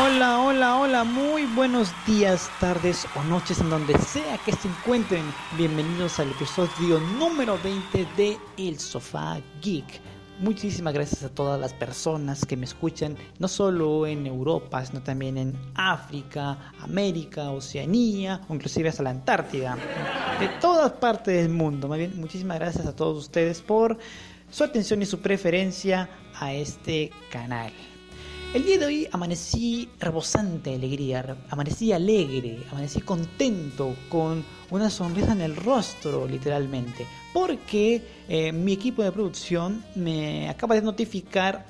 Hola, 0.00 0.40
hola, 0.40 0.76
hola, 0.78 1.04
muy 1.04 1.46
buenos 1.46 1.92
días, 2.06 2.50
tardes 2.58 3.06
o 3.14 3.22
noches 3.24 3.60
en 3.60 3.70
donde 3.70 3.96
sea 3.98 4.36
que 4.38 4.52
se 4.52 4.66
encuentren. 4.68 5.32
Bienvenidos 5.56 6.18
al 6.18 6.30
episodio 6.30 6.98
número 7.18 7.58
20 7.62 8.06
de 8.16 8.36
El 8.56 8.78
Sofá 8.80 9.40
Geek. 9.62 10.17
Muchísimas 10.40 10.94
gracias 10.94 11.24
a 11.24 11.30
todas 11.30 11.60
las 11.60 11.72
personas 11.72 12.44
que 12.44 12.56
me 12.56 12.64
escuchan, 12.64 13.16
no 13.40 13.48
solo 13.48 14.06
en 14.06 14.24
Europa, 14.24 14.84
sino 14.86 15.02
también 15.02 15.36
en 15.36 15.58
África, 15.74 16.72
América, 16.80 17.50
Oceanía 17.50 18.42
o 18.48 18.54
inclusive 18.54 18.88
hasta 18.88 19.02
la 19.02 19.10
Antártida. 19.10 19.76
De 20.38 20.48
todas 20.60 20.92
partes 20.92 21.42
del 21.42 21.48
mundo. 21.48 21.88
Más 21.88 21.98
bien, 21.98 22.12
muchísimas 22.20 22.60
gracias 22.60 22.86
a 22.86 22.94
todos 22.94 23.18
ustedes 23.18 23.60
por 23.60 23.98
su 24.48 24.62
atención 24.62 25.02
y 25.02 25.06
su 25.06 25.18
preferencia 25.18 26.08
a 26.38 26.52
este 26.52 27.10
canal. 27.32 27.72
El 28.54 28.64
día 28.64 28.78
de 28.78 28.86
hoy 28.86 29.08
amanecí 29.12 29.90
rebosante 30.00 30.70
de 30.70 30.76
alegría, 30.76 31.36
amanecí 31.50 31.92
alegre, 31.92 32.64
amanecí 32.70 33.02
contento, 33.02 33.94
con 34.08 34.42
una 34.70 34.88
sonrisa 34.88 35.32
en 35.32 35.42
el 35.42 35.54
rostro, 35.54 36.26
literalmente, 36.26 37.06
porque 37.34 38.02
eh, 38.26 38.50
mi 38.52 38.72
equipo 38.72 39.02
de 39.02 39.12
producción 39.12 39.84
me 39.96 40.48
acaba 40.48 40.74
de 40.74 40.80
notificar 40.80 41.66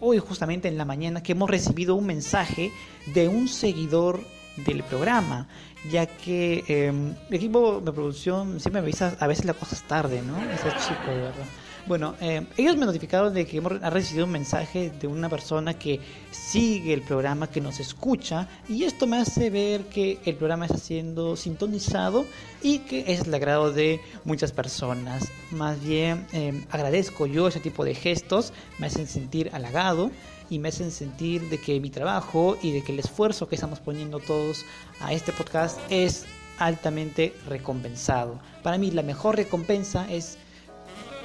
hoy 0.00 0.18
justamente 0.20 0.68
en 0.68 0.78
la 0.78 0.86
mañana 0.86 1.22
que 1.22 1.32
hemos 1.32 1.50
recibido 1.50 1.96
un 1.96 2.06
mensaje 2.06 2.72
de 3.14 3.28
un 3.28 3.46
seguidor 3.46 4.24
del 4.56 4.82
programa, 4.84 5.48
ya 5.90 6.06
que 6.06 6.64
eh, 6.66 7.14
el 7.28 7.34
equipo 7.34 7.82
de 7.84 7.92
producción 7.92 8.58
siempre 8.58 8.80
me 8.80 8.86
avisa 8.86 9.18
a 9.20 9.26
veces 9.26 9.44
las 9.44 9.56
cosas 9.56 9.82
tarde, 9.82 10.22
¿no? 10.22 10.38
Ese 10.50 10.70
chico, 10.78 11.10
de 11.10 11.16
verdad. 11.16 11.44
Bueno, 11.84 12.14
eh, 12.20 12.46
ellos 12.56 12.76
me 12.76 12.86
notificaron 12.86 13.34
de 13.34 13.44
que 13.44 13.56
hemos 13.56 13.80
recibido 13.80 14.26
un 14.26 14.30
mensaje 14.30 14.90
de 15.00 15.08
una 15.08 15.28
persona 15.28 15.74
que 15.74 15.98
sigue 16.30 16.92
el 16.92 17.02
programa, 17.02 17.50
que 17.50 17.60
nos 17.60 17.80
escucha, 17.80 18.48
y 18.68 18.84
esto 18.84 19.08
me 19.08 19.18
hace 19.18 19.50
ver 19.50 19.86
que 19.86 20.20
el 20.24 20.36
programa 20.36 20.66
está 20.66 20.78
siendo 20.78 21.36
sintonizado 21.36 22.24
y 22.62 22.78
que 22.80 23.12
es 23.12 23.22
el 23.22 23.34
agrado 23.34 23.72
de 23.72 24.00
muchas 24.24 24.52
personas. 24.52 25.24
Más 25.50 25.82
bien, 25.82 26.24
eh, 26.32 26.64
agradezco 26.70 27.26
yo 27.26 27.48
ese 27.48 27.58
tipo 27.58 27.84
de 27.84 27.96
gestos, 27.96 28.52
me 28.78 28.86
hacen 28.86 29.08
sentir 29.08 29.50
halagado 29.52 30.12
y 30.50 30.60
me 30.60 30.68
hacen 30.68 30.92
sentir 30.92 31.48
de 31.48 31.58
que 31.58 31.80
mi 31.80 31.90
trabajo 31.90 32.58
y 32.62 32.70
de 32.70 32.84
que 32.84 32.92
el 32.92 33.00
esfuerzo 33.00 33.48
que 33.48 33.56
estamos 33.56 33.80
poniendo 33.80 34.20
todos 34.20 34.64
a 35.00 35.12
este 35.12 35.32
podcast 35.32 35.80
es 35.90 36.26
altamente 36.58 37.34
recompensado. 37.48 38.38
Para 38.62 38.78
mí 38.78 38.92
la 38.92 39.02
mejor 39.02 39.34
recompensa 39.36 40.06
es 40.08 40.38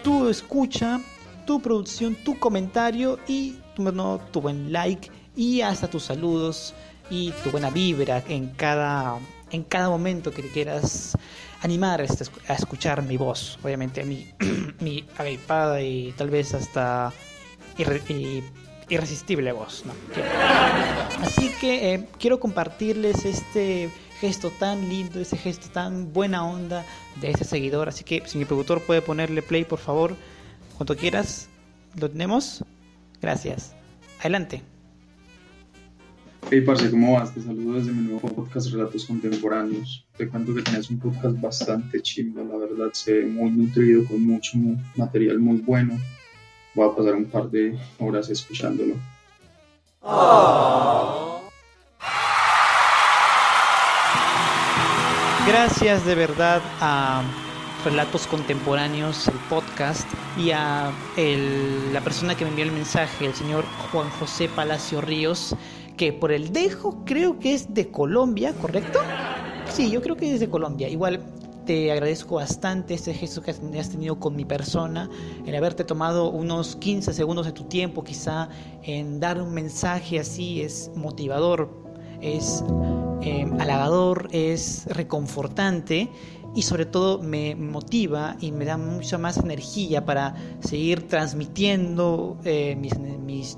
tu 0.07 0.29
escucha, 0.29 1.01
tu 1.45 1.59
producción, 1.61 2.15
tu 2.15 2.39
comentario 2.39 3.19
y 3.27 3.57
tu, 3.75 3.83
tu 4.31 4.39
buen 4.39 4.71
like 4.71 5.11
y 5.35 5.59
hasta 5.59 5.89
tus 5.89 6.03
saludos 6.03 6.73
y 7.09 7.31
tu 7.43 7.51
buena 7.51 7.69
vibra 7.69 8.23
en 8.29 8.47
cada, 8.51 9.19
en 9.51 9.63
cada 9.63 9.89
momento 9.89 10.31
que 10.31 10.43
te 10.43 10.47
quieras 10.47 11.17
animar 11.61 11.99
este, 11.99 12.23
a 12.47 12.53
escuchar 12.53 13.01
mi 13.01 13.17
voz, 13.17 13.59
obviamente 13.61 14.05
mi, 14.05 14.31
mi 14.79 15.03
agripada 15.17 15.81
y 15.81 16.13
tal 16.13 16.29
vez 16.29 16.53
hasta 16.53 17.11
irresistible 18.87 19.51
voz. 19.51 19.83
Así 21.21 21.51
que 21.59 21.93
eh, 21.93 22.07
quiero 22.17 22.39
compartirles 22.39 23.25
este 23.25 23.89
gesto 24.19 24.51
tan 24.51 24.89
lindo, 24.89 25.19
ese 25.19 25.37
gesto 25.37 25.67
tan 25.69 26.13
buena 26.13 26.45
onda 26.45 26.85
de 27.21 27.31
ese 27.31 27.43
seguidor. 27.43 27.89
Así 27.89 28.03
que 28.03 28.23
si 28.25 28.37
mi 28.37 28.45
productor 28.45 28.81
puede 28.81 29.01
ponerle 29.01 29.41
play, 29.41 29.63
por 29.63 29.79
favor, 29.79 30.15
cuando 30.77 30.95
quieras, 30.95 31.49
lo 31.99 32.09
tenemos. 32.09 32.63
Gracias. 33.21 33.73
Adelante. 34.19 34.61
Hey, 36.49 36.61
parce, 36.61 36.89
¿cómo 36.89 37.13
vas? 37.13 37.33
Te 37.33 37.41
saludo 37.41 37.77
desde 37.77 37.91
mi 37.91 38.07
nuevo 38.07 38.29
podcast 38.29 38.71
Relatos 38.71 39.05
Contemporáneos. 39.05 40.05
Te 40.15 40.29
cuento 40.29 40.55
que 40.55 40.61
tienes 40.61 40.89
un 40.89 40.97
podcast 40.97 41.39
bastante 41.41 42.01
chimbo, 42.01 42.41
la 42.41 42.57
verdad, 42.57 42.93
se 42.93 43.13
ve 43.13 43.25
muy 43.25 43.51
nutrido, 43.51 44.05
con 44.05 44.23
mucho 44.23 44.57
material 44.95 45.39
muy 45.39 45.57
bueno. 45.57 45.99
Voy 46.73 46.89
a 46.89 46.95
pasar 46.95 47.15
un 47.15 47.25
par 47.25 47.49
de 47.49 47.77
horas 47.99 48.29
escuchándolo. 48.29 48.95
Gracias 55.47 56.05
de 56.05 56.13
verdad 56.13 56.61
a 56.81 57.23
Relatos 57.85 58.27
Contemporáneos, 58.27 59.29
el 59.29 59.39
podcast, 59.49 60.05
y 60.37 60.51
a 60.51 60.91
la 61.15 62.01
persona 62.01 62.35
que 62.35 62.43
me 62.43 62.49
envió 62.49 62.65
el 62.65 62.73
mensaje, 62.73 63.25
el 63.25 63.33
señor 63.33 63.63
Juan 63.89 64.09
José 64.19 64.49
Palacio 64.49 64.99
Ríos, 64.99 65.55
que 65.95 66.11
por 66.11 66.33
el 66.33 66.51
dejo 66.51 67.05
creo 67.05 67.39
que 67.39 67.53
es 67.53 67.73
de 67.73 67.89
Colombia, 67.89 68.53
¿correcto? 68.59 68.99
Sí, 69.69 69.89
yo 69.89 70.01
creo 70.01 70.17
que 70.17 70.33
es 70.33 70.41
de 70.41 70.49
Colombia. 70.49 70.89
Igual 70.89 71.21
te 71.65 71.93
agradezco 71.93 72.35
bastante 72.35 72.93
este 72.93 73.13
gesto 73.13 73.41
que 73.41 73.51
has 73.51 73.89
tenido 73.89 74.19
con 74.19 74.35
mi 74.35 74.43
persona, 74.43 75.09
en 75.45 75.55
haberte 75.55 75.85
tomado 75.85 76.29
unos 76.29 76.75
15 76.75 77.13
segundos 77.13 77.45
de 77.45 77.53
tu 77.53 77.63
tiempo 77.63 78.03
quizá 78.03 78.49
en 78.83 79.21
dar 79.21 79.41
un 79.41 79.53
mensaje 79.53 80.19
así, 80.19 80.61
es 80.61 80.91
motivador, 80.93 81.69
es 82.21 82.63
eh, 83.21 83.45
halagador, 83.59 84.29
es 84.31 84.85
reconfortante 84.87 86.09
y 86.55 86.63
sobre 86.63 86.85
todo 86.85 87.19
me 87.21 87.55
motiva 87.55 88.35
y 88.39 88.51
me 88.51 88.65
da 88.65 88.77
mucha 88.77 89.17
más 89.17 89.37
energía 89.37 90.05
para 90.05 90.35
seguir 90.59 91.07
transmitiendo 91.07 92.37
eh, 92.45 92.75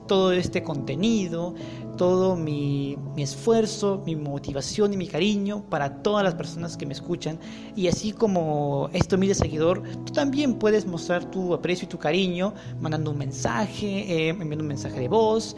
todo 0.08 0.34
este 0.34 0.64
contenido, 0.64 1.56
todo 2.00 2.38
mi, 2.38 2.98
esfuerzo, 3.18 4.02
mi 4.06 4.16
motivación 4.16 4.94
y 4.94 4.98
mi 4.98 5.06
cariño 5.06 5.66
para 5.70 6.02
todas 6.02 6.24
las 6.24 6.34
personas 6.34 6.78
que 6.78 6.86
me 6.86 6.94
escuchan. 6.94 7.38
Y 7.76 7.90
así 7.90 8.14
como 8.14 8.90
esto 8.94 9.18
mide 9.18 9.36
seguidor, 9.36 9.84
tú 10.06 10.14
también 10.14 10.54
puedes 10.54 10.86
mostrar 10.86 11.26
tu 11.26 11.54
aprecio 11.54 11.88
y 11.88 11.90
tu 11.90 12.00
cariño 12.00 12.54
mandando 12.80 13.12
un 13.12 13.18
mensaje, 13.18 13.88
eh, 13.88 14.30
enviando 14.30 14.64
un 14.64 14.70
mensaje 14.70 14.98
de 14.98 15.10
voz, 15.10 15.58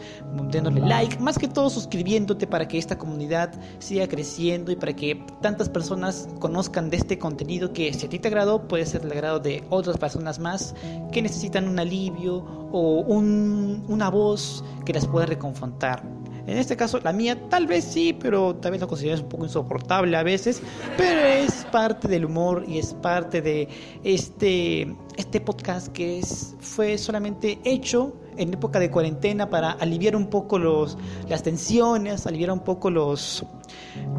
dándole 0.50 0.80
like, 0.80 1.16
más 1.20 1.38
que 1.38 1.46
todo 1.46 1.70
suscribiéndote 1.70 2.48
para 2.48 2.66
que 2.66 2.76
esta 2.76 2.98
comunidad 2.98 3.54
siga 3.78 4.08
creciendo 4.08 4.72
y 4.72 4.76
para 4.76 4.96
que 4.96 5.24
tantas 5.42 5.68
personas 5.68 6.28
conozcan 6.40 6.90
de 6.90 6.96
este 6.96 7.18
contenido 7.20 7.72
que 7.72 7.94
si 7.94 8.06
a 8.06 8.08
ti 8.08 8.18
te 8.18 8.26
agradó 8.26 8.66
puede 8.66 8.84
ser 8.84 9.02
el 9.02 9.12
agrado 9.12 9.38
de 9.38 9.62
otras 9.70 9.96
personas 9.96 10.40
más 10.40 10.74
que 11.12 11.22
necesitan 11.22 11.68
un 11.68 11.78
alivio 11.78 12.44
o 12.72 12.98
una 13.06 14.10
voz 14.10 14.64
que 14.84 14.92
las 14.92 15.06
pueda 15.06 15.26
reconfortar. 15.26 16.02
En 16.46 16.58
este 16.58 16.76
caso, 16.76 16.98
la 17.00 17.12
mía 17.12 17.48
tal 17.48 17.66
vez 17.66 17.84
sí, 17.84 18.12
pero 18.12 18.56
vez 18.60 18.80
lo 18.80 18.88
consideras 18.88 19.20
un 19.20 19.28
poco 19.28 19.44
insoportable 19.44 20.16
a 20.16 20.22
veces. 20.22 20.62
Pero 20.96 21.20
es 21.20 21.64
parte 21.70 22.08
del 22.08 22.24
humor 22.24 22.64
y 22.66 22.78
es 22.78 22.94
parte 22.94 23.40
de 23.42 23.68
este, 24.02 24.94
este 25.16 25.40
podcast 25.40 25.88
que 25.88 26.18
es, 26.18 26.54
fue 26.60 26.98
solamente 26.98 27.58
hecho 27.64 28.16
en 28.36 28.54
época 28.54 28.78
de 28.78 28.90
cuarentena 28.90 29.50
para 29.50 29.72
aliviar 29.72 30.16
un 30.16 30.28
poco 30.28 30.58
los, 30.58 30.96
las 31.28 31.42
tensiones, 31.42 32.26
aliviar 32.26 32.50
un 32.50 32.60
poco 32.60 32.90
los, 32.90 33.44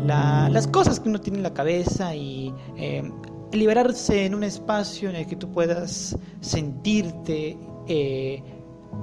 las 0.06 0.68
cosas 0.68 1.00
que 1.00 1.10
uno 1.10 1.20
tiene 1.20 1.38
en 1.38 1.44
la 1.44 1.54
cabeza 1.54 2.16
y 2.16 2.54
eh, 2.78 3.12
liberarse 3.52 4.26
en 4.26 4.36
un 4.36 4.44
espacio 4.44 5.10
en 5.10 5.16
el 5.16 5.28
que 5.28 5.36
tú 5.36 5.52
puedas 5.52 6.18
sentirte 6.42 7.58
eh, 7.88 8.44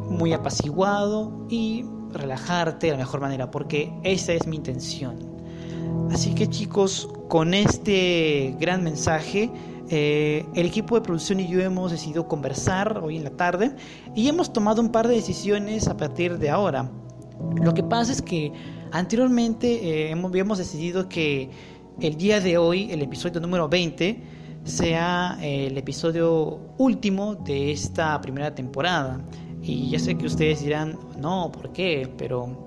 muy 0.09 0.33
apaciguado 0.33 1.47
y 1.49 1.85
relajarte 2.13 2.87
de 2.87 2.93
la 2.93 2.99
mejor 2.99 3.21
manera, 3.21 3.51
porque 3.51 3.93
esa 4.03 4.33
es 4.33 4.47
mi 4.47 4.57
intención. 4.57 5.19
Así 6.11 6.35
que 6.35 6.49
chicos, 6.49 7.09
con 7.29 7.55
este 7.55 8.57
gran 8.59 8.83
mensaje, 8.83 9.51
eh, 9.89 10.45
el 10.55 10.67
equipo 10.67 10.95
de 10.95 11.01
producción 11.01 11.41
y 11.41 11.49
yo 11.49 11.61
hemos 11.61 11.91
decidido 11.91 12.29
conversar 12.29 12.99
hoy 12.99 13.17
en 13.17 13.25
la 13.25 13.31
tarde 13.31 13.75
y 14.15 14.29
hemos 14.29 14.53
tomado 14.53 14.81
un 14.81 14.91
par 14.91 15.09
de 15.09 15.15
decisiones 15.15 15.89
a 15.89 15.97
partir 15.97 16.39
de 16.39 16.51
ahora. 16.51 16.91
Lo 17.57 17.75
que 17.75 17.83
pasa 17.83 18.13
es 18.13 18.23
que 18.23 18.53
anteriormente 18.93 20.11
eh, 20.11 20.17
decidido 20.59 21.09
que 21.09 21.51
el 22.01 22.17
día 22.17 22.41
de 22.41 22.59
hoy, 22.59 22.91
el 22.93 23.03
episodio 23.03 23.41
número 23.41 23.69
20, 23.69 24.23
sea 24.65 25.39
el 25.41 25.77
episodio 25.77 26.61
último 26.79 27.35
de 27.35 27.73
esta 27.73 28.21
primera 28.21 28.55
temporada. 28.55 29.21
Y 29.63 29.91
ya 29.91 29.99
sé 29.99 30.17
que 30.17 30.27
ustedes 30.27 30.63
dirán, 30.63 30.99
no, 31.19 31.53
¿por 31.53 31.73
qué? 31.73 32.11
Pero 32.17 32.67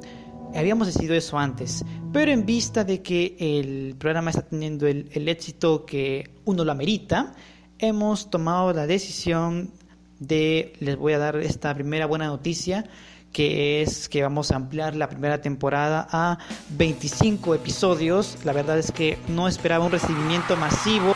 habíamos 0.56 0.88
decidido 0.88 1.16
eso 1.16 1.38
antes. 1.38 1.84
Pero 2.12 2.32
en 2.32 2.46
vista 2.46 2.84
de 2.84 3.02
que 3.02 3.36
el 3.40 3.96
programa 3.98 4.30
está 4.30 4.44
teniendo 4.44 4.88
el, 4.88 5.28
éxito 5.28 5.86
que 5.86 6.30
uno 6.46 6.64
lo 6.64 6.72
amerita, 6.72 7.34
hemos 7.80 8.30
tomado 8.30 8.72
la 8.74 8.86
decisión 8.86 9.72
de, 10.20 10.74
les 10.80 10.96
voy 10.96 11.14
a 11.14 11.18
dar 11.18 11.38
esta 11.38 11.74
primera 11.74 12.06
buena 12.06 12.28
noticia, 12.28 12.86
que 13.32 13.82
es 13.82 14.08
que 14.10 14.22
vamos 14.22 14.52
a 14.52 14.58
ampliar 14.58 14.96
la 14.96 15.10
primera 15.10 15.42
temporada 15.42 16.08
a 16.12 16.38
25 16.70 17.56
episodios. 17.56 18.38
La 18.44 18.54
verdad 18.54 18.78
es 18.78 18.92
que 18.92 19.18
no 19.28 19.48
esperaba 19.48 19.86
un 19.86 19.92
recibimiento 19.92 20.56
masivo. 20.56 21.14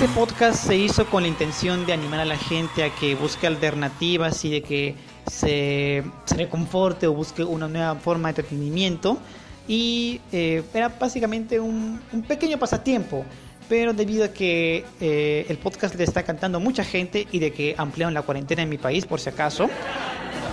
Este 0.00 0.14
podcast 0.14 0.64
se 0.64 0.76
hizo 0.76 1.06
con 1.06 1.24
la 1.24 1.28
intención 1.28 1.84
de 1.84 1.92
animar 1.92 2.20
a 2.20 2.24
la 2.24 2.36
gente 2.36 2.84
a 2.84 2.94
que 2.94 3.16
busque 3.16 3.48
alternativas 3.48 4.44
y 4.44 4.50
de 4.50 4.62
que 4.62 4.94
se, 5.26 6.04
se 6.24 6.34
reconforte 6.36 7.08
o 7.08 7.14
busque 7.14 7.42
una 7.42 7.66
nueva 7.66 7.96
forma 7.96 8.28
de 8.28 8.40
entretenimiento. 8.40 9.18
Y 9.66 10.20
eh, 10.30 10.62
era 10.72 10.88
básicamente 10.88 11.58
un, 11.58 12.00
un 12.12 12.22
pequeño 12.22 12.60
pasatiempo 12.60 13.24
pero 13.68 13.92
debido 13.92 14.24
a 14.24 14.28
que 14.28 14.84
eh, 15.00 15.46
el 15.48 15.58
podcast 15.58 15.96
le 15.96 16.04
está 16.04 16.22
cantando 16.22 16.60
mucha 16.60 16.84
gente 16.84 17.26
y 17.32 17.40
de 17.40 17.52
que 17.52 17.74
ampliaron 17.76 18.14
la 18.14 18.22
cuarentena 18.22 18.62
en 18.62 18.68
mi 18.68 18.78
país, 18.78 19.04
por 19.04 19.18
si 19.18 19.30
acaso, 19.30 19.68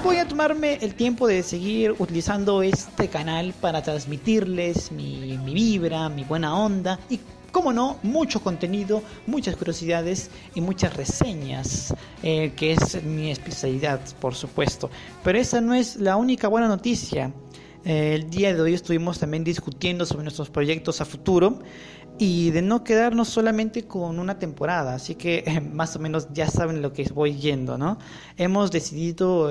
voy 0.04 0.18
a 0.18 0.28
tomarme 0.28 0.80
el 0.82 0.96
tiempo 0.96 1.28
de 1.28 1.44
seguir 1.44 1.94
utilizando 2.00 2.64
este 2.64 3.10
canal 3.10 3.54
para 3.62 3.84
transmitirles 3.84 4.92
mi, 4.92 5.38
mi 5.38 5.54
vibra, 5.54 6.10
mi 6.10 6.24
buena 6.24 6.58
onda 6.58 7.00
y, 7.10 7.20
como 7.56 7.72
no, 7.72 8.00
mucho 8.04 8.42
contenido, 8.42 9.02
muchas 9.28 9.56
curiosidades 9.56 10.30
y 10.56 10.60
muchas 10.60 10.94
reseñas, 10.94 11.96
eh, 12.22 12.52
que 12.54 12.74
es 12.74 13.02
mi 13.02 13.32
especialidad, 13.32 14.02
por 14.20 14.36
supuesto. 14.36 14.90
Pero 15.24 15.40
esa 15.40 15.62
no 15.62 15.74
es 15.74 15.96
la 15.96 16.18
única 16.18 16.50
buena 16.50 16.68
noticia. 16.68 17.32
Eh, 17.86 18.16
el 18.16 18.30
día 18.30 18.54
de 18.54 18.62
hoy 18.62 18.74
estuvimos 18.74 19.20
también 19.20 19.46
discutiendo 19.46 20.06
sobre 20.06 20.24
nuestros 20.24 20.50
proyectos 20.50 21.00
a 21.00 21.06
futuro 21.06 21.60
y 22.20 22.52
de 22.52 22.62
no 22.62 22.84
quedarnos 22.84 23.30
solamente 23.30 23.86
con 23.86 24.20
una 24.20 24.38
temporada. 24.38 24.94
Así 24.94 25.16
que 25.16 25.64
más 25.74 25.96
o 25.96 26.00
menos 26.00 26.28
ya 26.34 26.50
saben 26.50 26.82
lo 26.82 26.92
que 26.92 27.06
voy 27.14 27.38
yendo, 27.38 27.78
¿no? 27.78 28.00
Hemos 28.36 28.70
decidido 28.70 29.50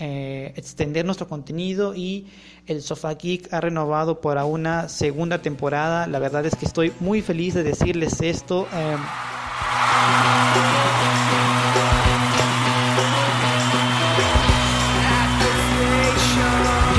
eh, 0.00 0.52
extender 0.56 1.04
nuestro 1.04 1.28
contenido 1.28 1.94
y 1.94 2.26
el 2.66 2.82
Sofá 2.82 3.14
Geek 3.14 3.52
ha 3.52 3.60
renovado 3.60 4.20
para 4.20 4.44
una 4.44 4.88
segunda 4.88 5.42
temporada. 5.42 6.06
La 6.06 6.18
verdad 6.18 6.44
es 6.46 6.56
que 6.56 6.66
estoy 6.66 6.92
muy 7.00 7.22
feliz 7.22 7.54
de 7.54 7.62
decirles 7.62 8.20
esto. 8.20 8.66
Eh, 8.72 8.96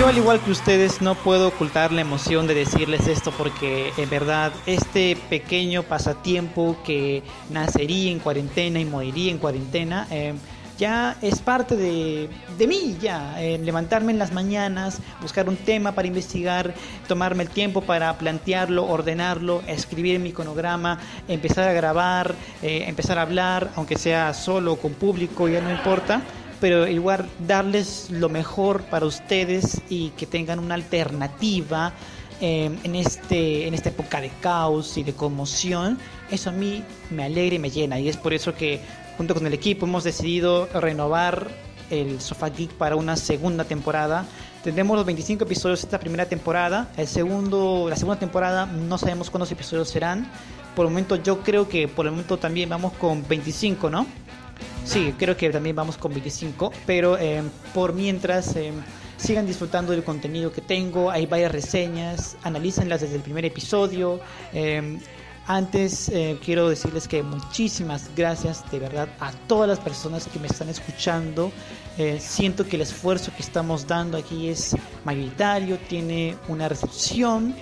Yo 0.02 0.08
al 0.08 0.18
igual 0.18 0.40
que 0.40 0.50
ustedes 0.50 1.00
no 1.00 1.14
puedo 1.14 1.50
ocultar 1.50 1.92
la 1.92 2.02
emoción 2.02 2.48
de 2.48 2.56
decirles 2.56 3.08
esto 3.08 3.32
porque 3.38 3.92
en 3.98 4.10
verdad 4.10 4.52
este 4.66 5.16
pequeño 5.30 5.84
pasatiempo 5.84 6.76
que 6.84 7.22
nacería 7.52 8.12
en 8.12 8.18
cuarentena 8.18 8.80
y 8.80 8.86
moriría 8.86 9.32
en 9.32 9.38
cuarentena 9.38 10.08
eh, 10.10 10.34
ya 10.82 11.16
es 11.22 11.40
parte 11.40 11.76
de, 11.76 12.28
de 12.58 12.66
mí, 12.68 12.98
ya 13.00 13.36
levantarme 13.38 14.12
en 14.12 14.18
las 14.18 14.34
mañanas, 14.34 14.98
buscar 15.22 15.48
un 15.48 15.56
tema 15.56 15.92
para 15.92 16.08
investigar, 16.08 16.74
tomarme 17.08 17.44
el 17.44 17.50
tiempo 17.50 17.82
para 17.82 18.18
plantearlo, 18.18 18.88
ordenarlo, 18.88 19.62
escribir 19.68 20.20
mi 20.20 20.30
iconograma, 20.30 20.98
empezar 21.28 21.68
a 21.68 21.74
grabar, 21.74 22.34
eh, 22.64 22.86
empezar 22.88 23.20
a 23.20 23.22
hablar, 23.22 23.70
aunque 23.76 23.96
sea 23.96 24.34
solo 24.34 24.78
con 24.78 24.94
público, 24.94 25.48
ya 25.48 25.62
no 25.62 25.70
importa 25.70 26.24
pero 26.60 26.88
igual 26.88 27.28
darles 27.40 28.12
lo 28.12 28.30
mejor 28.30 28.84
para 28.84 29.08
ustedes 29.08 29.82
y 29.90 30.10
que 30.10 30.28
tengan 30.28 30.60
una 30.60 30.76
alternativa 30.76 31.92
eh, 32.40 32.70
en, 32.84 32.96
este, 32.96 33.68
en 33.68 33.74
esta 33.74 33.90
época 33.90 34.22
de 34.22 34.30
caos 34.42 34.96
y 34.96 35.02
de 35.02 35.14
conmoción, 35.14 35.98
eso 36.30 36.52
a 36.52 36.54
mí 36.54 36.84
me 37.10 37.24
alegra 37.24 37.56
y 37.56 37.60
me 37.60 37.72
llena. 37.72 38.00
Y 38.00 38.10
es 38.10 38.18
por 38.18 38.32
eso 38.32 38.54
que 38.54 38.80
junto 39.18 39.34
con 39.34 39.46
el 39.46 39.54
equipo 39.54 39.86
hemos 39.86 40.04
decidido 40.04 40.68
renovar 40.74 41.48
el 41.90 42.22
Sofá 42.22 42.50
Geek 42.50 42.72
para 42.72 42.96
una 42.96 43.16
segunda 43.16 43.66
temporada. 43.66 44.26
Tendremos 44.64 44.96
los 44.96 45.06
25 45.06 45.44
episodios 45.44 45.82
de 45.82 45.88
esta 45.88 46.00
primera 46.00 46.26
temporada. 46.26 46.90
El 46.98 47.08
segundo, 47.08 47.88
la 47.90 47.96
segunda 47.96 48.20
temporada 48.20 48.66
no 48.66 48.98
sabemos 48.98 49.30
cuántos 49.30 49.52
episodios 49.52 49.90
serán. 49.90 50.32
Por 50.76 50.86
el 50.86 50.92
momento 50.92 51.18
yo 51.18 51.42
creo 51.42 51.68
que 51.68 51.88
por 51.88 52.06
el 52.06 52.12
momento 52.12 52.38
también 52.38 52.70
vamos 52.70 52.94
con 52.94 53.28
25, 53.28 53.90
¿no? 53.90 54.08
Sí, 54.86 55.14
creo 55.18 55.36
que 55.36 55.50
también 55.50 55.76
vamos 55.76 55.98
con 55.98 56.12
25, 56.12 56.72
pero 56.86 57.18
eh, 57.18 57.44
por 57.74 57.94
mientras 57.94 58.56
eh, 58.56 58.72
sigan 59.18 59.46
disfrutando 59.46 59.92
del 59.92 60.04
contenido 60.04 60.52
que 60.52 60.62
tengo, 60.62 61.12
hay 61.12 61.26
varias 61.26 61.52
reseñas, 61.52 62.38
analícenlas 62.44 63.02
desde 63.02 63.16
el 63.16 63.22
primer 63.22 63.46
episodio. 63.46 64.20
Eh, 64.54 65.00
antes 65.48 66.12
quiero 66.44 66.70
decirles 66.70 67.08
que 67.08 67.24
muchísimas 67.24 68.10
gracias 68.16 68.70
de 68.72 68.80
verdad 68.80 69.10
a 69.20 69.32
todas 69.48 69.68
las 69.68 69.80
personas 69.80 70.28
que 70.28 70.40
me 70.40 70.48
están 70.48 70.70
escuchando. 70.70 71.52
siento 72.20 72.66
que 72.66 72.76
el 72.76 72.84
esfuerzo 72.84 73.32
que 73.36 73.42
estamos 73.42 73.88
dando 73.88 74.18
aquí 74.18 74.50
es 74.50 74.76
mayoritario, 75.04 75.78
tiene 75.90 76.38
una 76.48 76.70
recepción 76.70 77.56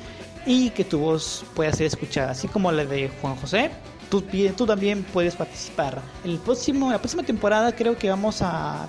y 0.45 0.69
que 0.71 0.83
tu 0.83 1.00
voz 1.00 1.45
pueda 1.56 1.71
ser 1.74 1.88
escuchada, 1.88 2.31
así 2.31 2.47
como 2.47 2.71
la 2.71 2.86
de 2.86 3.09
Juan 3.21 3.36
José 3.36 3.71
tú, 4.09 4.24
tú 4.56 4.65
también 4.65 5.03
puedes 5.03 5.36
participar. 5.36 6.01
El 6.24 6.38
próximo, 6.39 6.91
la 6.91 6.97
próxima 6.97 7.24
temporada 7.24 7.71
creo 7.71 7.97
que 7.97 8.09
vamos 8.09 8.41
a 8.41 8.88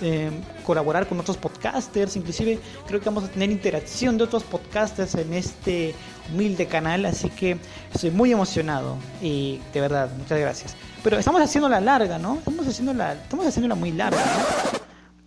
eh, 0.00 0.30
colaborar 0.64 1.06
con 1.08 1.18
otros 1.20 1.36
podcasters, 1.36 2.16
inclusive 2.16 2.58
creo 2.86 3.00
que 3.00 3.06
vamos 3.06 3.24
a 3.24 3.28
tener 3.28 3.50
interacción 3.50 4.16
de 4.16 4.24
otros 4.24 4.44
podcasters 4.44 5.14
en 5.16 5.34
este 5.34 5.94
humilde 6.32 6.66
canal, 6.66 7.04
así 7.04 7.28
que 7.30 7.58
estoy 7.92 8.10
muy 8.10 8.32
emocionado 8.32 8.96
y 9.20 9.60
de 9.72 9.80
verdad, 9.80 10.10
muchas 10.16 10.38
gracias. 10.38 10.76
Pero 11.02 11.18
estamos 11.18 11.40
haciendo 11.40 11.68
la 11.68 11.80
larga, 11.80 12.18
¿no? 12.18 12.36
Estamos 12.36 12.66
haciendo 12.66 12.94
la, 12.94 13.14
estamos 13.14 13.46
haciéndola 13.46 13.74
muy 13.74 13.92
larga, 13.92 14.20
¿no? 14.24 14.78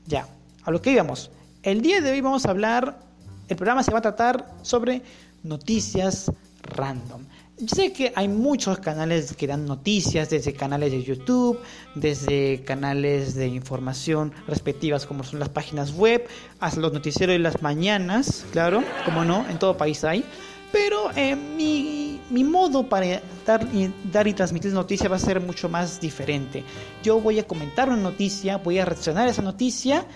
Ya, 0.05 0.27
a 0.63 0.71
lo 0.71 0.81
que 0.81 0.91
íbamos. 0.91 1.31
El 1.63 1.81
día 1.81 2.01
de 2.01 2.11
hoy 2.11 2.21
vamos 2.21 2.45
a 2.45 2.49
hablar, 2.49 2.99
el 3.47 3.55
programa 3.55 3.83
se 3.83 3.91
va 3.91 3.99
a 3.99 4.01
tratar 4.01 4.47
sobre 4.61 5.01
noticias 5.43 6.31
random. 6.63 7.25
Yo 7.59 7.67
sé 7.67 7.93
que 7.93 8.11
hay 8.15 8.27
muchos 8.27 8.79
canales 8.79 9.35
que 9.35 9.45
dan 9.45 9.65
noticias, 9.65 10.29
desde 10.29 10.53
canales 10.53 10.91
de 10.91 11.03
YouTube, 11.03 11.59
desde 11.93 12.63
canales 12.63 13.35
de 13.35 13.47
información 13.47 14.33
respectivas 14.47 15.05
como 15.05 15.23
son 15.23 15.39
las 15.39 15.49
páginas 15.49 15.93
web, 15.93 16.27
hasta 16.59 16.79
los 16.79 16.91
noticieros 16.93 17.33
de 17.33 17.39
las 17.39 17.61
mañanas, 17.61 18.45
claro, 18.51 18.83
como 19.05 19.23
no, 19.23 19.47
en 19.49 19.59
todo 19.59 19.77
país 19.77 20.03
hay. 20.03 20.25
Pero 20.73 21.11
eh, 21.15 21.35
mi, 21.35 22.43
modo 22.43 22.89
para 22.89 23.21
dar 23.45 23.67
y, 23.71 24.33
transmitir 24.33 24.73
noticias 24.73 25.09
va 25.09 25.17
a 25.17 25.19
ser 25.19 25.39
mucho 25.39 25.69
más 25.69 26.01
diferente. 26.01 26.63
Yo 27.03 27.21
voy 27.21 27.37
a 27.37 27.47
comentar 27.47 27.89
una 27.89 28.01
noticia, 28.01 28.57
voy 28.57 28.79
a 28.79 28.85
reaccionar 28.85 29.27
a 29.27 29.31
esa 29.31 29.43
noticia 29.43 30.07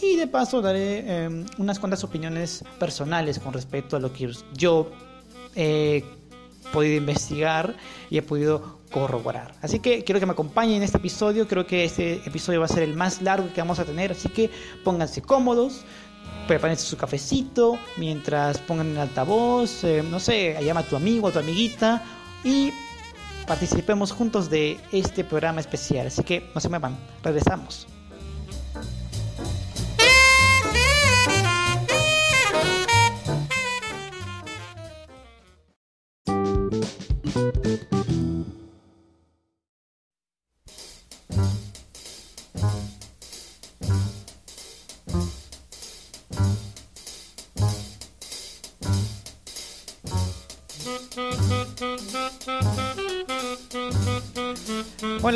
y 0.00 0.16
de 0.16 0.26
paso 0.26 0.62
daré 0.62 1.04
eh, 1.06 1.44
unas 1.58 1.78
cuantas 1.78 2.02
opiniones 2.02 2.64
personales 2.80 3.38
con 3.38 3.52
respecto 3.52 3.98
a 3.98 4.00
lo 4.00 4.10
que 4.14 4.32
yo 4.54 4.90
eh, 5.54 6.02
podido 6.72 6.96
investigar 6.96 7.76
y 8.08 8.16
he 8.16 8.22
podido 8.22 8.76
corroborar. 8.90 9.54
Así 9.60 9.80
que 9.80 10.02
quiero 10.04 10.18
que 10.18 10.26
me 10.26 10.32
acompañen 10.32 10.76
en 10.76 10.82
este 10.82 10.96
episodio. 10.96 11.46
Creo 11.46 11.66
que 11.66 11.84
este 11.84 12.14
episodio 12.26 12.60
va 12.60 12.66
a 12.66 12.68
ser 12.68 12.84
el 12.84 12.94
más 12.94 13.20
largo 13.20 13.52
que 13.52 13.60
vamos 13.60 13.78
a 13.78 13.84
tener. 13.84 14.12
Así 14.12 14.30
que 14.30 14.50
pónganse 14.82 15.20
cómodos, 15.20 15.84
prepárense 16.46 16.86
su 16.86 16.96
cafecito 16.96 17.78
mientras 17.96 18.58
pongan 18.58 18.92
el 18.92 18.98
altavoz, 18.98 19.84
eh, 19.84 20.02
no 20.02 20.20
sé, 20.20 20.56
llama 20.62 20.80
a 20.80 20.84
tu 20.84 20.96
amigo, 20.96 21.28
a 21.28 21.32
tu 21.32 21.38
amiguita 21.38 22.02
y 22.44 22.72
participemos 23.46 24.12
juntos 24.12 24.50
de 24.50 24.78
este 24.92 25.24
programa 25.24 25.60
especial. 25.60 26.06
Así 26.06 26.22
que 26.22 26.50
no 26.54 26.60
se 26.60 26.68
muevan, 26.68 26.96
regresamos. 27.22 27.86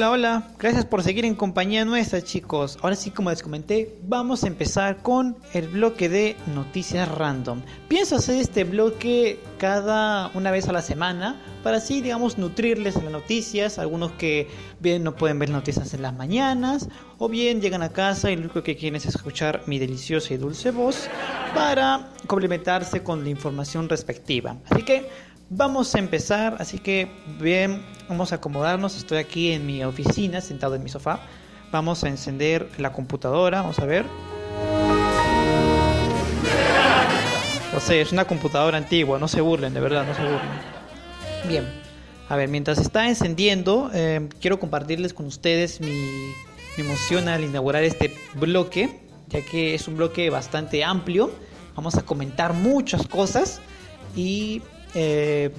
Hola, 0.01 0.13
hola, 0.13 0.49
gracias 0.59 0.87
por 0.87 1.03
seguir 1.03 1.27
en 1.27 1.35
compañía 1.35 1.85
nuestra 1.85 2.23
chicos. 2.23 2.79
Ahora 2.81 2.97
sí, 2.97 3.11
como 3.11 3.29
les 3.29 3.43
comenté, 3.43 3.99
vamos 4.05 4.45
a 4.45 4.47
empezar 4.47 5.03
con 5.03 5.37
el 5.53 5.69
bloque 5.69 6.09
de 6.09 6.37
noticias 6.55 7.07
random. 7.07 7.61
Pienso 7.87 8.17
hacer 8.17 8.37
este 8.37 8.65
bloque 8.65 9.39
cada 9.59 10.31
una 10.33 10.51
vez 10.51 10.67
a 10.71 10.73
la 10.73 10.81
semana 10.81 11.39
para 11.63 11.77
así, 11.77 12.01
digamos, 12.01 12.39
nutrirles 12.39 12.95
las 12.95 13.13
noticias. 13.13 13.79
Algunos 13.79 14.13
que 14.13 14.49
bien 14.79 15.05
no 15.05 15.17
pueden 15.17 15.39
ver 15.39 15.51
noticias 15.51 15.93
en 15.93 16.01
las 16.01 16.15
mañanas 16.15 16.89
o 17.19 17.29
bien 17.29 17.61
llegan 17.61 17.83
a 17.83 17.91
casa 17.91 18.31
y 18.31 18.37
lo 18.37 18.45
único 18.45 18.63
que 18.63 18.77
quieren 18.77 18.97
es 18.97 19.05
escuchar 19.05 19.65
mi 19.67 19.79
deliciosa 19.79 20.33
y 20.33 20.39
dulce 20.39 20.71
voz 20.71 21.11
para 21.55 22.09
complementarse 22.27 23.03
con 23.03 23.23
la 23.23 23.29
información 23.29 23.87
respectiva. 23.87 24.57
Así 24.71 24.83
que 24.83 25.11
vamos 25.51 25.95
a 25.95 25.99
empezar, 25.99 26.57
así 26.61 26.79
que 26.79 27.11
bien, 27.39 27.83
vamos 28.09 28.33
a 28.33 28.37
acomodarnos. 28.37 28.97
Estoy 28.97 29.19
aquí 29.19 29.53
en 29.53 29.67
mi 29.67 29.85
oficina, 29.85 30.41
sentado 30.41 30.77
en 30.77 30.83
mi 30.83 30.89
sofá. 30.89 31.21
Vamos 31.71 32.03
a 32.05 32.09
encender 32.09 32.71
la 32.79 32.93
computadora, 32.93 33.61
vamos 33.61 33.79
a 33.81 33.85
ver. 33.85 34.07
O 37.77 37.81
sea, 37.81 38.01
es 38.01 38.13
una 38.13 38.25
computadora 38.25 38.79
antigua, 38.79 39.19
no 39.19 39.29
se 39.29 39.41
burlen, 39.41 39.75
de 39.75 39.81
verdad, 39.81 40.07
no 40.07 40.15
se 40.15 40.23
burlen. 40.23 40.51
Bien, 41.49 41.65
a 42.29 42.37
ver, 42.37 42.49
mientras 42.49 42.79
está 42.79 43.09
encendiendo, 43.09 43.91
eh, 43.93 44.29
quiero 44.41 44.59
compartirles 44.59 45.15
con 45.15 45.27
ustedes 45.27 45.81
mi, 45.81 45.89
mi 46.77 46.85
emoción 46.85 47.29
al 47.29 47.45
inaugurar 47.45 47.85
este 47.85 48.15
bloque, 48.35 49.01
ya 49.29 49.41
que 49.43 49.75
es 49.75 49.89
un 49.89 49.97
bloque 49.97 50.31
bastante 50.31 50.85
amplio. 50.85 51.31
Vamos 51.77 51.95
a 51.97 52.03
comentar 52.03 52.53
muchas 52.53 53.07
cosas 53.07 53.61
y 54.17 54.63
eh, 54.95 55.51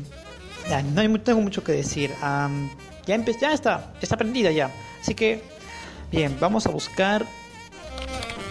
no 0.93 1.21
tengo 1.21 1.41
mucho 1.41 1.63
que 1.63 1.71
decir. 1.71 2.11
ya, 3.05 3.17
ya 3.39 3.53
está, 3.53 3.93
está 4.01 4.17
prendida 4.17 4.51
ya. 4.51 4.71
Así 5.01 5.15
que, 5.15 5.43
bien, 6.11 6.37
vamos 6.39 6.65
a 6.65 6.69
buscar. 6.69 7.25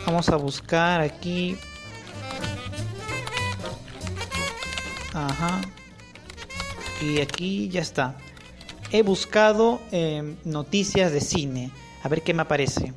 Vamos 0.06 0.28
a 0.28 0.36
buscar 0.36 1.00
aquí. 1.00 1.56
Ajá. 5.14 5.60
Y 7.00 7.20
aquí 7.20 7.68
ya 7.68 7.80
está. 7.80 8.16
He 8.92 9.02
buscado 9.02 9.80
em, 9.92 10.36
noticias 10.44 11.12
de 11.12 11.20
cine. 11.20 11.70
A 12.02 12.08
ver 12.08 12.22
qué 12.22 12.34
me 12.34 12.42
aparece. 12.42 12.92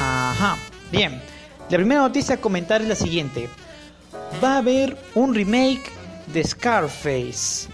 Ajá. 0.00 0.56
Bien. 0.90 1.20
La 1.68 1.76
primera 1.76 2.00
noticia 2.00 2.36
a 2.36 2.40
comentar 2.40 2.80
es 2.80 2.88
la 2.88 2.94
siguiente 2.94 3.50
va 4.42 4.54
a 4.54 4.58
haber 4.58 4.96
un 5.14 5.34
remake 5.34 5.90
de 6.32 6.44
Scarface. 6.44 7.68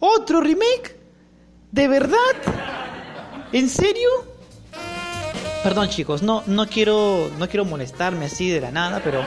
¿Otro 0.00 0.40
remake? 0.40 0.96
¿De 1.72 1.88
verdad? 1.88 2.18
¿En 3.52 3.68
serio? 3.68 4.08
Perdón 5.62 5.88
chicos, 5.88 6.22
no, 6.22 6.42
no 6.46 6.66
quiero, 6.66 7.30
no 7.38 7.48
quiero 7.48 7.64
molestarme 7.64 8.26
así 8.26 8.48
de 8.48 8.60
la 8.60 8.70
nada, 8.70 9.00
pero 9.02 9.22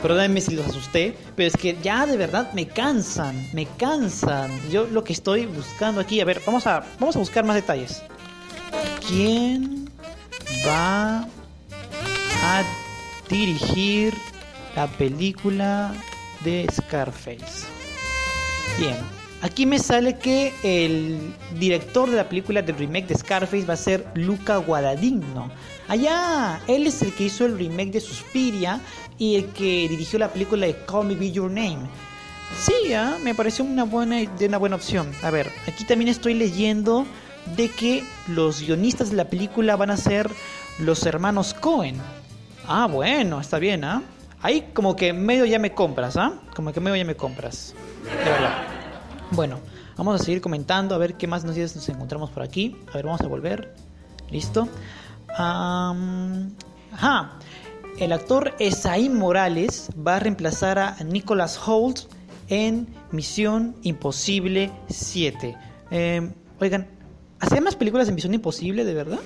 perdónenme 0.00 0.40
si 0.40 0.54
los 0.54 0.66
asusté, 0.66 1.16
pero 1.34 1.48
es 1.48 1.56
que 1.56 1.76
ya 1.82 2.06
de 2.06 2.16
verdad 2.16 2.52
me 2.52 2.66
cansan, 2.66 3.48
me 3.52 3.66
cansan. 3.66 4.50
Yo 4.70 4.86
lo 4.86 5.02
que 5.02 5.12
estoy 5.12 5.46
buscando 5.46 6.00
aquí, 6.00 6.20
a 6.20 6.24
ver, 6.24 6.40
vamos 6.46 6.66
a, 6.66 6.84
vamos 7.00 7.16
a 7.16 7.18
buscar 7.18 7.44
más 7.44 7.56
detalles. 7.56 8.02
¿Quién 9.08 9.90
va 10.66 11.20
a 11.20 12.83
dirigir 13.28 14.14
la 14.76 14.86
película 14.86 15.94
de 16.44 16.66
Scarface. 16.72 17.66
Bien, 18.78 18.96
aquí 19.40 19.66
me 19.66 19.78
sale 19.78 20.18
que 20.18 20.52
el 20.62 21.34
director 21.58 22.10
de 22.10 22.16
la 22.16 22.28
película 22.28 22.62
del 22.62 22.76
remake 22.76 23.08
de 23.08 23.14
Scarface 23.14 23.64
va 23.64 23.74
a 23.74 23.78
ser 23.78 24.06
Luca 24.14 24.56
Guadagnino. 24.58 25.50
Allá, 25.88 26.60
él 26.66 26.86
es 26.86 27.02
el 27.02 27.12
que 27.12 27.24
hizo 27.24 27.46
el 27.46 27.58
remake 27.58 27.92
de 27.92 28.00
Suspiria 28.00 28.80
y 29.18 29.36
el 29.36 29.46
que 29.46 29.86
dirigió 29.88 30.18
la 30.18 30.32
película 30.32 30.66
de 30.66 30.76
Call 30.86 31.06
Me 31.06 31.14
Be 31.14 31.30
Your 31.30 31.50
Name. 31.50 31.88
Sí, 32.58 32.92
¿ah? 32.92 33.16
me 33.22 33.34
pareció 33.34 33.64
una 33.64 33.84
buena, 33.84 34.18
una 34.40 34.58
buena 34.58 34.76
opción. 34.76 35.10
A 35.22 35.30
ver, 35.30 35.50
aquí 35.66 35.84
también 35.84 36.08
estoy 36.08 36.34
leyendo 36.34 37.06
de 37.56 37.68
que 37.68 38.04
los 38.28 38.60
guionistas 38.60 39.10
de 39.10 39.16
la 39.16 39.28
película 39.28 39.76
van 39.76 39.90
a 39.90 39.96
ser 39.96 40.30
los 40.78 41.04
hermanos 41.06 41.54
Cohen. 41.54 42.00
Ah, 42.66 42.88
bueno, 42.90 43.40
está 43.40 43.58
bien, 43.58 43.84
¿ah? 43.84 44.02
Ahí 44.40 44.70
como 44.72 44.96
que 44.96 45.12
medio 45.12 45.44
ya 45.44 45.58
me 45.58 45.72
compras, 45.72 46.16
¿ah? 46.16 46.32
Como 46.54 46.72
que 46.72 46.80
medio 46.80 46.96
ya 46.96 47.04
me 47.04 47.16
compras. 47.16 47.74
Bueno, 49.30 49.60
vamos 49.96 50.20
a 50.20 50.24
seguir 50.24 50.40
comentando 50.40 50.94
a 50.94 50.98
ver 50.98 51.14
qué 51.14 51.26
más 51.26 51.44
noticias 51.44 51.74
nos 51.76 51.88
encontramos 51.88 52.30
por 52.30 52.42
aquí. 52.42 52.76
A 52.90 52.94
ver, 52.94 53.06
vamos 53.06 53.20
a 53.20 53.26
volver. 53.26 53.74
Listo. 54.30 54.68
ajá. 55.28 55.94
El 57.98 58.12
actor 58.12 58.54
Esaín 58.58 59.14
Morales 59.14 59.90
va 60.06 60.16
a 60.16 60.18
reemplazar 60.18 60.78
a 60.78 60.96
Nicholas 61.04 61.60
Holt 61.64 62.00
en 62.48 62.88
Misión 63.12 63.76
Imposible 63.82 64.72
7. 64.88 65.56
Eh, 65.90 66.30
oigan, 66.60 66.88
¿hacían 67.40 67.64
más 67.64 67.76
películas 67.76 68.06
de 68.06 68.12
Misión 68.12 68.34
Imposible, 68.34 68.84
de 68.84 68.94
verdad? 68.94 69.20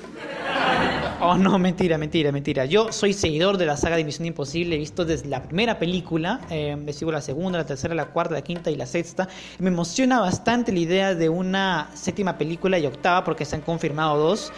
Oh, 1.21 1.37
no, 1.37 1.59
mentira, 1.59 1.99
mentira, 1.99 2.31
mentira. 2.31 2.65
Yo 2.65 2.93
soy 2.93 3.13
seguidor 3.13 3.59
de 3.59 3.67
la 3.67 3.77
saga 3.77 3.97
de 3.97 4.05
Misión 4.05 4.27
Imposible, 4.27 4.77
he 4.77 4.79
visto 4.79 5.05
desde 5.05 5.29
la 5.29 5.43
primera 5.43 5.77
película, 5.81 6.41
eh, 6.49 6.77
me 6.77 6.93
sigo 6.93 7.11
la 7.11 7.21
segunda, 7.21 7.59
la 7.59 7.67
tercera, 7.67 7.93
la 7.93 8.07
cuarta, 8.07 8.35
la 8.35 8.43
quinta 8.43 8.71
y 8.71 8.77
la 8.77 8.87
sexta. 8.87 9.29
Me 9.59 9.69
emociona 9.69 10.21
bastante 10.21 10.71
la 10.71 10.79
idea 10.79 11.15
de 11.17 11.29
una 11.29 11.91
séptima 11.95 12.39
película 12.39 12.79
y 12.79 12.87
octava 12.87 13.25
porque 13.25 13.45
se 13.45 13.57
han 13.57 13.63
confirmado 13.63 14.17
dos. 14.17 14.53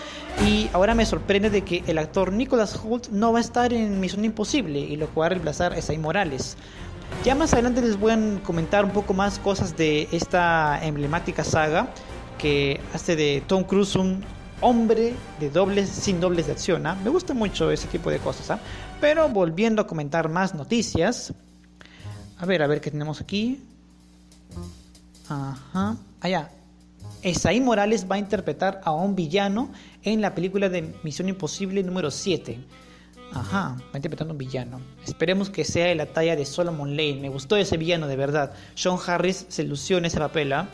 Y 0.46 0.68
ahora 0.74 0.94
me 0.94 1.06
sorprende 1.06 1.48
de 1.48 1.62
que 1.62 1.82
el 1.86 1.96
actor 1.96 2.30
Nicholas 2.30 2.78
Holt 2.84 3.08
no 3.08 3.32
va 3.32 3.38
a 3.38 3.42
estar 3.42 3.72
en 3.72 3.98
Misión 3.98 4.26
Imposible 4.26 4.80
y 4.80 4.96
lo 4.96 5.08
que 5.12 5.18
va 5.18 5.26
a 5.26 5.28
reemplazar 5.30 5.72
es 5.72 5.88
Ay 5.88 5.96
Morales. 5.96 6.58
Ya 7.24 7.34
más 7.34 7.54
adelante 7.54 7.80
les 7.80 7.98
voy 7.98 8.12
a 8.12 8.18
comentar 8.42 8.84
un 8.84 8.92
poco 8.92 9.14
más 9.14 9.38
cosas 9.38 9.76
de 9.78 10.08
esta 10.12 10.78
emblemática 10.84 11.42
saga 11.42 11.88
que 12.40 12.80
hace 12.94 13.16
de 13.16 13.42
Tom 13.46 13.64
Cruise 13.64 13.96
un 13.96 14.24
hombre 14.60 15.14
de 15.38 15.50
dobles 15.50 15.88
sin 15.88 16.20
dobles 16.20 16.46
de 16.46 16.52
acción. 16.52 16.86
¿ah? 16.86 16.96
Me 17.02 17.10
gusta 17.10 17.34
mucho 17.34 17.70
ese 17.70 17.86
tipo 17.88 18.10
de 18.10 18.18
cosas. 18.18 18.50
¿ah? 18.50 18.60
Pero 19.00 19.28
volviendo 19.28 19.82
a 19.82 19.86
comentar 19.86 20.28
más 20.28 20.54
noticias. 20.54 21.32
A 22.38 22.46
ver, 22.46 22.62
a 22.62 22.66
ver 22.66 22.80
qué 22.80 22.90
tenemos 22.90 23.20
aquí. 23.20 23.62
Ajá. 25.28 25.96
Allá. 26.20 26.50
Esaí 27.22 27.60
Morales 27.60 28.06
va 28.10 28.16
a 28.16 28.18
interpretar 28.18 28.80
a 28.84 28.92
un 28.92 29.14
villano 29.14 29.70
en 30.02 30.22
la 30.22 30.34
película 30.34 30.70
de 30.70 30.94
Misión 31.02 31.28
Imposible 31.28 31.82
número 31.82 32.10
7. 32.10 32.58
Ajá, 33.32 33.76
va 33.92 33.98
interpretando 33.98 34.32
un 34.32 34.38
villano. 34.38 34.80
Esperemos 35.06 35.50
que 35.50 35.64
sea 35.64 35.86
de 35.86 35.94
la 35.94 36.06
talla 36.06 36.34
de 36.34 36.46
Solomon 36.46 36.96
Lane. 36.96 37.20
Me 37.20 37.28
gustó 37.28 37.56
ese 37.56 37.76
villano 37.76 38.08
de 38.08 38.16
verdad. 38.16 38.54
Sean 38.74 38.96
Harris 39.06 39.44
se 39.48 39.62
lució 39.64 39.98
en 39.98 40.06
ese 40.06 40.18
papel. 40.18 40.52
¿ah? 40.54 40.66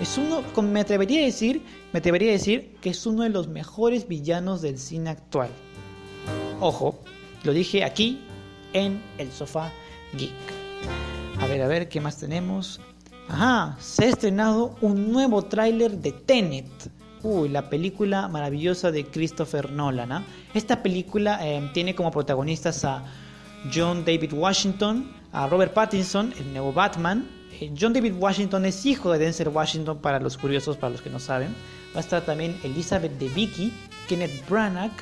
Es 0.00 0.18
uno, 0.18 0.42
me 0.62 0.80
atrevería 0.80 1.20
a 1.20 1.24
decir, 1.24 1.62
me 1.92 1.98
atrevería 1.98 2.30
a 2.30 2.32
decir 2.32 2.76
que 2.80 2.90
es 2.90 3.06
uno 3.06 3.22
de 3.22 3.28
los 3.28 3.48
mejores 3.48 4.08
villanos 4.08 4.60
del 4.60 4.78
cine 4.78 5.10
actual. 5.10 5.50
Ojo, 6.60 6.98
lo 7.44 7.52
dije 7.52 7.84
aquí 7.84 8.20
en 8.72 9.02
el 9.18 9.30
sofá 9.30 9.70
geek. 10.16 10.32
A 11.40 11.46
ver, 11.46 11.62
a 11.62 11.68
ver, 11.68 11.88
¿qué 11.88 12.00
más 12.00 12.16
tenemos? 12.18 12.80
Ajá, 13.28 13.76
se 13.80 14.04
ha 14.04 14.08
estrenado 14.08 14.76
un 14.80 15.12
nuevo 15.12 15.42
tráiler 15.42 15.92
de 15.98 16.12
Tenet. 16.12 16.90
Uy, 17.22 17.48
la 17.48 17.70
película 17.70 18.28
maravillosa 18.28 18.90
de 18.90 19.06
Christopher 19.06 19.70
Nolan. 19.70 20.12
¿ah? 20.12 20.24
Esta 20.52 20.82
película 20.82 21.38
eh, 21.42 21.70
tiene 21.72 21.94
como 21.94 22.10
protagonistas 22.10 22.84
a 22.84 23.04
John 23.72 24.04
David 24.04 24.34
Washington, 24.34 25.10
a 25.32 25.46
Robert 25.46 25.72
Pattinson, 25.72 26.34
el 26.38 26.52
nuevo 26.52 26.72
Batman, 26.72 27.28
John 27.78 27.92
David 27.92 28.14
Washington 28.18 28.64
es 28.64 28.84
hijo 28.86 29.12
de 29.12 29.18
Denzel 29.18 29.48
Washington 29.48 29.98
para 29.98 30.20
los 30.20 30.36
curiosos, 30.36 30.76
para 30.76 30.90
los 30.90 31.02
que 31.02 31.10
no 31.10 31.18
saben. 31.18 31.54
Va 31.94 31.98
a 31.98 32.00
estar 32.00 32.22
también 32.22 32.58
Elizabeth 32.64 33.12
de 33.18 33.28
Vicky, 33.28 33.72
Kenneth 34.08 34.48
Branagh 34.48 34.92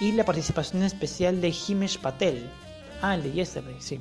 y 0.00 0.12
la 0.12 0.24
participación 0.24 0.82
especial 0.82 1.40
de 1.40 1.54
Himesh 1.66 1.98
Patel. 1.98 2.48
Ah, 3.00 3.14
el 3.14 3.22
de 3.22 3.32
Yesterday, 3.32 3.76
sí. 3.78 4.00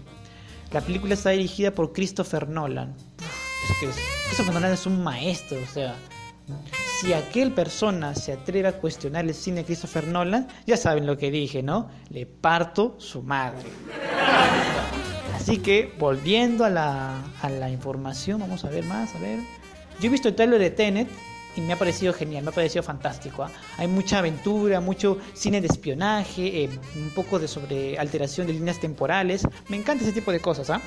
La 0.72 0.82
película 0.82 1.14
está 1.14 1.32
dirigida 1.32 1.72
por 1.72 1.94
Christopher 1.94 2.48
Nolan. 2.48 2.96
es 3.20 3.78
que 3.80 4.02
Christopher 4.28 4.54
Nolan 4.54 4.74
es 4.74 4.86
un 4.86 5.04
maestro, 5.04 5.58
o 5.62 5.74
sea, 5.74 5.96
si 7.00 7.14
aquel 7.14 7.52
persona 7.52 8.16
se 8.16 8.34
atreve 8.34 8.68
a 8.68 8.74
cuestionar 8.74 9.26
el 9.26 9.34
cine 9.34 9.58
de 9.58 9.66
Christopher 9.66 10.08
Nolan, 10.08 10.48
ya 10.66 10.78
saben 10.78 11.06
lo 11.06 11.18
que 11.18 11.32
dije, 11.32 11.64
¿no? 11.64 11.90
Le 12.10 12.26
parto 12.26 12.96
su 13.00 13.22
madre. 13.22 13.70
Así 15.42 15.58
que 15.58 15.92
volviendo 15.98 16.66
a 16.66 16.70
la, 16.70 17.70
información, 17.72 18.42
vamos 18.42 18.64
a 18.64 18.70
ver 18.70 18.84
más, 18.84 19.16
a 19.16 19.18
ver. 19.18 19.40
Yo 20.00 20.06
he 20.06 20.10
visto 20.10 20.28
el 20.28 20.36
trailer 20.36 20.60
de 20.60 20.70
Tenet 20.70 21.08
y 21.56 21.62
me 21.62 21.74
ha 21.74 21.80
parecido 21.80 22.14
genial, 22.14 22.44
me 22.44 22.52
ha 22.52 22.54
parecido 22.54 22.84
fantástico. 22.84 23.42
¿ah? 23.42 23.52
Hay 23.78 23.88
mucha 23.88 24.20
aventura, 24.20 24.80
mucho 24.82 25.18
cine 25.34 25.60
de 25.60 25.66
espionaje, 25.66 26.66
eh, 26.66 26.70
un 26.96 27.10
poco 27.16 27.40
de 27.40 27.48
sobre 27.48 27.98
alteración 27.98 28.46
de 28.46 28.54
líneas 28.54 28.80
temporales. 28.80 29.48
Me 29.68 29.78
encanta 29.78 30.04
ese 30.04 30.14
tipo 30.14 30.32
de 30.32 30.42
cosas, 30.42 30.70
¿ah? 30.70 30.80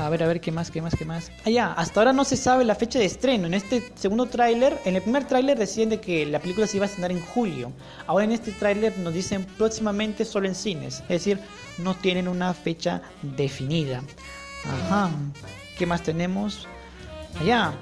A 0.00 0.08
ver, 0.08 0.22
a 0.22 0.26
ver, 0.26 0.40
¿qué 0.40 0.50
más, 0.50 0.70
qué 0.70 0.80
más, 0.80 0.94
qué 0.96 1.04
más? 1.04 1.30
Ah, 1.44 1.74
hasta 1.76 2.00
ahora 2.00 2.14
no 2.14 2.24
se 2.24 2.38
sabe 2.38 2.64
la 2.64 2.74
fecha 2.74 2.98
de 2.98 3.04
estreno. 3.04 3.46
En 3.46 3.52
este 3.52 3.92
segundo 3.96 4.26
tráiler, 4.26 4.78
en 4.86 4.96
el 4.96 5.02
primer 5.02 5.26
tráiler 5.26 5.58
decían 5.58 5.90
de 5.90 6.00
que 6.00 6.24
la 6.24 6.38
película 6.38 6.66
se 6.66 6.78
iba 6.78 6.86
a 6.86 6.88
estrenar 6.88 7.10
en 7.10 7.20
julio. 7.20 7.70
Ahora 8.06 8.24
en 8.24 8.32
este 8.32 8.52
tráiler 8.52 8.96
nos 8.98 9.12
dicen 9.12 9.44
próximamente 9.58 10.24
solo 10.24 10.48
en 10.48 10.54
cines. 10.54 11.00
Es 11.02 11.08
decir, 11.08 11.38
no 11.76 11.94
tienen 11.94 12.28
una 12.28 12.54
fecha 12.54 13.02
definida. 13.20 14.02
Ajá. 14.64 15.10
¿Qué 15.76 15.84
más 15.84 16.02
tenemos? 16.02 16.66
Allá. 17.38 17.74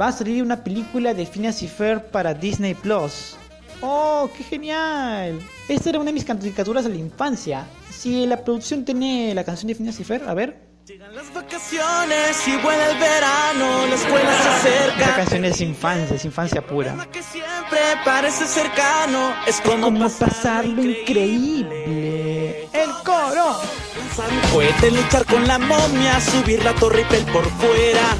Va 0.00 0.08
a 0.08 0.12
salir 0.12 0.42
una 0.42 0.64
película 0.64 1.14
de 1.14 1.26
Phineas 1.26 1.62
y 1.62 1.68
Fer 1.68 2.10
para 2.10 2.34
Disney 2.34 2.74
Plus. 2.74 3.36
¡Oh, 3.80 4.28
qué 4.36 4.42
genial! 4.42 5.40
Esta 5.68 5.90
era 5.90 6.00
una 6.00 6.06
de 6.06 6.14
mis 6.14 6.24
caricaturas 6.24 6.84
de 6.84 6.90
la 6.90 6.96
infancia. 6.96 7.66
Si 7.90 8.26
la 8.26 8.42
producción 8.42 8.84
tiene 8.84 9.32
la 9.34 9.44
canción 9.44 9.68
de 9.68 9.76
Phineas 9.76 10.00
y 10.00 10.04
Fer, 10.04 10.24
a 10.26 10.34
ver. 10.34 10.71
Llegan 10.86 11.14
las 11.14 11.32
vacaciones 11.32 12.48
y 12.48 12.56
vuela 12.56 12.90
el 12.90 12.98
verano, 12.98 13.86
la 13.86 13.94
escuela 13.94 14.42
se 14.42 14.48
acerca. 14.48 15.00
Esta 15.00 15.16
canción 15.16 15.44
es 15.44 15.60
infancia, 15.60 16.16
es 16.16 16.24
infancia 16.24 16.66
pura. 16.66 17.06
que 17.12 17.22
siempre 17.22 17.78
parece 18.04 18.48
cercano, 18.48 19.32
es 19.46 19.60
como, 19.60 19.82
Como 19.82 20.10
pasar 20.10 20.64
lo 20.66 20.82
increíble. 20.82 22.64
¡El 22.72 22.90
coro! 23.04 23.60
Puede 24.52 24.90
luchar 24.90 25.24
con 25.26 25.46
la 25.46 25.58
momia, 25.60 26.20
subir 26.20 26.64
la 26.64 26.74
torre 26.74 27.02
Eiffel 27.02 27.26
por 27.26 27.44
fuera, 27.44 28.16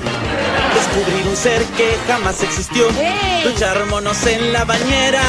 descubrir 0.73 1.26
un 1.26 1.37
ser 1.37 1.64
que 1.76 1.97
jamás 2.07 2.45
existió, 2.45 2.88
¡Ey! 2.90 3.42
luchar 3.45 3.85
monos 3.87 4.25
en 4.26 4.52
la 4.52 4.64
bañera. 4.64 5.23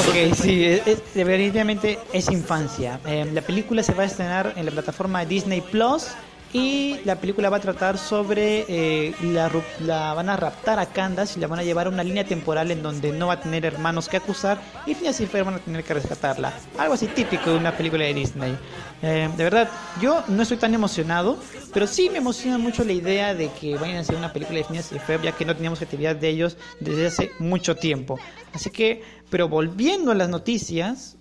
Ok, 0.00 0.34
sí, 0.34 0.64
es, 0.64 0.86
es- 0.86 1.02
definitivamente 1.14 1.98
es 2.12 2.30
infancia. 2.30 3.00
Eh, 3.06 3.28
la 3.32 3.42
película 3.42 3.82
se 3.82 3.92
va 3.92 4.04
a 4.04 4.06
estrenar 4.06 4.54
en 4.56 4.64
la 4.64 4.70
plataforma 4.72 5.24
Disney 5.24 5.60
Plus 5.60 6.06
y 6.52 6.98
la 7.04 7.16
película 7.16 7.48
va 7.48 7.58
a 7.58 7.60
tratar 7.60 7.96
sobre 7.96 8.64
eh, 8.68 9.14
la, 9.22 9.50
la 9.80 10.14
van 10.14 10.28
a 10.28 10.36
raptar 10.36 10.78
a 10.78 10.86
Candace 10.86 11.38
y 11.38 11.40
la 11.40 11.46
van 11.46 11.60
a 11.60 11.62
llevar 11.62 11.86
a 11.86 11.90
una 11.90 12.02
línea 12.02 12.24
temporal 12.24 12.70
en 12.70 12.82
donde 12.82 13.12
no 13.12 13.28
va 13.28 13.34
a 13.34 13.40
tener 13.40 13.64
hermanos 13.64 14.08
que 14.08 14.16
acusar 14.16 14.60
y 14.86 14.94
Phineas 14.94 15.20
y 15.20 15.26
Ferb 15.26 15.46
van 15.46 15.54
a 15.54 15.58
tener 15.58 15.84
que 15.84 15.94
rescatarla. 15.94 16.52
Algo 16.76 16.94
así 16.94 17.06
típico 17.06 17.50
de 17.50 17.56
una 17.56 17.76
película 17.76 18.04
de 18.04 18.14
Disney. 18.14 18.56
Eh, 19.02 19.30
de 19.36 19.44
verdad, 19.44 19.70
yo 20.00 20.24
no 20.28 20.42
estoy 20.42 20.56
tan 20.56 20.74
emocionado, 20.74 21.38
pero 21.72 21.86
sí 21.86 22.10
me 22.10 22.18
emociona 22.18 22.58
mucho 22.58 22.84
la 22.84 22.92
idea 22.92 23.34
de 23.34 23.50
que 23.52 23.76
vayan 23.76 23.98
a 23.98 24.00
hacer 24.00 24.16
una 24.16 24.32
película 24.32 24.58
de 24.58 24.64
Phineas 24.64 24.90
y 24.92 24.98
Ferb 24.98 25.22
ya 25.22 25.32
que 25.32 25.44
no 25.44 25.54
teníamos 25.54 25.80
actividad 25.80 26.16
de 26.16 26.28
ellos 26.28 26.56
desde 26.80 27.06
hace 27.06 27.32
mucho 27.38 27.76
tiempo. 27.76 28.18
Así 28.52 28.70
que, 28.70 29.02
pero 29.30 29.48
volviendo 29.48 30.10
a 30.10 30.14
las 30.16 30.28
noticias, 30.28 31.16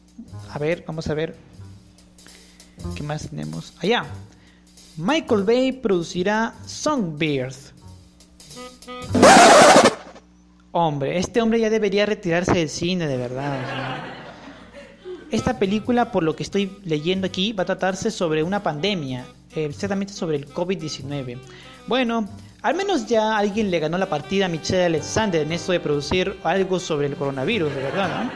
a 0.51 0.57
ver, 0.57 0.83
vamos 0.88 1.07
a 1.07 1.13
ver 1.13 1.36
qué 2.95 3.03
más 3.03 3.29
tenemos 3.29 3.74
allá. 3.79 4.05
Michael 4.98 5.43
Bay 5.43 5.72
producirá 5.72 6.53
Songbird. 6.65 7.53
Hombre, 10.72 11.17
este 11.17 11.41
hombre 11.41 11.60
ya 11.60 11.69
debería 11.69 12.05
retirarse 12.05 12.53
del 12.53 12.69
cine, 12.69 13.08
de 13.08 13.17
verdad. 13.17 13.58
Esta 15.31 15.58
película, 15.58 16.12
por 16.12 16.24
lo 16.24 16.36
que 16.36 16.43
estoy 16.43 16.77
leyendo 16.84 17.27
aquí, 17.27 17.53
va 17.53 17.63
a 17.63 17.65
tratarse 17.65 18.12
sobre 18.12 18.43
una 18.43 18.62
pandemia, 18.62 19.25
eh, 19.55 19.65
exactamente 19.65 20.13
sobre 20.13 20.38
el 20.38 20.48
COVID-19. 20.48 21.39
Bueno, 21.88 22.27
al 22.62 22.75
menos 22.75 23.08
ya 23.08 23.38
alguien 23.38 23.72
le 23.72 23.79
ganó 23.79 23.98
la 23.98 24.10
partida 24.10 24.46
a 24.46 24.50
Michelle 24.50 24.86
Alexander 24.86 25.41
en 25.41 25.51
esto 25.51 25.72
de 25.72 25.79
producir 25.79 26.38
algo 26.43 26.79
sobre 26.79 27.08
el 27.08 27.15
coronavirus, 27.15 27.74
de 27.74 27.81
verdad. 27.81 28.31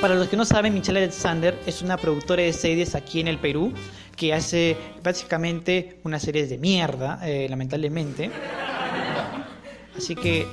Para 0.00 0.14
los 0.14 0.28
que 0.28 0.36
no 0.36 0.44
saben, 0.44 0.74
Michelle 0.74 0.98
Alexander 0.98 1.58
es 1.66 1.82
una 1.82 1.96
productora 1.96 2.42
de 2.42 2.52
series 2.52 2.94
aquí 2.94 3.20
en 3.20 3.28
el 3.28 3.38
Perú 3.38 3.72
que 4.18 4.34
hace 4.34 4.76
básicamente 5.02 6.00
unas 6.04 6.22
series 6.22 6.50
de 6.50 6.58
mierda, 6.58 7.20
eh, 7.22 7.46
lamentablemente. 7.48 8.30
Así 9.96 10.16
que 10.16 10.46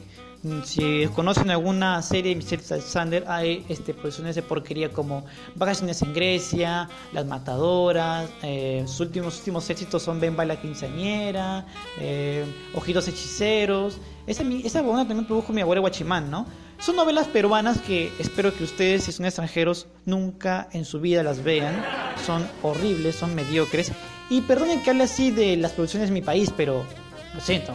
mm, 0.44 0.62
si 0.64 1.08
conocen 1.16 1.50
alguna 1.50 2.02
serie 2.04 2.30
de 2.30 2.36
Michelle 2.36 2.64
Alexander, 2.70 3.26
hay 3.28 3.66
este, 3.68 3.96
producciones 3.96 4.36
de 4.36 4.44
porquería 4.44 4.92
como 4.92 5.26
Vacaciones 5.56 6.00
en 6.04 6.14
Grecia, 6.14 6.88
Las 7.12 7.26
Matadoras, 7.26 8.30
eh, 8.44 8.84
sus 8.86 9.00
últimos, 9.00 9.40
últimos 9.40 9.68
éxitos 9.70 10.04
son 10.04 10.20
Bemba 10.20 10.46
la 10.46 10.62
quinceañera, 10.62 11.66
eh, 12.00 12.46
Ojitos 12.76 13.08
Hechiceros. 13.08 13.98
Esa, 14.28 14.44
esa 14.64 14.82
también 14.84 15.26
produjo 15.26 15.54
mi 15.54 15.62
abuelo 15.62 15.82
Guachimán, 15.82 16.30
¿no? 16.30 16.46
Son 16.80 16.96
novelas 16.96 17.28
peruanas 17.28 17.80
que 17.82 18.12
espero 18.20 18.56
que 18.56 18.64
ustedes, 18.64 19.06
si 19.06 19.12
son 19.12 19.26
extranjeros, 19.26 19.88
nunca 20.06 20.68
en 20.72 20.86
su 20.86 21.00
vida 21.00 21.24
las 21.24 21.44
vean. 21.44 21.84
Son 22.26 22.48
horribles, 22.62 23.16
son 23.16 23.34
mediocres. 23.34 23.92
Y 24.30 24.42
perdonen 24.42 24.82
que 24.84 24.90
hable 24.90 25.04
así 25.04 25.32
de 25.32 25.58
las 25.58 25.72
producciones 25.72 26.10
de 26.10 26.14
mi 26.14 26.22
país, 26.22 26.52
pero 26.56 26.86
lo 27.34 27.40
siento. 27.40 27.74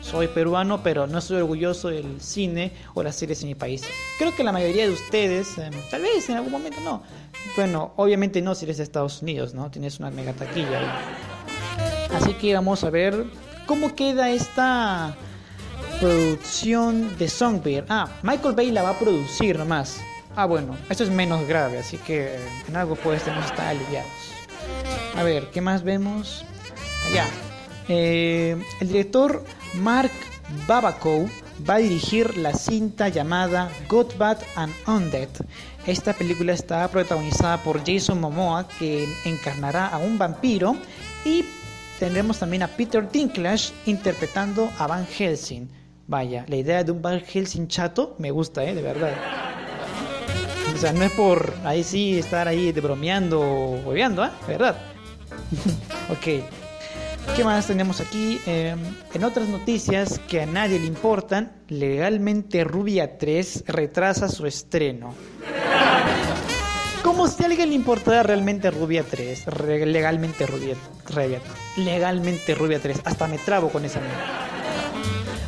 Soy 0.00 0.28
peruano, 0.28 0.82
pero 0.82 1.06
no 1.06 1.18
estoy 1.18 1.38
orgulloso 1.38 1.88
del 1.88 2.20
cine 2.20 2.72
o 2.94 3.02
las 3.02 3.16
series 3.16 3.42
en 3.42 3.48
mi 3.48 3.54
país. 3.56 3.82
Creo 4.18 4.34
que 4.34 4.44
la 4.44 4.52
mayoría 4.52 4.86
de 4.86 4.92
ustedes, 4.92 5.58
eh, 5.58 5.70
tal 5.90 6.02
vez 6.02 6.28
en 6.28 6.36
algún 6.36 6.52
momento 6.52 6.80
no. 6.80 7.02
Bueno, 7.56 7.92
obviamente 7.96 8.40
no 8.40 8.54
si 8.54 8.66
eres 8.66 8.76
de 8.76 8.84
Estados 8.84 9.20
Unidos, 9.22 9.54
¿no? 9.54 9.70
Tienes 9.70 9.98
una 9.98 10.10
mega 10.10 10.32
taquilla 10.32 10.78
ahí. 10.78 12.06
Así 12.14 12.34
que 12.34 12.54
vamos 12.54 12.84
a 12.84 12.90
ver 12.90 13.24
cómo 13.66 13.96
queda 13.96 14.30
esta 14.30 15.16
producción 16.00 17.16
de 17.18 17.28
Songbird. 17.28 17.86
Ah, 17.88 18.08
Michael 18.22 18.54
Bay 18.54 18.70
la 18.70 18.82
va 18.82 18.90
a 18.90 18.98
producir 18.98 19.58
nomás. 19.58 20.00
Ah, 20.34 20.44
bueno, 20.44 20.76
esto 20.90 21.04
es 21.04 21.10
menos 21.10 21.46
grave, 21.48 21.78
así 21.78 21.96
que 21.96 22.34
eh, 22.34 22.38
en 22.68 22.76
algo 22.76 22.96
pues 22.96 23.22
tenemos 23.22 23.46
estar 23.46 23.68
aliviados. 23.68 24.10
A 25.16 25.22
ver, 25.22 25.50
¿qué 25.50 25.60
más 25.60 25.82
vemos? 25.82 26.44
Allá. 27.08 27.26
Eh, 27.88 28.56
el 28.80 28.88
director 28.88 29.44
Mark 29.74 30.10
Babacow 30.66 31.28
va 31.68 31.74
a 31.74 31.78
dirigir 31.78 32.36
la 32.36 32.52
cinta 32.52 33.08
llamada 33.08 33.70
Good, 33.88 34.16
Bad 34.18 34.38
and 34.56 34.74
Undead. 34.86 35.30
Esta 35.86 36.12
película 36.12 36.52
está 36.52 36.86
protagonizada 36.88 37.62
por 37.62 37.80
Jason 37.86 38.20
Momoa, 38.20 38.68
que 38.78 39.08
encarnará 39.24 39.86
a 39.86 39.98
un 39.98 40.18
vampiro, 40.18 40.76
y 41.24 41.44
tendremos 41.98 42.38
también 42.38 42.64
a 42.64 42.68
Peter 42.68 43.08
Dinklage 43.10 43.72
interpretando 43.86 44.68
a 44.78 44.86
Van 44.86 45.06
Helsing. 45.06 45.75
Vaya, 46.08 46.44
la 46.48 46.56
idea 46.56 46.84
de 46.84 46.92
un 46.92 47.02
Van 47.02 47.20
Helsing 47.20 47.66
chato 47.68 48.14
me 48.18 48.30
gusta, 48.30 48.62
¿eh? 48.64 48.74
De 48.74 48.82
verdad. 48.82 49.12
O 50.74 50.78
sea, 50.78 50.92
no 50.92 51.02
es 51.04 51.12
por 51.12 51.54
ahí 51.64 51.82
sí 51.82 52.18
estar 52.18 52.46
ahí 52.48 52.70
de 52.72 52.80
bromeando 52.80 53.40
o 53.40 53.70
hueveando, 53.80 54.24
¿eh? 54.24 54.30
Verdad. 54.46 54.76
ok. 56.10 56.44
¿Qué 57.34 57.42
más 57.44 57.66
tenemos 57.66 58.00
aquí? 58.00 58.40
Eh, 58.46 58.76
en 59.14 59.24
otras 59.24 59.48
noticias 59.48 60.20
que 60.28 60.42
a 60.42 60.46
nadie 60.46 60.78
le 60.78 60.86
importan, 60.86 61.52
legalmente 61.68 62.62
Rubia 62.62 63.18
3 63.18 63.64
retrasa 63.66 64.28
su 64.28 64.46
estreno. 64.46 65.12
Como 67.02 67.26
si 67.26 67.42
a 67.42 67.46
alguien 67.46 67.70
le 67.70 67.74
importara 67.74 68.22
realmente 68.22 68.70
Rubia 68.70 69.02
3. 69.08 69.46
Re- 69.46 69.86
legalmente 69.86 70.46
Rubia, 70.46 70.76
Rubia- 71.08 71.40
Legalmente 71.76 72.54
Rubia 72.54 72.78
3. 72.80 73.00
Hasta 73.04 73.26
me 73.26 73.38
trabo 73.38 73.70
con 73.70 73.84
esa 73.84 74.00
mierda. 74.00 74.55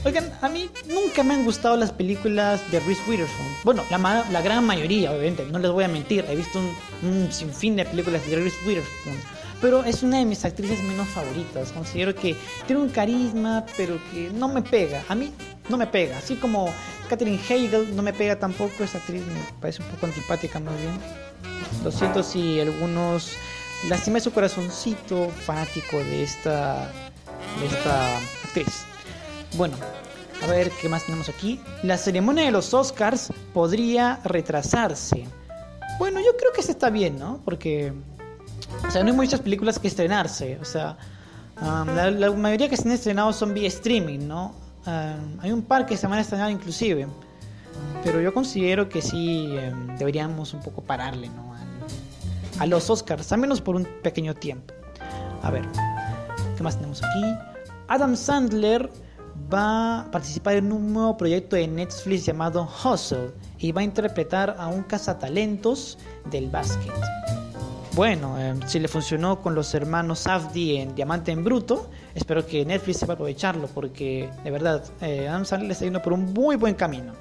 Oigan, 0.05 0.33
a 0.41 0.49
mí 0.49 0.71
nunca 0.87 1.23
me 1.23 1.35
han 1.35 1.45
gustado 1.45 1.77
las 1.77 1.91
películas 1.93 2.61
de 2.71 2.81
Reese 2.81 3.03
Witherspoon. 3.09 3.49
Bueno, 3.65 3.85
la, 3.91 3.99
ma- 3.99 4.25
la 4.31 4.41
gran 4.41 4.65
mayoría, 4.65 5.11
obviamente, 5.11 5.45
no 5.51 5.59
les 5.59 5.71
voy 5.71 5.85
a 5.85 5.89
mentir. 5.89 6.25
He 6.29 6.37
visto 6.37 6.61
un, 6.61 7.09
un 7.09 7.33
sinfín 7.33 7.77
de 7.77 7.85
películas 7.85 8.25
de 8.29 8.37
Reese 8.37 8.57
Witherspoon. 8.67 9.17
Pero 9.61 9.83
es 9.83 10.05
una 10.05 10.19
de 10.19 10.25
mis 10.25 10.45
actrices 10.45 10.81
menos 10.85 11.09
favoritas. 11.09 11.73
Considero 11.73 12.15
que 12.15 12.37
tiene 12.67 12.81
un 12.81 12.89
carisma, 12.91 13.67
pero 13.77 13.99
que 14.13 14.31
no 14.31 14.49
me 14.49 14.63
pega. 14.63 15.03
A 15.09 15.15
mí 15.17 15.33
no 15.69 15.77
me 15.77 15.87
pega. 15.89 16.17
Así 16.19 16.37
como 16.37 16.73
Katherine 17.11 17.41
Heigl 17.49 17.95
no 17.97 18.03
me 18.03 18.13
pega 18.13 18.39
tampoco. 18.39 18.85
Esa 18.85 18.99
actriz 18.99 19.21
me 19.27 19.61
parece 19.61 19.83
un 19.83 19.89
poco 19.89 20.07
antipática 20.07 20.61
más 20.61 20.75
bien. 20.81 20.95
Lo 21.83 21.91
siento 21.91 22.23
si 22.23 22.61
algunos 22.61 23.33
lastimé 23.89 24.21
su 24.21 24.31
corazoncito 24.33 25.29
fanático 25.45 25.99
de 25.99 26.23
esta, 26.23 26.89
de 27.61 27.67
esta 27.67 28.17
actriz. 28.45 28.85
Bueno, 29.57 29.77
a 30.43 30.47
ver 30.47 30.71
qué 30.81 30.89
más 30.89 31.05
tenemos 31.05 31.29
aquí. 31.29 31.61
La 31.83 31.97
ceremonia 31.97 32.45
de 32.45 32.51
los 32.51 32.73
Oscars 32.75 33.33
podría 33.53 34.21
retrasarse. 34.25 35.27
Bueno, 35.99 36.21
yo 36.21 36.37
creo 36.39 36.53
que 36.53 36.61
eso 36.61 36.71
está 36.71 36.91
bien, 36.91 37.19
¿no? 37.19 37.41
Porque, 37.45 37.93
o 38.87 38.91
sea, 38.91 39.03
no 39.03 39.11
hay 39.11 39.17
muchas 39.17 39.41
películas 39.41 39.79
que 39.79 39.89
estrenarse. 39.89 40.59
O 40.61 40.65
sea, 40.65 40.97
um, 41.61 41.89
la, 41.95 42.31
mayoría 42.33 42.69
que 42.69 42.77
se 42.77 42.87
han 42.89 42.93
estrenado 42.95 43.33
son 43.33 43.55
vía 43.55 43.69
streaming, 43.69 44.29
¿no? 44.29 44.55
Um, 44.87 45.41
hay 45.41 45.51
un 45.51 45.63
par 45.63 45.87
que 45.87 45.97
se 45.97 46.07
van 46.07 46.19
a 46.19 46.23
estrenar 46.23 46.51
inclusive. 46.51 47.09
Pero 48.05 48.21
yo 48.21 48.33
considero 48.33 48.89
que 48.89 49.03
sí 49.03 49.57
um, 49.73 49.97
deberíamos 49.97 50.55
un 50.55 50.61
poco 50.61 50.83
pararle, 50.83 51.29
¿no? 51.31 51.55
Al- 51.55 51.69
a 52.61 52.67
los 52.67 52.91
Oscars, 52.91 53.33
al 53.33 53.39
menos 53.41 53.61
por 53.61 53.77
un 53.77 53.85
pequeño 54.03 54.35
tiempo. 54.35 54.75
A 55.43 55.51
ver, 55.51 55.65
¿qué 56.57 56.63
más 56.63 56.77
tenemos 56.77 57.03
aquí? 57.03 57.25
Adam 57.89 58.17
Sandler 58.17 58.91
va 59.53 60.01
a 60.01 60.11
participar 60.11 60.57
en 60.57 60.73
un 60.73 60.93
nuevo 60.93 61.17
proyecto 61.17 61.57
de 61.57 61.67
Netflix 61.67 62.27
llamado 62.27 62.69
Hustle 62.85 63.33
y 63.59 63.73
va 63.73 63.81
a 63.81 63.85
interpretar 63.85 64.57
a 64.59 64.69
un 64.69 64.83
cazatalentos 64.83 65.99
del 66.31 66.51
básquet. 66.51 66.93
Bueno, 67.95 68.39
eh, 68.39 68.55
si 68.67 68.79
le 68.79 68.87
funcionó 68.87 69.41
con 69.41 69.55
los 69.55 69.75
hermanos 69.75 70.21
Safdie 70.21 70.83
en 70.83 70.95
Diamante 70.95 71.33
en 71.33 71.43
Bruto, 71.43 71.91
espero 72.15 72.47
que 72.47 72.65
Netflix 72.65 72.99
sepa 72.99 73.15
aprovecharlo 73.15 73.67
porque 73.69 74.31
de 74.45 74.51
verdad 74.51 74.85
eh, 75.01 75.27
Adam 75.27 75.45
Sandler 75.45 75.73
está 75.73 75.85
yendo 75.85 76.01
por 76.03 76.13
un 76.13 76.33
muy 76.33 76.57
buen 76.57 76.75
camino. 76.75 77.15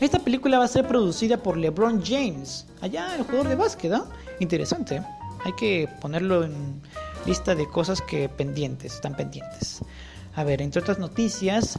Esta 0.00 0.18
película 0.18 0.58
va 0.58 0.64
a 0.64 0.68
ser 0.68 0.86
producida 0.86 1.38
por 1.38 1.56
LeBron 1.56 2.02
James, 2.04 2.66
allá 2.82 3.14
el 3.16 3.22
jugador 3.22 3.48
de 3.48 3.54
básquet, 3.54 3.92
¿ah? 3.92 4.04
Interesante. 4.40 5.00
Hay 5.44 5.52
que 5.52 5.88
ponerlo 6.00 6.44
en 6.44 6.82
lista 7.24 7.54
de 7.54 7.66
cosas 7.68 8.02
que 8.02 8.28
pendientes, 8.28 8.94
están 8.94 9.16
pendientes. 9.16 9.80
A 10.36 10.44
ver, 10.44 10.62
entre 10.62 10.80
otras 10.80 10.98
noticias, 10.98 11.78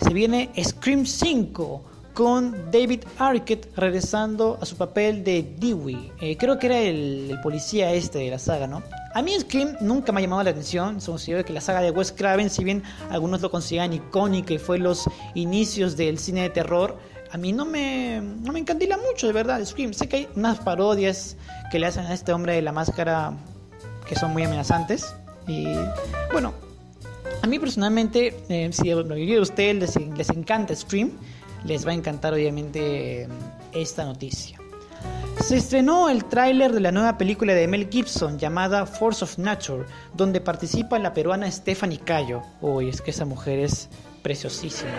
se 0.00 0.14
viene 0.14 0.50
Scream 0.62 1.04
5 1.04 1.84
con 2.14 2.70
David 2.70 3.04
Arquette 3.18 3.68
regresando 3.76 4.58
a 4.60 4.66
su 4.66 4.76
papel 4.76 5.22
de 5.24 5.54
Dewey. 5.58 6.12
Eh, 6.20 6.36
creo 6.36 6.58
que 6.58 6.66
era 6.66 6.78
el, 6.78 7.38
policía 7.42 7.92
este 7.92 8.18
de 8.18 8.30
la 8.30 8.38
saga, 8.38 8.66
¿no? 8.66 8.82
A 9.14 9.22
mí 9.22 9.32
Scream 9.38 9.76
nunca 9.80 10.12
me 10.12 10.20
ha 10.20 10.22
llamado 10.22 10.42
la 10.42 10.50
atención, 10.50 11.00
considero 11.00 11.44
que 11.44 11.52
la 11.52 11.60
saga 11.60 11.80
de 11.80 11.90
Wes 11.90 12.12
Craven, 12.12 12.48
si 12.48 12.64
bien 12.64 12.82
algunos 13.10 13.40
lo 13.40 13.50
consideran 13.50 13.92
icónica 13.92 14.54
y 14.54 14.58
fue 14.58 14.78
los 14.78 15.08
inicios 15.34 15.96
del 15.96 16.18
cine 16.18 16.42
de 16.42 16.50
terror, 16.50 16.98
a 17.32 17.36
mí 17.38 17.52
no 17.52 17.64
me, 17.64 18.20
no 18.20 18.52
me 18.52 18.58
encandila 18.58 18.96
mucho, 18.96 19.26
de 19.26 19.32
verdad, 19.32 19.64
Scream. 19.64 19.94
Sé 19.94 20.08
que 20.08 20.16
hay 20.16 20.28
unas 20.34 20.58
parodias 20.58 21.36
que 21.70 21.78
le 21.78 21.86
hacen 21.86 22.06
a 22.06 22.14
este 22.14 22.32
hombre 22.32 22.54
de 22.54 22.62
la 22.62 22.72
máscara 22.72 23.34
que 24.08 24.16
son 24.16 24.32
muy 24.32 24.42
amenazantes. 24.42 25.14
Y 25.46 25.66
bueno, 26.32 26.52
a 27.42 27.46
mí 27.46 27.58
personalmente, 27.58 28.36
eh, 28.48 28.70
si 28.72 28.90
a 28.90 28.96
ustedes 28.96 29.76
les, 29.76 30.16
les 30.16 30.30
encanta 30.30 30.74
Scream, 30.74 31.12
les 31.64 31.86
va 31.86 31.92
a 31.92 31.94
encantar 31.94 32.34
obviamente 32.34 33.28
esta 33.72 34.04
noticia. 34.04 34.58
Se 35.42 35.56
estrenó 35.56 36.10
el 36.10 36.26
tráiler 36.26 36.72
de 36.72 36.80
la 36.80 36.92
nueva 36.92 37.16
película 37.16 37.54
de 37.54 37.66
Mel 37.66 37.88
Gibson 37.90 38.38
llamada 38.38 38.84
Force 38.84 39.24
of 39.24 39.38
Nature, 39.38 39.84
donde 40.14 40.40
participa 40.40 40.98
la 40.98 41.14
peruana 41.14 41.50
Stephanie 41.50 41.98
Cayo. 41.98 42.42
Uy, 42.60 42.88
es 42.88 43.00
que 43.00 43.10
esa 43.10 43.24
mujer 43.24 43.58
es 43.58 43.88
preciosísima. 44.22 44.90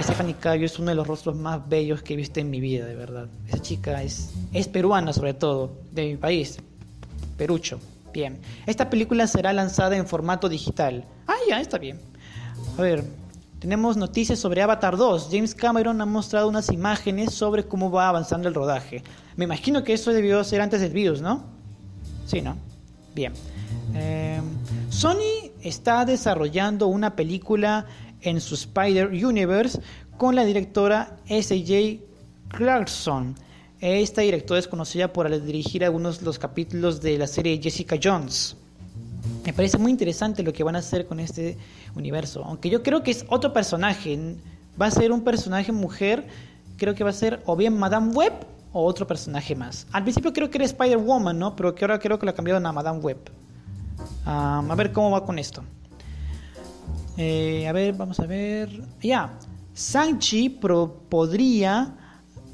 Stephanie 0.00 0.36
Cayo 0.38 0.66
es 0.66 0.78
uno 0.78 0.90
de 0.90 0.94
los 0.94 1.06
rostros 1.06 1.36
más 1.36 1.66
bellos 1.68 2.02
que 2.02 2.14
he 2.14 2.16
visto 2.16 2.38
en 2.38 2.50
mi 2.50 2.60
vida, 2.60 2.84
de 2.84 2.94
verdad. 2.94 3.28
Esa 3.46 3.62
chica 3.62 4.02
es, 4.02 4.30
es 4.52 4.68
peruana 4.68 5.12
sobre 5.14 5.32
todo, 5.32 5.72
de 5.90 6.06
mi 6.06 6.16
país, 6.16 6.58
Perucho. 7.38 7.80
Esta 8.66 8.90
película 8.90 9.26
será 9.26 9.52
lanzada 9.52 9.96
en 9.96 10.06
formato 10.06 10.48
digital. 10.48 11.04
Ah, 11.26 11.36
ya, 11.48 11.60
está 11.60 11.78
bien. 11.78 12.00
A 12.76 12.82
ver, 12.82 13.04
tenemos 13.58 13.96
noticias 13.96 14.38
sobre 14.38 14.62
Avatar 14.62 14.96
2. 14.96 15.28
James 15.30 15.54
Cameron 15.54 16.00
ha 16.00 16.06
mostrado 16.06 16.48
unas 16.48 16.70
imágenes 16.70 17.34
sobre 17.34 17.64
cómo 17.64 17.90
va 17.90 18.08
avanzando 18.08 18.48
el 18.48 18.54
rodaje. 18.54 19.02
Me 19.36 19.44
imagino 19.44 19.82
que 19.84 19.94
eso 19.94 20.12
debió 20.12 20.42
ser 20.44 20.60
antes 20.60 20.80
del 20.80 20.92
virus, 20.92 21.20
¿no? 21.20 21.44
Sí, 22.26 22.40
¿no? 22.40 22.56
Bien. 23.14 23.32
Eh, 23.94 24.40
Sony 24.90 25.50
está 25.62 26.04
desarrollando 26.04 26.86
una 26.86 27.16
película 27.16 27.86
en 28.20 28.40
su 28.40 28.54
Spider 28.54 29.08
Universe 29.08 29.80
con 30.16 30.34
la 30.34 30.44
directora 30.44 31.16
S.J. 31.26 32.04
Clarkson. 32.48 33.34
Esta 33.80 34.22
directora 34.22 34.58
es 34.58 34.66
conocida 34.66 35.12
por 35.12 35.30
dirigir 35.44 35.84
algunos 35.84 36.18
de 36.18 36.24
los 36.24 36.38
capítulos 36.38 37.00
de 37.00 37.16
la 37.16 37.28
serie 37.28 37.60
Jessica 37.62 37.96
Jones. 38.02 38.56
Me 39.44 39.52
parece 39.52 39.78
muy 39.78 39.92
interesante 39.92 40.42
lo 40.42 40.52
que 40.52 40.64
van 40.64 40.74
a 40.74 40.80
hacer 40.80 41.06
con 41.06 41.20
este 41.20 41.56
universo. 41.94 42.44
Aunque 42.44 42.70
yo 42.70 42.82
creo 42.82 43.04
que 43.04 43.12
es 43.12 43.24
otro 43.28 43.52
personaje. 43.52 44.36
Va 44.80 44.86
a 44.86 44.90
ser 44.90 45.12
un 45.12 45.22
personaje 45.22 45.70
mujer. 45.70 46.26
Creo 46.76 46.94
que 46.94 47.04
va 47.04 47.10
a 47.10 47.12
ser 47.12 47.40
o 47.46 47.54
bien 47.54 47.78
Madame 47.78 48.12
Web 48.12 48.32
o 48.72 48.84
otro 48.84 49.06
personaje 49.06 49.54
más. 49.54 49.86
Al 49.92 50.02
principio 50.02 50.32
creo 50.32 50.50
que 50.50 50.58
era 50.58 50.64
Spider-Woman, 50.64 51.38
¿no? 51.38 51.54
Pero 51.54 51.74
que 51.74 51.84
ahora 51.84 52.00
creo 52.00 52.18
que 52.18 52.26
lo 52.26 52.34
cambiaron 52.34 52.66
a 52.66 52.72
Madame 52.72 52.98
Web. 52.98 53.30
a 54.26 54.74
ver 54.76 54.92
cómo 54.92 55.12
va 55.12 55.24
con 55.24 55.38
esto. 55.38 55.62
Eh, 57.16 57.66
a 57.68 57.72
ver, 57.72 57.94
vamos 57.94 58.18
a 58.18 58.26
ver. 58.26 58.82
Ya. 59.00 59.38
Sanchi 59.72 60.48
podría 60.48 61.94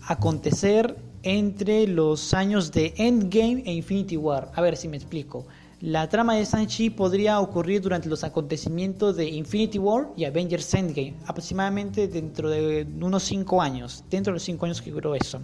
acontecer 0.06 1.03
entre 1.24 1.86
los 1.86 2.34
años 2.34 2.70
de 2.70 2.94
Endgame 2.96 3.62
e 3.66 3.72
Infinity 3.72 4.16
War. 4.16 4.52
A 4.54 4.60
ver 4.60 4.76
si 4.76 4.88
me 4.88 4.96
explico. 4.96 5.46
La 5.80 6.08
trama 6.08 6.34
de 6.36 6.44
Shang-Chi 6.44 6.90
podría 6.90 7.40
ocurrir 7.40 7.82
durante 7.82 8.08
los 8.08 8.24
acontecimientos 8.24 9.16
de 9.16 9.28
Infinity 9.28 9.78
War 9.78 10.08
y 10.16 10.24
Avengers 10.24 10.72
Endgame, 10.72 11.14
aproximadamente 11.26 12.08
dentro 12.08 12.48
de 12.48 12.86
unos 13.00 13.22
5 13.24 13.60
años, 13.60 14.04
dentro 14.08 14.32
de 14.32 14.36
los 14.36 14.42
5 14.44 14.64
años 14.64 14.80
que 14.80 14.90
duró 14.90 15.14
eso. 15.14 15.40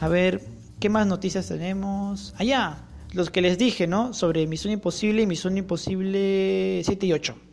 A 0.00 0.08
ver, 0.08 0.42
¿qué 0.80 0.88
más 0.90 1.06
noticias 1.06 1.48
tenemos? 1.48 2.34
Allá, 2.36 2.84
los 3.12 3.30
que 3.30 3.40
les 3.40 3.56
dije, 3.56 3.86
¿no? 3.86 4.12
Sobre 4.12 4.46
Misión 4.46 4.72
Imposible 4.72 5.22
y 5.22 5.26
Misión 5.26 5.56
Imposible 5.56 6.82
7 6.84 7.06
y 7.06 7.12
8. 7.12 7.47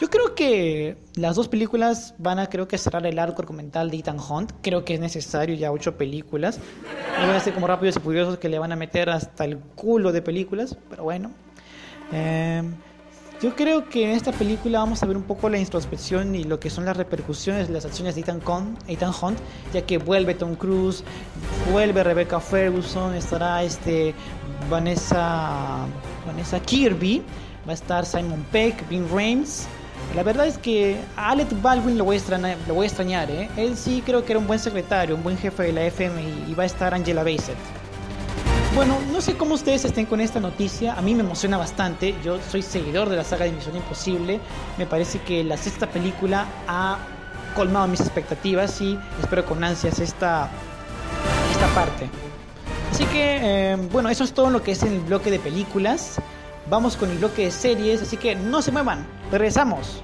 Yo 0.00 0.10
creo 0.10 0.34
que 0.34 0.98
las 1.14 1.36
dos 1.36 1.48
películas 1.48 2.14
van 2.18 2.38
a 2.38 2.48
creo 2.48 2.68
que 2.68 2.76
cerrar 2.76 3.06
el 3.06 3.18
arco 3.18 3.40
argumental 3.40 3.90
de 3.90 3.98
Ethan 3.98 4.18
Hunt. 4.18 4.52
Creo 4.62 4.84
que 4.84 4.94
es 4.94 5.00
necesario 5.00 5.54
ya 5.54 5.72
ocho 5.72 5.96
películas. 5.96 6.60
No 7.18 7.26
voy 7.26 7.36
a 7.36 7.40
ser 7.40 7.54
como 7.54 7.66
rápidos 7.66 7.96
y 7.96 8.00
furiosos 8.00 8.38
que 8.38 8.48
le 8.48 8.58
van 8.58 8.72
a 8.72 8.76
meter 8.76 9.08
hasta 9.08 9.44
el 9.44 9.58
culo 9.58 10.12
de 10.12 10.20
películas, 10.20 10.76
pero 10.90 11.04
bueno. 11.04 11.30
Eh, 12.12 12.62
yo 13.40 13.54
creo 13.54 13.88
que 13.88 14.04
en 14.04 14.10
esta 14.10 14.32
película 14.32 14.78
vamos 14.78 15.02
a 15.02 15.06
ver 15.06 15.16
un 15.16 15.22
poco 15.22 15.50
la 15.50 15.58
introspección 15.58 16.34
y 16.34 16.44
lo 16.44 16.58
que 16.58 16.70
son 16.70 16.86
las 16.86 16.96
repercusiones 16.96 17.68
de 17.68 17.74
las 17.74 17.84
acciones 17.84 18.14
de 18.14 18.22
Ethan, 18.22 18.40
Ethan 18.88 19.12
Hunt, 19.20 19.38
ya 19.74 19.82
que 19.82 19.98
vuelve 19.98 20.34
Tom 20.34 20.54
Cruise, 20.54 21.04
vuelve 21.70 22.02
Rebecca 22.02 22.40
Ferguson, 22.40 23.14
estará 23.14 23.62
este 23.62 24.14
Vanessa, 24.70 25.86
Vanessa 26.26 26.60
Kirby, 26.60 27.22
va 27.66 27.72
a 27.72 27.74
estar 27.74 28.06
Simon 28.06 28.42
Peck, 28.50 28.88
Vin 28.88 29.06
Rames, 29.10 29.68
la 30.14 30.22
verdad 30.22 30.46
es 30.46 30.56
que 30.56 30.98
a 31.16 31.30
Alec 31.30 31.48
Baldwin 31.60 31.98
lo 31.98 32.04
voy 32.04 32.16
a 32.16 32.86
extrañar, 32.86 33.30
¿eh? 33.30 33.50
Él 33.56 33.76
sí 33.76 34.02
creo 34.04 34.24
que 34.24 34.32
era 34.32 34.38
un 34.38 34.46
buen 34.46 34.58
secretario, 34.58 35.14
un 35.14 35.22
buen 35.22 35.36
jefe 35.36 35.64
de 35.64 35.72
la 35.72 35.84
FM 35.84 36.22
y, 36.48 36.54
va 36.54 36.62
a 36.62 36.66
estar 36.66 36.94
Angela 36.94 37.22
Bassett. 37.22 37.56
Bueno, 38.74 38.98
no 39.12 39.20
sé 39.20 39.36
cómo 39.36 39.54
ustedes 39.54 39.84
estén 39.84 40.06
con 40.06 40.20
esta 40.20 40.40
noticia, 40.40 40.94
a 40.94 41.02
mí 41.02 41.14
me 41.14 41.20
emociona 41.20 41.56
bastante, 41.56 42.14
yo 42.24 42.38
soy 42.50 42.62
seguidor 42.62 43.08
de 43.08 43.16
la 43.16 43.24
saga 43.24 43.44
de 43.44 43.52
Misión 43.52 43.76
Imposible, 43.76 44.40
me 44.78 44.86
parece 44.86 45.18
que 45.20 45.44
la 45.44 45.56
sexta 45.56 45.86
película 45.86 46.46
ha 46.66 46.98
colmado 47.54 47.86
mis 47.86 48.00
expectativas 48.00 48.80
y 48.80 48.98
espero 49.20 49.44
con 49.44 49.64
ansias 49.64 49.98
esta, 49.98 50.50
esta 51.52 51.66
parte. 51.74 52.08
Así 52.90 53.04
que, 53.06 53.38
eh, 53.42 53.76
bueno, 53.92 54.08
eso 54.08 54.24
es 54.24 54.32
todo 54.32 54.50
lo 54.50 54.62
que 54.62 54.72
es 54.72 54.82
el 54.82 55.00
bloque 55.00 55.30
de 55.30 55.38
películas. 55.38 56.20
Vamos 56.68 56.96
con 56.96 57.10
el 57.10 57.18
bloque 57.18 57.44
de 57.44 57.50
series, 57.52 58.02
así 58.02 58.16
que 58.16 58.34
no 58.34 58.60
se 58.60 58.72
muevan, 58.72 59.06
regresamos. 59.30 60.02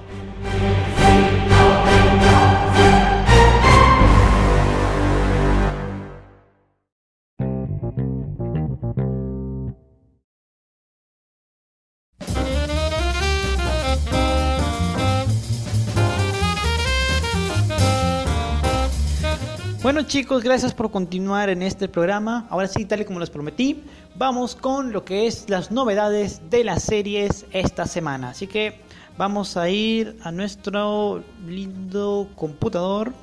Bueno 19.93 20.07
chicos, 20.07 20.41
gracias 20.41 20.73
por 20.73 20.89
continuar 20.89 21.49
en 21.49 21.61
este 21.61 21.87
programa. 21.87 22.47
Ahora 22.49 22.67
sí, 22.67 22.83
tal 22.83 23.01
y 23.01 23.05
como 23.05 23.19
les 23.19 23.29
prometí, 23.29 23.83
vamos 24.15 24.55
con 24.55 24.91
lo 24.91 25.05
que 25.05 25.27
es 25.27 25.47
las 25.51 25.69
novedades 25.69 26.41
de 26.49 26.63
las 26.63 26.81
series 26.81 27.45
esta 27.51 27.85
semana. 27.85 28.29
Así 28.29 28.47
que 28.47 28.81
vamos 29.19 29.55
a 29.55 29.69
ir 29.69 30.17
a 30.23 30.31
nuestro 30.31 31.23
lindo 31.45 32.27
computador. 32.33 33.13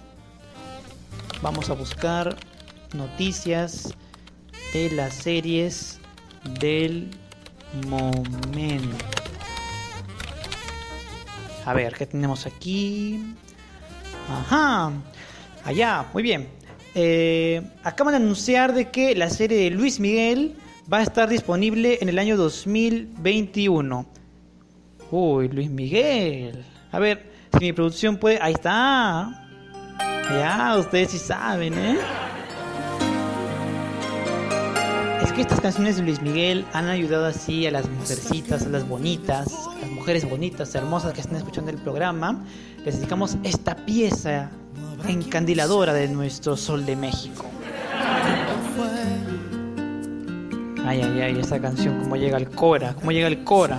Vamos 1.42 1.68
a 1.70 1.72
buscar 1.72 2.36
noticias 2.94 3.92
de 4.72 4.92
las 4.92 5.12
series 5.12 5.98
del 6.60 7.10
momento. 7.88 8.96
A 11.66 11.74
ver, 11.74 11.94
¿qué 11.94 12.06
tenemos 12.06 12.46
aquí? 12.46 13.34
Ajá. 14.30 14.92
Allá, 15.64 16.06
muy 16.14 16.22
bien. 16.22 16.59
Eh, 16.94 17.62
acaban 17.84 18.12
de 18.12 18.16
anunciar 18.16 18.74
de 18.74 18.90
que 18.90 19.14
la 19.14 19.30
serie 19.30 19.58
de 19.58 19.70
Luis 19.70 20.00
Miguel 20.00 20.56
va 20.92 20.98
a 20.98 21.02
estar 21.02 21.28
disponible 21.28 21.98
en 22.00 22.08
el 22.08 22.18
año 22.18 22.36
2021. 22.36 24.06
Uy, 25.10 25.48
Luis 25.48 25.70
Miguel. 25.70 26.64
A 26.92 26.98
ver, 26.98 27.30
si 27.52 27.66
mi 27.66 27.72
producción 27.72 28.16
puede... 28.16 28.38
Ahí 28.40 28.52
está. 28.52 29.46
Ya, 30.30 30.76
ustedes 30.78 31.10
sí 31.10 31.18
saben, 31.18 31.74
¿eh? 31.74 31.98
Es 35.22 35.32
que 35.32 35.42
estas 35.42 35.60
canciones 35.60 35.96
de 35.96 36.02
Luis 36.02 36.22
Miguel 36.22 36.64
han 36.72 36.88
ayudado 36.88 37.26
así 37.26 37.66
a 37.66 37.70
las 37.70 37.88
mujercitas, 37.88 38.64
a 38.64 38.68
las 38.68 38.88
bonitas, 38.88 39.48
a 39.52 39.78
las 39.80 39.90
mujeres 39.90 40.28
bonitas, 40.28 40.74
hermosas 40.74 41.12
que 41.12 41.20
están 41.20 41.36
escuchando 41.36 41.70
el 41.70 41.78
programa. 41.78 42.44
Les 42.84 42.96
dedicamos 42.96 43.36
esta 43.44 43.76
pieza 43.76 44.50
encandiladora 45.08 45.92
de 45.92 46.08
nuestro 46.08 46.56
sol 46.56 46.86
de 46.86 46.96
México. 46.96 47.46
Ay, 50.86 51.02
ay, 51.02 51.20
ay, 51.20 51.38
esa 51.38 51.60
canción, 51.60 52.00
cómo 52.00 52.16
llega 52.16 52.36
el 52.36 52.48
Cora, 52.50 52.94
cómo 52.94 53.12
llega 53.12 53.28
el 53.28 53.44
Cora. 53.44 53.78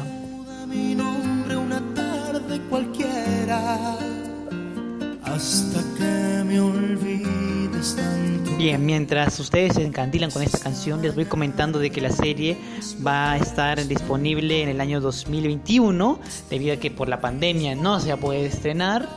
Bien, 8.57 8.85
mientras 8.85 9.39
ustedes 9.39 9.73
se 9.73 9.83
encandilan 9.83 10.29
con 10.29 10.43
esta 10.43 10.59
canción, 10.59 11.01
les 11.01 11.15
voy 11.15 11.25
comentando 11.25 11.79
de 11.79 11.89
que 11.89 11.99
la 11.99 12.11
serie 12.11 12.57
va 13.05 13.31
a 13.31 13.37
estar 13.37 13.87
disponible 13.87 14.61
en 14.61 14.69
el 14.69 14.79
año 14.79 15.01
2021, 15.01 16.19
debido 16.49 16.75
a 16.75 16.77
que 16.77 16.91
por 16.91 17.09
la 17.09 17.19
pandemia 17.19 17.75
no 17.75 17.99
se 17.99 18.15
puede 18.17 18.45
estrenar. 18.45 19.09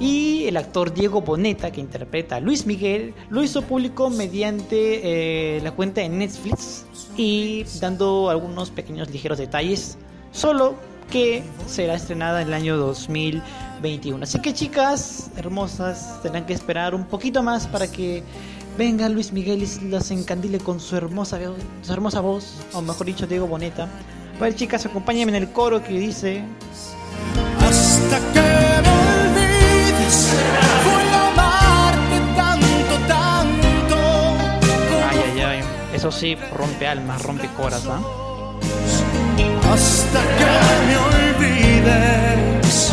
Y 0.00 0.46
el 0.46 0.56
actor 0.56 0.92
Diego 0.92 1.20
Boneta, 1.20 1.70
que 1.70 1.80
interpreta 1.80 2.36
a 2.36 2.40
Luis 2.40 2.66
Miguel, 2.66 3.14
lo 3.30 3.42
hizo 3.42 3.62
público 3.62 4.10
mediante 4.10 5.56
eh, 5.56 5.60
la 5.62 5.72
cuenta 5.72 6.00
de 6.00 6.08
Netflix 6.08 6.84
y 7.16 7.64
dando 7.80 8.28
algunos 8.28 8.70
pequeños 8.70 9.10
ligeros 9.10 9.38
detalles, 9.38 9.96
solo 10.32 10.74
que 11.10 11.44
será 11.66 11.94
estrenada 11.94 12.42
en 12.42 12.48
el 12.48 12.54
año 12.54 12.76
2021. 12.76 14.24
Así 14.24 14.40
que 14.40 14.52
chicas 14.52 15.30
hermosas, 15.36 16.20
tendrán 16.22 16.46
que 16.46 16.54
esperar 16.54 16.94
un 16.94 17.04
poquito 17.04 17.42
más 17.42 17.68
para 17.68 17.86
que 17.86 18.24
venga 18.76 19.08
Luis 19.08 19.32
Miguel 19.32 19.62
y 19.62 19.88
las 19.88 20.10
encandile 20.10 20.58
con 20.58 20.80
su 20.80 20.96
hermosa, 20.96 21.38
su 21.82 21.92
hermosa 21.92 22.20
voz, 22.20 22.56
o 22.72 22.82
mejor 22.82 23.06
dicho, 23.06 23.26
Diego 23.26 23.46
Boneta. 23.46 23.88
Ver 24.40 24.56
chicas, 24.56 24.84
acompáñenme 24.86 25.36
en 25.36 25.42
el 25.44 25.52
coro 25.52 25.82
que 25.82 25.92
dice... 25.92 26.42
Hasta 27.60 28.18
que 28.32 28.93
Ay, 35.10 35.18
ay, 35.24 35.40
ay. 35.40 35.64
Eso 35.94 36.10
sí, 36.10 36.36
rompe 36.52 36.86
almas, 36.86 37.22
rompe 37.22 37.48
corazón. 37.56 38.04
Hasta 39.72 40.20
que 40.38 40.44
me 40.86 40.96
olvides, 40.96 42.92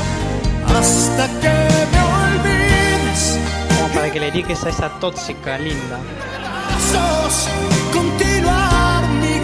hasta 0.66 1.28
que 1.42 1.56
me 1.92 2.02
olvides. 2.02 3.40
Como 3.78 3.88
para 3.94 4.12
que 4.12 4.20
le 4.20 4.26
dediques 4.28 4.64
a 4.64 4.70
esa 4.70 4.90
tóxica 5.00 5.58
linda. 5.58 6.00
Sos 6.92 7.48
continuar 7.94 9.08
mi 9.22 9.40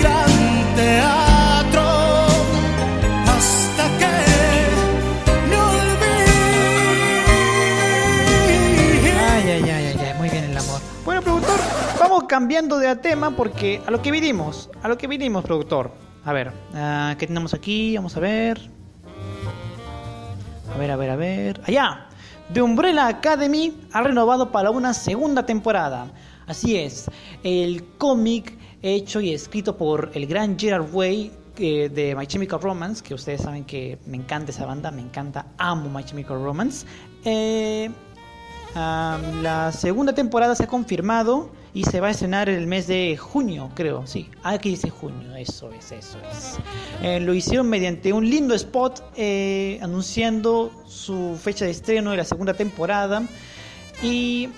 cambiando 12.37 12.77
de 12.77 12.95
tema 12.97 13.35
porque 13.35 13.81
a 13.87 13.89
lo 13.89 13.99
que 13.99 14.11
vinimos, 14.11 14.69
a 14.83 14.87
lo 14.87 14.95
que 14.95 15.07
vinimos, 15.07 15.43
productor. 15.43 15.89
A 16.23 16.33
ver, 16.33 16.51
ah, 16.75 17.15
¿qué 17.17 17.25
tenemos 17.25 17.55
aquí? 17.55 17.95
Vamos 17.95 18.15
a 18.15 18.19
ver. 18.19 18.61
A 20.71 20.77
ver, 20.77 20.91
a 20.91 20.95
ver, 20.95 21.09
a 21.09 21.15
ver. 21.15 21.61
Allá. 21.65 22.09
The 22.53 22.61
Umbrella 22.61 23.07
Academy 23.07 23.75
ha 23.91 24.03
renovado 24.03 24.51
para 24.51 24.69
una 24.69 24.93
segunda 24.93 25.47
temporada. 25.47 26.11
Así 26.45 26.77
es, 26.77 27.09
el 27.41 27.83
cómic 27.97 28.55
hecho 28.83 29.19
y 29.19 29.33
escrito 29.33 29.75
por 29.75 30.11
el 30.13 30.27
gran 30.27 30.59
Gerard 30.59 30.93
Way 30.93 31.31
eh, 31.57 31.89
de 31.89 32.15
My 32.15 32.27
Chemical 32.27 32.61
Romance, 32.61 33.03
que 33.03 33.15
ustedes 33.15 33.41
saben 33.41 33.65
que 33.65 33.97
me 34.05 34.17
encanta 34.17 34.51
esa 34.51 34.67
banda, 34.67 34.91
me 34.91 35.01
encanta, 35.01 35.47
amo 35.57 35.89
My 35.89 36.03
Chemical 36.03 36.43
Romance. 36.43 36.85
Eh, 37.25 37.89
ah, 38.75 39.17
la 39.41 39.71
segunda 39.71 40.13
temporada 40.13 40.53
se 40.53 40.65
ha 40.65 40.67
confirmado 40.67 41.49
y 41.77 41.83
se 41.83 41.99
va 41.99 42.07
a 42.07 42.09
estrenar 42.09 42.49
el 42.49 42.65
mes 42.65 42.87
de 42.87 43.15
junio, 43.17 43.69
creo, 43.75 44.07
sí. 44.07 44.31
Aquí 44.41 44.71
dice 44.71 44.89
junio, 44.89 45.35
eso 45.35 45.71
es, 45.71 45.91
eso 45.91 46.17
es. 46.31 46.57
Eh, 47.03 47.19
lo 47.19 47.35
hicieron 47.35 47.69
mediante 47.69 48.11
un 48.13 48.27
lindo 48.27 48.55
spot 48.55 49.03
eh, 49.15 49.77
anunciando 49.83 50.71
su 50.87 51.39
fecha 51.39 51.65
de 51.65 51.71
estreno 51.71 52.09
de 52.09 52.17
la 52.17 52.23
segunda 52.23 52.55
temporada. 52.55 53.21
Y 54.01 54.49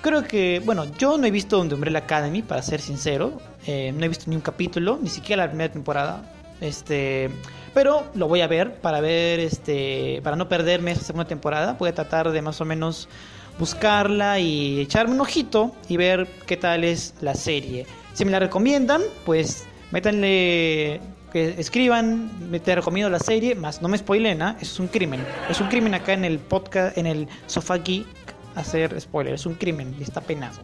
creo 0.00 0.24
que, 0.24 0.62
bueno, 0.64 0.86
yo 0.96 1.18
no 1.18 1.26
he 1.26 1.30
visto 1.30 1.62
The 1.68 1.74
Umbrella 1.74 1.98
Academy, 1.98 2.40
para 2.40 2.62
ser 2.62 2.80
sincero. 2.80 3.38
Eh, 3.66 3.92
no 3.94 4.06
he 4.06 4.08
visto 4.08 4.30
ni 4.30 4.36
un 4.36 4.42
capítulo, 4.42 4.98
ni 5.02 5.10
siquiera 5.10 5.44
la 5.44 5.50
primera 5.50 5.70
temporada. 5.70 6.22
Este, 6.62 7.28
pero 7.74 8.06
lo 8.14 8.28
voy 8.28 8.40
a 8.40 8.46
ver 8.46 8.76
para 8.76 9.02
ver, 9.02 9.40
este, 9.40 10.22
para 10.24 10.36
no 10.36 10.48
perderme 10.48 10.92
esa 10.92 11.02
segunda 11.02 11.26
temporada. 11.26 11.76
Voy 11.78 11.90
a 11.90 11.94
tratar 11.94 12.32
de 12.32 12.40
más 12.40 12.62
o 12.62 12.64
menos 12.64 13.10
buscarla 13.58 14.38
y 14.38 14.80
echarme 14.80 15.14
un 15.14 15.20
ojito 15.20 15.72
y 15.88 15.96
ver 15.96 16.26
qué 16.46 16.56
tal 16.56 16.84
es 16.84 17.14
la 17.20 17.34
serie. 17.34 17.86
Si 18.14 18.24
me 18.24 18.30
la 18.30 18.38
recomiendan, 18.38 19.02
pues 19.24 19.64
métanle 19.90 21.00
que 21.32 21.54
escriban, 21.58 22.30
te 22.62 22.74
recomiendo 22.74 23.08
la 23.08 23.18
serie, 23.18 23.54
más 23.54 23.80
no 23.80 23.88
me 23.88 23.96
spoilen, 23.96 24.42
eso 24.42 24.56
es 24.60 24.80
un 24.80 24.88
crimen. 24.88 25.24
Es 25.48 25.60
un 25.60 25.68
crimen 25.68 25.94
acá 25.94 26.12
en 26.12 26.24
el 26.24 26.38
podcast, 26.38 26.98
en 26.98 27.06
el 27.06 27.26
Sofá 27.46 27.78
Geek, 27.78 28.06
hacer 28.54 29.00
spoiler, 29.00 29.34
es 29.34 29.46
un 29.46 29.54
crimen 29.54 29.94
y 29.98 30.02
está 30.02 30.20
penado. 30.20 30.58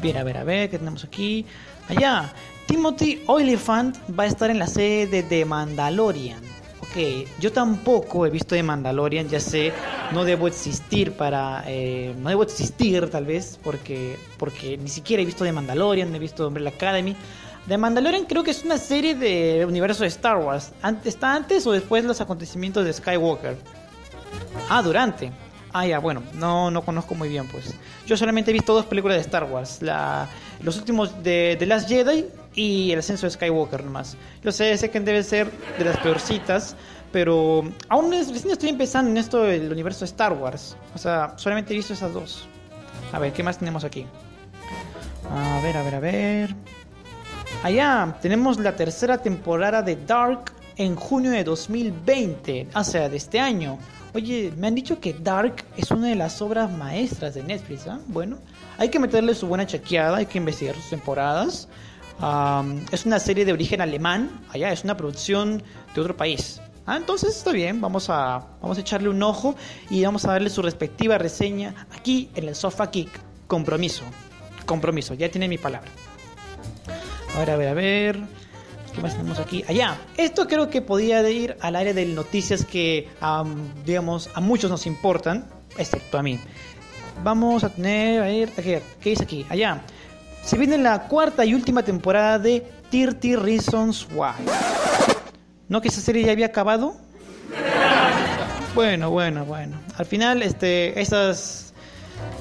Bien, 0.00 0.16
a 0.16 0.24
ver, 0.24 0.36
a 0.36 0.44
ver, 0.44 0.70
¿qué 0.70 0.78
tenemos 0.78 1.02
aquí? 1.04 1.44
Allá, 1.88 2.32
Timothy 2.66 3.22
Olyphant 3.26 3.96
va 4.18 4.24
a 4.24 4.26
estar 4.26 4.50
en 4.50 4.58
la 4.58 4.66
serie 4.66 5.06
de 5.06 5.22
The 5.22 5.44
Mandalorian. 5.44 6.55
Ok, 6.80 7.26
yo 7.40 7.52
tampoco 7.52 8.26
he 8.26 8.30
visto 8.30 8.54
The 8.54 8.62
Mandalorian, 8.62 9.28
ya 9.28 9.40
sé, 9.40 9.72
no 10.12 10.24
debo 10.24 10.46
existir 10.46 11.12
para... 11.12 11.64
eh, 11.66 12.14
no 12.18 12.28
debo 12.28 12.42
existir 12.42 13.08
tal 13.10 13.24
vez, 13.24 13.58
porque, 13.62 14.16
porque 14.38 14.76
ni 14.76 14.88
siquiera 14.88 15.22
he 15.22 15.26
visto 15.26 15.44
The 15.44 15.52
Mandalorian, 15.52 16.14
he 16.14 16.18
visto 16.18 16.46
Umbrella 16.46 16.70
Academy. 16.70 17.16
The 17.66 17.78
Mandalorian 17.78 18.26
creo 18.26 18.44
que 18.44 18.50
es 18.50 18.62
una 18.62 18.78
serie 18.78 19.14
de 19.14 19.64
universo 19.66 20.02
de 20.02 20.08
Star 20.08 20.36
Wars. 20.36 20.72
Ante- 20.82 21.08
¿Está 21.08 21.34
antes 21.34 21.66
o 21.66 21.72
después 21.72 22.02
de 22.02 22.08
los 22.08 22.20
acontecimientos 22.20 22.84
de 22.84 22.92
Skywalker? 22.92 23.56
Ah, 24.68 24.82
durante. 24.82 25.32
Ah, 25.72 25.86
ya, 25.86 25.98
bueno, 25.98 26.22
no, 26.34 26.70
no 26.70 26.82
conozco 26.82 27.14
muy 27.14 27.28
bien, 27.28 27.48
pues. 27.48 27.74
Yo 28.06 28.16
solamente 28.16 28.50
he 28.50 28.54
visto 28.54 28.72
dos 28.72 28.86
películas 28.86 29.16
de 29.16 29.22
Star 29.22 29.44
Wars. 29.44 29.82
La, 29.82 30.28
los 30.62 30.76
últimos 30.76 31.22
de 31.22 31.56
The 31.58 31.66
Last 31.66 31.88
Jedi 31.88 32.26
y 32.56 32.90
El 32.90 32.98
Ascenso 32.98 33.26
de 33.26 33.30
Skywalker 33.30 33.84
nomás. 33.84 34.16
Yo 34.42 34.50
sé, 34.50 34.76
sé 34.76 34.90
que 34.90 34.98
debe 34.98 35.22
ser 35.22 35.48
de 35.78 35.84
las 35.84 35.98
peorcitas, 35.98 36.74
pero 37.12 37.62
aún 37.88 38.10
recién 38.10 38.50
estoy 38.50 38.70
empezando 38.70 39.10
en 39.10 39.18
esto 39.18 39.42
del 39.42 39.70
universo 39.70 40.00
de 40.00 40.06
Star 40.06 40.32
Wars. 40.32 40.76
O 40.94 40.98
sea, 40.98 41.34
solamente 41.36 41.72
he 41.72 41.76
visto 41.76 41.92
esas 41.92 42.12
dos. 42.12 42.48
A 43.12 43.18
ver, 43.20 43.32
¿qué 43.32 43.42
más 43.42 43.58
tenemos 43.58 43.84
aquí? 43.84 44.06
A 45.30 45.60
ver, 45.62 45.76
a 45.76 45.82
ver, 45.82 45.94
a 45.94 46.00
ver. 46.00 46.54
Allá 47.62 48.16
tenemos 48.20 48.58
la 48.58 48.74
tercera 48.74 49.18
temporada 49.18 49.82
de 49.82 49.96
Dark 49.96 50.52
en 50.76 50.96
junio 50.96 51.30
de 51.30 51.44
2020, 51.44 52.68
o 52.74 52.84
sea, 52.84 53.08
de 53.08 53.16
este 53.16 53.38
año. 53.38 53.78
Oye, 54.14 54.52
me 54.56 54.68
han 54.68 54.74
dicho 54.74 54.98
que 54.98 55.12
Dark 55.12 55.64
es 55.76 55.90
una 55.90 56.08
de 56.08 56.14
las 56.14 56.40
obras 56.40 56.70
maestras 56.70 57.34
de 57.34 57.42
Netflix, 57.42 57.86
¿ah? 57.86 57.98
Bueno, 58.06 58.38
hay 58.78 58.88
que 58.88 58.98
meterle 58.98 59.34
su 59.34 59.46
buena 59.46 59.66
chequeada, 59.66 60.18
hay 60.18 60.26
que 60.26 60.38
investigar 60.38 60.74
sus 60.74 60.88
temporadas. 60.88 61.68
Es 62.92 63.04
una 63.04 63.18
serie 63.18 63.44
de 63.44 63.52
origen 63.52 63.80
alemán, 63.80 64.40
allá 64.50 64.72
es 64.72 64.84
una 64.84 64.96
producción 64.96 65.62
de 65.94 66.00
otro 66.00 66.16
país. 66.16 66.60
Ah, 66.86 66.96
entonces 66.96 67.36
está 67.36 67.50
bien, 67.50 67.80
vamos 67.80 68.08
a, 68.10 68.46
vamos 68.62 68.78
a 68.78 68.80
echarle 68.80 69.08
un 69.08 69.22
ojo 69.22 69.56
y 69.90 70.04
vamos 70.04 70.24
a 70.24 70.32
darle 70.32 70.50
su 70.50 70.62
respectiva 70.62 71.18
reseña 71.18 71.86
aquí 71.94 72.30
en 72.36 72.48
el 72.48 72.54
Sofa 72.54 72.86
Geek. 72.86 73.10
Compromiso, 73.48 74.04
compromiso, 74.64 75.14
ya 75.14 75.28
tiene 75.28 75.48
mi 75.48 75.58
palabra. 75.58 75.90
A 77.34 77.40
ver, 77.40 77.50
a 77.50 77.56
ver, 77.56 77.68
a 77.68 77.74
ver. 77.74 78.20
¿Qué 78.94 79.02
más 79.02 79.12
tenemos 79.12 79.38
aquí? 79.38 79.62
Allá. 79.68 79.98
Esto 80.16 80.46
creo 80.46 80.70
que 80.70 80.80
podía 80.80 81.28
ir 81.28 81.56
al 81.60 81.76
área 81.76 81.92
de 81.92 82.06
noticias 82.06 82.64
que, 82.64 83.10
am, 83.20 83.68
digamos, 83.84 84.30
a 84.34 84.40
muchos 84.40 84.70
nos 84.70 84.86
importan, 84.86 85.46
excepto 85.76 86.18
a 86.18 86.22
mí. 86.22 86.40
Vamos 87.22 87.62
a 87.62 87.68
tener, 87.68 88.22
a 88.22 88.26
ver, 88.26 88.50
a 88.56 88.60
ver, 88.62 88.82
¿qué 89.00 89.10
dice 89.10 89.24
aquí? 89.24 89.44
Allá. 89.50 89.82
Se 90.46 90.56
viene 90.56 90.78
la 90.78 91.08
cuarta 91.08 91.44
y 91.44 91.54
última 91.54 91.82
temporada 91.82 92.38
de 92.38 92.64
30 92.92 93.42
Reasons 93.42 94.06
Why. 94.14 94.46
¿No 95.68 95.80
que 95.80 95.88
esa 95.88 96.00
serie 96.00 96.24
ya 96.24 96.30
había 96.30 96.46
acabado? 96.46 96.94
Bueno, 98.72 99.10
bueno, 99.10 99.44
bueno. 99.44 99.76
Al 99.98 100.06
final, 100.06 100.44
este, 100.44 101.00
esas 101.00 101.74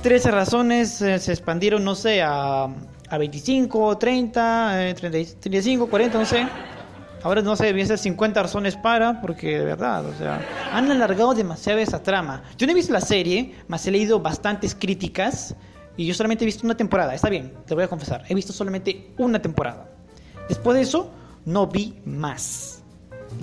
13 0.03 0.29
razones 0.29 1.01
eh, 1.01 1.17
se 1.17 1.31
expandieron, 1.31 1.83
no 1.83 1.95
sé, 1.95 2.21
a, 2.21 2.65
a 2.65 3.17
25, 3.17 3.97
30, 3.97 4.89
eh, 4.89 4.93
30, 4.93 5.39
35, 5.39 5.87
40, 5.87 6.19
no 6.19 6.25
sé. 6.25 6.47
Ahora 7.23 7.41
no 7.41 7.55
sé, 7.55 7.65
deben 7.65 7.87
ser 7.87 7.97
50 7.97 8.39
razones 8.39 8.75
para, 8.75 9.19
porque 9.19 9.57
de 9.57 9.65
verdad, 9.65 10.05
o 10.05 10.13
sea, 10.13 10.45
han 10.71 10.91
alargado 10.91 11.33
demasiado 11.33 11.79
esa 11.79 12.03
trama. 12.03 12.43
Yo 12.55 12.67
no 12.67 12.73
he 12.73 12.75
visto 12.75 12.93
la 12.93 13.01
serie, 13.01 13.55
más 13.67 13.87
he 13.87 13.89
leído 13.89 14.19
bastantes 14.19 14.75
críticas 14.75 15.55
y 15.97 16.05
yo 16.05 16.13
solamente 16.13 16.43
he 16.43 16.47
visto 16.47 16.65
una 16.65 16.75
temporada, 16.77 17.13
está 17.15 17.29
bien, 17.29 17.53
te 17.65 17.73
voy 17.75 17.83
a 17.83 17.87
confesar, 17.87 18.23
he 18.27 18.35
visto 18.35 18.51
solamente 18.53 19.11
una 19.17 19.41
temporada. 19.41 19.89
Después 20.49 20.75
de 20.75 20.81
eso, 20.83 21.09
no 21.45 21.67
vi 21.67 21.99
más. 22.05 22.81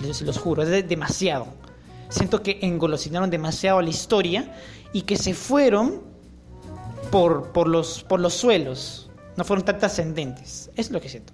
Les 0.02 0.22
los 0.22 0.38
juro, 0.38 0.62
es 0.62 0.68
de- 0.68 0.82
demasiado. 0.82 1.46
Siento 2.08 2.42
que 2.42 2.58
engolosinaron 2.62 3.30
demasiado 3.30 3.80
la 3.80 3.90
historia 3.90 4.54
y 4.92 5.02
que 5.02 5.16
se 5.16 5.34
fueron 5.34 6.02
por, 7.10 7.52
por, 7.52 7.68
los, 7.68 8.02
por 8.04 8.20
los 8.20 8.34
suelos. 8.34 9.10
No 9.36 9.44
fueron 9.44 9.64
tan 9.64 9.78
trascendentes. 9.78 10.70
Es 10.76 10.90
lo 10.90 11.00
que 11.00 11.08
siento. 11.08 11.32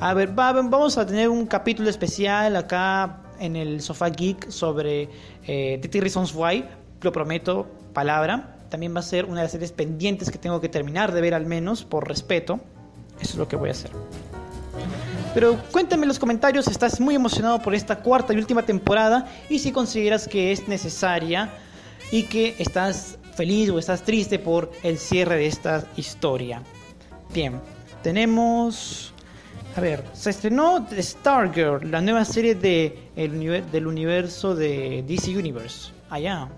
A 0.00 0.14
ver, 0.14 0.36
va- 0.38 0.52
vamos 0.52 0.98
a 0.98 1.06
tener 1.06 1.28
un 1.28 1.46
capítulo 1.46 1.88
especial 1.90 2.56
acá 2.56 3.22
en 3.40 3.56
el 3.56 3.80
Sofá 3.80 4.08
Geek 4.10 4.50
sobre 4.50 5.08
eh, 5.46 5.78
30 5.80 6.00
Reasons 6.00 6.34
Why. 6.34 6.64
Lo 7.00 7.12
prometo, 7.12 7.66
palabra. 7.92 8.57
También 8.68 8.94
va 8.94 9.00
a 9.00 9.02
ser 9.02 9.24
una 9.24 9.36
de 9.36 9.44
las 9.44 9.52
series 9.52 9.72
pendientes 9.72 10.30
que 10.30 10.38
tengo 10.38 10.60
que 10.60 10.68
terminar 10.68 11.12
de 11.12 11.20
ver 11.20 11.34
al 11.34 11.46
menos 11.46 11.84
por 11.84 12.06
respeto. 12.06 12.60
Eso 13.20 13.32
es 13.32 13.36
lo 13.36 13.48
que 13.48 13.56
voy 13.56 13.70
a 13.70 13.72
hacer. 13.72 13.90
Pero 15.34 15.56
cuéntame 15.70 16.02
en 16.02 16.08
los 16.08 16.18
comentarios 16.18 16.64
si 16.64 16.70
estás 16.70 17.00
muy 17.00 17.14
emocionado 17.14 17.60
por 17.60 17.74
esta 17.74 17.96
cuarta 18.00 18.32
y 18.32 18.36
última 18.36 18.64
temporada 18.64 19.26
y 19.48 19.58
si 19.58 19.72
consideras 19.72 20.26
que 20.26 20.52
es 20.52 20.68
necesaria 20.68 21.50
y 22.10 22.24
que 22.24 22.56
estás 22.58 23.18
feliz 23.34 23.70
o 23.70 23.78
estás 23.78 24.02
triste 24.02 24.38
por 24.38 24.70
el 24.82 24.98
cierre 24.98 25.36
de 25.36 25.46
esta 25.46 25.84
historia. 25.96 26.62
Bien, 27.32 27.60
tenemos... 28.02 29.12
A 29.76 29.80
ver, 29.80 30.02
se 30.12 30.30
estrenó 30.30 30.84
Stargirl, 30.90 31.88
la 31.88 32.00
nueva 32.00 32.24
serie 32.24 32.56
de 32.56 33.10
el 33.14 33.70
del 33.70 33.86
universo 33.86 34.56
de 34.56 35.04
DC 35.06 35.36
Universe. 35.36 35.92
Allá. 36.10 36.48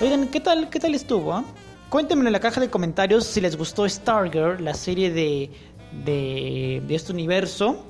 Oigan, 0.00 0.28
¿qué 0.28 0.40
tal, 0.40 0.70
qué 0.70 0.80
tal 0.80 0.94
estuvo? 0.94 1.32
ah? 1.32 1.44
Cuéntenme 1.90 2.24
en 2.26 2.32
la 2.32 2.40
caja 2.40 2.60
de 2.60 2.70
comentarios 2.70 3.24
si 3.24 3.40
les 3.40 3.56
gustó 3.56 3.88
Stargirl, 3.88 4.64
la 4.64 4.74
serie 4.74 5.10
de, 5.10 5.50
de, 6.04 6.82
este 6.94 7.12
universo 7.12 7.84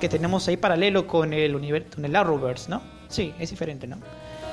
que 0.00 0.08
tenemos 0.08 0.48
ahí 0.48 0.56
paralelo 0.56 1.06
con 1.06 1.32
el, 1.32 1.54
univer- 1.54 1.92
con 1.94 2.04
el 2.04 2.14
Arrowverse, 2.16 2.70
¿no? 2.70 2.82
Sí, 3.08 3.34
es 3.38 3.50
diferente, 3.50 3.86
¿no? 3.86 3.98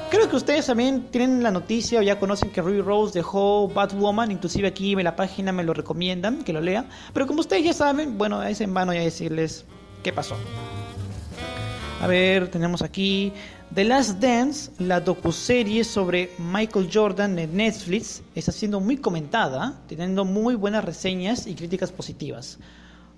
Creo 0.10 0.28
que 0.28 0.36
ustedes 0.36 0.66
también 0.66 1.04
tienen 1.12 1.44
la 1.44 1.52
noticia 1.52 2.00
o 2.00 2.02
ya 2.02 2.20
conocen 2.20 2.50
que 2.50 2.62
Ruby 2.62 2.82
Rose 2.82 3.14
dejó 3.14 3.68
Batwoman, 3.70 4.32
inclusive 4.32 4.68
aquí 4.68 4.94
en 4.94 5.04
la 5.04 5.16
página 5.16 5.52
me 5.52 5.64
lo 5.64 5.74
recomiendan, 5.74 6.44
que 6.44 6.52
lo 6.52 6.62
lea. 6.62 6.86
Pero 7.14 7.28
como 7.28 7.42
ustedes 7.42 7.64
ya 7.64 7.74
saben, 7.74 8.18
bueno, 8.18 8.42
es 8.42 8.60
en 8.60 8.74
vano 8.74 8.92
ya 8.92 9.02
decirles 9.02 9.66
qué 10.04 10.12
pasó. 10.12 10.36
A 12.02 12.08
ver, 12.08 12.50
tenemos 12.50 12.82
aquí 12.82 13.34
The 13.74 13.84
Last 13.84 14.20
Dance, 14.20 14.72
la 14.80 15.00
docuserie 15.00 15.84
sobre 15.84 16.32
Michael 16.40 16.90
Jordan 16.92 17.38
en 17.38 17.56
Netflix, 17.56 18.24
está 18.34 18.52
siendo 18.52 18.80
muy 18.80 18.98
comentada, 18.98 19.80
teniendo 19.88 20.26
muy 20.26 20.56
buenas 20.56 20.84
reseñas 20.84 21.46
y 21.46 21.54
críticas 21.54 21.92
positivas. 21.92 22.58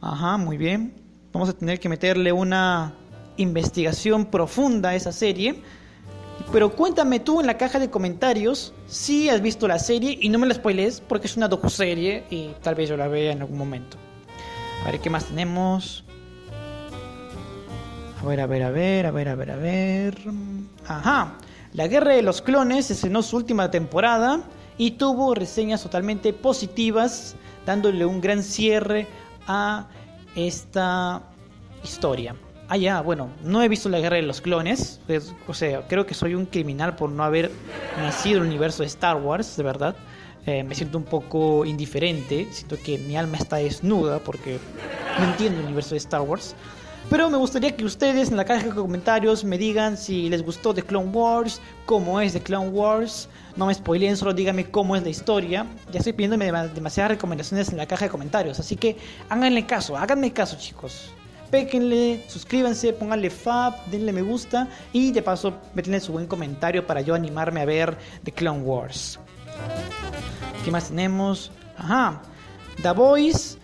Ajá, 0.02 0.36
muy 0.36 0.58
bien. 0.58 0.94
Vamos 1.32 1.48
a 1.48 1.54
tener 1.54 1.80
que 1.80 1.88
meterle 1.88 2.34
una 2.34 2.94
investigación 3.38 4.26
profunda 4.26 4.90
a 4.90 4.96
esa 4.96 5.14
serie. 5.14 5.56
Pero 6.52 6.76
cuéntame 6.76 7.22
tú 7.22 7.40
en 7.40 7.48
la 7.48 7.58
caja 7.58 7.80
de 7.80 7.90
comentarios 7.90 8.74
si 8.88 9.30
has 9.30 9.42
visto 9.42 9.70
la 9.70 9.80
serie 9.80 10.18
y 10.20 10.28
no 10.28 10.38
me 10.38 10.48
la 10.48 10.54
spoiles 10.54 11.00
porque 11.00 11.28
es 11.28 11.38
una 11.38 11.48
docuserie 11.48 12.26
y 12.30 12.50
tal 12.62 12.76
vez 12.76 12.90
yo 12.90 12.98
la 12.98 13.08
vea 13.08 13.32
en 13.32 13.40
algún 13.40 13.58
momento. 13.58 13.96
A 14.84 14.92
ver, 14.92 15.00
¿qué 15.00 15.10
más 15.10 15.26
tenemos? 15.26 16.04
A 18.22 18.24
ver, 18.24 18.40
a 18.40 18.46
ver, 18.46 18.62
a 18.62 18.70
ver, 18.70 19.06
a 19.08 19.12
ver, 19.12 19.30
a 19.30 19.36
ver, 19.36 19.52
a 19.52 19.56
ver. 19.56 20.18
Ajá. 20.86 21.34
La 21.74 21.88
Guerra 21.88 22.14
de 22.14 22.22
los 22.22 22.44
Clones 22.44 22.92
estrenó 22.92 23.24
su 23.24 23.36
última 23.36 23.72
temporada 23.72 24.44
y 24.78 24.92
tuvo 24.92 25.34
reseñas 25.34 25.82
totalmente 25.82 26.32
positivas, 26.32 27.36
dándole 27.66 28.06
un 28.06 28.22
gran 28.22 28.44
cierre 28.44 29.08
a 29.48 29.88
esta 30.36 31.24
historia. 31.84 32.36
Ah, 32.70 32.78
ya, 32.78 33.02
bueno, 33.02 33.30
no 33.44 33.64
he 33.64 33.68
visto 33.68 33.90
la 33.90 34.00
Guerra 34.00 34.18
de 34.18 34.22
los 34.22 34.40
Clones. 34.40 35.02
o 35.48 35.54
sea, 35.56 35.88
creo 35.88 36.06
que 36.06 36.14
soy 36.14 36.36
un 36.36 36.46
criminal 36.46 36.96
por 36.96 37.10
no 37.10 37.24
haber 37.24 37.50
nacido 37.98 38.38
en 38.38 38.44
el 38.44 38.50
universo 38.50 38.84
de 38.84 38.88
Star 38.88 39.18
Wars, 39.18 39.58
de 39.58 39.64
verdad. 39.64 39.96
Eh, 40.46 40.64
me 40.64 40.76
siento 40.76 41.00
un 41.00 41.06
poco 41.06 41.66
indiferente. 41.66 42.48
Siento 42.52 42.78
que 42.78 43.00
mi 43.00 43.18
alma 43.18 43.38
está 43.38 43.56
desnuda 43.56 44.20
porque 44.20 44.60
no 45.18 45.26
entiendo 45.26 45.60
el 45.60 45.66
universo 45.66 45.96
de 45.96 45.98
Star 45.98 46.22
Wars. 46.22 46.56
Pero 47.10 47.30
me 47.30 47.38
gustaría 47.38 47.76
que 47.76 47.84
ustedes 47.84 48.30
en 48.30 48.38
la 48.38 48.46
caja 48.46 48.64
de 48.68 48.70
comentarios 48.74 49.44
me 49.44 49.58
digan 49.58 49.98
si 49.98 50.30
les 50.30 50.42
gustó 50.44 50.74
The 50.74 50.82
Clone 50.84 51.10
Wars, 51.10 51.60
cómo 51.86 52.22
es 52.22 52.32
The 52.32 52.42
Clone 52.42 52.70
Wars. 52.70 53.28
No 53.58 53.66
me 53.66 53.74
spoileen, 53.74 54.16
solo 54.16 54.34
díganme 54.34 54.72
cómo 54.72 54.96
es 54.96 55.04
la 55.04 55.10
historia. 55.10 55.66
Ya 55.92 55.98
estoy 56.00 56.14
pidiéndome 56.14 56.50
dema- 56.50 56.70
demasiadas 56.72 57.12
recomendaciones 57.12 57.68
en 57.70 57.78
la 57.78 57.86
caja 57.86 58.06
de 58.06 58.12
comentarios. 58.12 58.62
Así 58.62 58.78
que 58.78 58.96
háganle 59.28 59.66
caso, 59.66 59.98
háganme 59.98 60.32
caso, 60.32 60.56
chicos. 60.58 61.10
Péquenle, 61.50 62.24
suscríbanse, 62.30 62.94
pónganle 62.94 63.30
fab, 63.30 63.74
denle 63.88 64.14
me 64.14 64.22
gusta 64.22 64.70
y 64.94 65.12
de 65.12 65.22
paso 65.22 65.54
métenle 65.74 66.00
su 66.00 66.14
buen 66.14 66.28
comentario 66.28 66.88
para 66.88 67.02
yo 67.02 67.14
animarme 67.14 67.60
a 67.60 67.66
ver 67.66 67.98
The 68.24 68.32
Clone 68.32 68.62
Wars. 68.62 69.20
¿Qué 70.64 70.72
más 70.72 70.88
tenemos? 70.88 71.52
Ajá, 71.78 72.22
The 72.82 72.92
Voice 72.92 73.58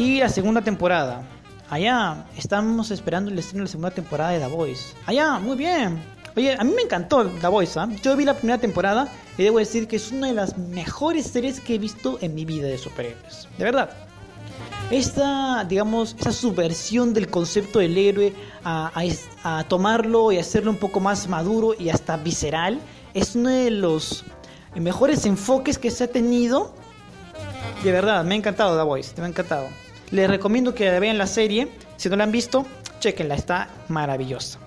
y 0.00 0.18
la 0.18 0.28
segunda 0.28 0.62
temporada. 0.62 1.22
Allá, 1.68 2.26
estamos 2.36 2.90
esperando 2.90 3.30
el 3.30 3.38
estreno 3.38 3.62
de 3.62 3.64
la 3.64 3.70
segunda 3.70 3.90
temporada 3.90 4.30
de 4.30 4.38
The 4.38 4.46
Voice. 4.46 4.94
Allá, 5.06 5.38
muy 5.38 5.56
bien. 5.56 6.00
Oye, 6.36 6.54
a 6.56 6.62
mí 6.62 6.72
me 6.74 6.82
encantó 6.82 7.26
The 7.26 7.48
Voice. 7.48 7.78
¿ah? 7.78 7.88
Yo 8.02 8.16
vi 8.16 8.24
la 8.24 8.34
primera 8.34 8.58
temporada 8.58 9.08
y 9.36 9.42
debo 9.42 9.58
decir 9.58 9.88
que 9.88 9.96
es 9.96 10.12
una 10.12 10.28
de 10.28 10.34
las 10.34 10.56
mejores 10.56 11.26
series 11.26 11.60
que 11.60 11.74
he 11.74 11.78
visto 11.78 12.18
en 12.20 12.34
mi 12.34 12.44
vida 12.44 12.68
de 12.68 12.78
superhéroes. 12.78 13.48
De 13.58 13.64
verdad. 13.64 13.90
Esta, 14.92 15.64
digamos, 15.68 16.14
esa 16.20 16.30
subversión 16.30 17.12
del 17.12 17.28
concepto 17.28 17.80
del 17.80 17.98
héroe 17.98 18.32
a, 18.62 18.92
a 19.42 19.64
tomarlo 19.64 20.30
y 20.30 20.38
hacerlo 20.38 20.70
un 20.70 20.76
poco 20.76 21.00
más 21.00 21.26
maduro 21.28 21.74
y 21.76 21.88
hasta 21.88 22.16
visceral 22.16 22.78
es 23.12 23.34
uno 23.34 23.48
de 23.48 23.72
los 23.72 24.24
mejores 24.76 25.26
enfoques 25.26 25.78
que 25.78 25.90
se 25.90 26.04
ha 26.04 26.06
tenido 26.06 26.72
de 27.82 27.92
verdad, 27.92 28.24
me 28.24 28.34
ha 28.34 28.38
encantado 28.38 28.76
The 28.76 28.82
Voice, 28.82 29.12
me 29.16 29.24
ha 29.24 29.28
encantado. 29.28 29.68
Les 30.10 30.28
recomiendo 30.28 30.74
que 30.74 30.98
vean 31.00 31.18
la 31.18 31.26
serie. 31.26 31.68
Si 31.96 32.08
no 32.08 32.16
la 32.16 32.24
han 32.24 32.32
visto, 32.32 32.66
chequenla, 33.00 33.34
está 33.34 33.68
maravillosa. 33.88 34.58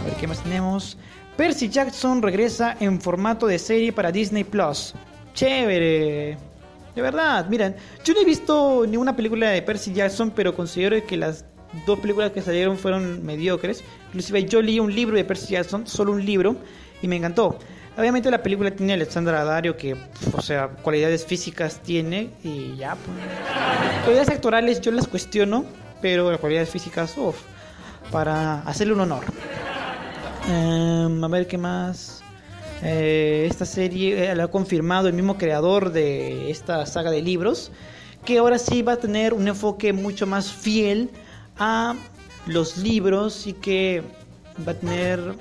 A 0.00 0.04
ver 0.04 0.14
qué 0.14 0.26
más 0.26 0.42
tenemos. 0.42 0.96
Percy 1.36 1.68
Jackson 1.68 2.22
regresa 2.22 2.76
en 2.80 3.00
formato 3.00 3.46
de 3.46 3.58
serie 3.58 3.92
para 3.92 4.10
Disney 4.10 4.44
Plus. 4.44 4.94
Chévere. 5.34 6.38
De 6.94 7.02
verdad, 7.02 7.46
miren, 7.50 7.76
yo 8.04 8.14
no 8.14 8.20
he 8.20 8.24
visto 8.24 8.86
ninguna 8.88 9.14
película 9.14 9.50
de 9.50 9.60
Percy 9.60 9.92
Jackson, 9.92 10.30
pero 10.30 10.56
considero 10.56 10.96
que 11.06 11.18
las 11.18 11.44
dos 11.84 11.98
películas 11.98 12.32
que 12.32 12.40
salieron 12.40 12.78
fueron 12.78 13.22
mediocres. 13.22 13.84
Inclusive 14.08 14.46
yo 14.46 14.62
leí 14.62 14.80
un 14.80 14.94
libro 14.94 15.14
de 15.14 15.24
Percy 15.26 15.52
Jackson, 15.52 15.86
solo 15.86 16.12
un 16.12 16.24
libro, 16.24 16.56
y 17.02 17.08
me 17.08 17.16
encantó. 17.16 17.58
Obviamente 17.96 18.30
la 18.30 18.42
película 18.42 18.70
tiene 18.70 18.92
a 18.92 18.96
Alexandra 18.96 19.42
Daddario 19.44 19.76
que, 19.76 19.96
o 20.34 20.42
sea, 20.42 20.68
cualidades 20.68 21.24
físicas 21.24 21.80
tiene 21.82 22.30
y 22.44 22.76
ya, 22.76 22.94
pues. 22.94 23.16
Cualidades 24.04 24.28
actorales 24.28 24.80
yo 24.82 24.92
las 24.92 25.08
cuestiono, 25.08 25.64
pero 26.02 26.30
las 26.30 26.38
cualidades 26.38 26.68
físicas, 26.68 27.16
uff, 27.16 27.36
para 28.12 28.60
hacerle 28.60 28.92
un 28.92 29.00
honor. 29.00 29.24
Em, 30.48 31.24
a 31.24 31.28
ver 31.28 31.46
qué 31.46 31.56
más. 31.56 32.22
Eh, 32.82 33.46
esta 33.48 33.64
serie 33.64 34.30
eh, 34.30 34.34
la 34.34 34.44
ha 34.44 34.48
confirmado 34.48 35.08
el 35.08 35.14
mismo 35.14 35.38
creador 35.38 35.90
de 35.90 36.50
esta 36.50 36.84
saga 36.84 37.10
de 37.10 37.22
libros, 37.22 37.72
que 38.26 38.36
ahora 38.36 38.58
sí 38.58 38.82
va 38.82 38.92
a 38.92 38.96
tener 38.96 39.32
un 39.32 39.48
enfoque 39.48 39.94
mucho 39.94 40.26
más 40.26 40.52
fiel 40.52 41.10
a 41.58 41.94
los 42.46 42.76
libros 42.76 43.46
y 43.46 43.54
que 43.54 44.02
va 44.66 44.72
a 44.72 44.74
tener 44.74 45.34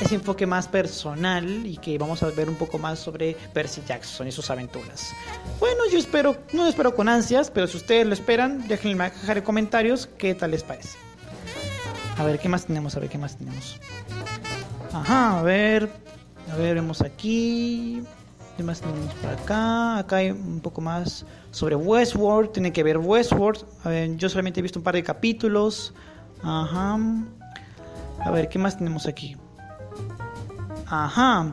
ese 0.00 0.14
enfoque 0.14 0.46
más 0.46 0.66
personal 0.68 1.66
y 1.66 1.76
que 1.76 1.98
vamos 1.98 2.22
a 2.22 2.30
ver 2.30 2.48
un 2.48 2.56
poco 2.56 2.78
más 2.78 2.98
sobre 2.98 3.36
Percy 3.52 3.82
Jackson 3.86 4.26
y 4.26 4.32
sus 4.32 4.50
aventuras. 4.50 5.12
Bueno, 5.58 5.82
yo 5.92 5.98
espero, 5.98 6.36
no 6.52 6.66
espero 6.66 6.94
con 6.94 7.08
ansias, 7.08 7.50
pero 7.50 7.66
si 7.66 7.76
ustedes 7.76 8.06
lo 8.06 8.14
esperan, 8.14 8.66
déjenme 8.66 9.10
en 9.28 9.40
comentarios 9.42 10.08
qué 10.18 10.34
tal 10.34 10.52
les 10.52 10.62
parece. 10.62 10.96
A 12.16 12.24
ver, 12.24 12.38
¿qué 12.38 12.48
más 12.48 12.66
tenemos? 12.66 12.96
A 12.96 13.00
ver, 13.00 13.08
¿qué 13.08 13.18
más 13.18 13.36
tenemos? 13.36 13.78
Ajá, 14.92 15.38
a 15.38 15.42
ver. 15.42 15.90
A 16.52 16.56
ver, 16.56 16.74
vemos 16.74 17.00
aquí. 17.00 18.02
¿Qué 18.56 18.62
más 18.62 18.80
tenemos 18.80 19.14
por 19.14 19.30
acá? 19.30 19.98
Acá 19.98 20.16
hay 20.16 20.30
un 20.30 20.60
poco 20.60 20.80
más 20.80 21.24
sobre 21.50 21.76
Westworld. 21.76 22.52
Tiene 22.52 22.72
que 22.72 22.82
ver 22.82 22.98
Westworld. 22.98 23.64
A 23.84 23.88
ver, 23.88 24.16
yo 24.16 24.28
solamente 24.28 24.60
he 24.60 24.62
visto 24.62 24.78
un 24.78 24.82
par 24.82 24.94
de 24.94 25.02
capítulos. 25.02 25.94
Ajá. 26.42 26.98
A 28.22 28.30
ver, 28.30 28.48
¿qué 28.48 28.58
más 28.58 28.76
tenemos 28.76 29.06
aquí? 29.06 29.36
Ajá. 30.90 31.52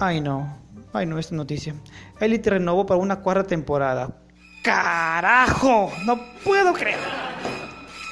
Ay, 0.00 0.20
no. 0.20 0.58
Ay, 0.92 1.06
no, 1.06 1.18
esta 1.18 1.34
noticia. 1.34 1.74
Elite 2.18 2.50
renovó 2.50 2.86
para 2.86 2.98
una 2.98 3.20
cuarta 3.20 3.44
temporada. 3.44 4.16
¡Carajo! 4.62 5.92
No 6.06 6.18
puedo 6.42 6.72
creer. 6.72 6.98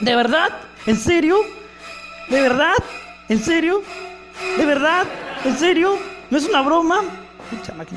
¿De 0.01 0.15
verdad? 0.15 0.49
¿En 0.87 0.97
serio? 0.97 1.37
¿De 2.29 2.41
verdad? 2.41 2.75
¿En 3.29 3.39
serio? 3.39 3.83
¿De 4.59 4.67
verdad? 4.67 5.07
¿En 5.45 5.57
serio? 5.57 5.97
¿No 6.31 6.39
es 6.39 6.47
una 6.49 6.61
broma? 6.63 7.03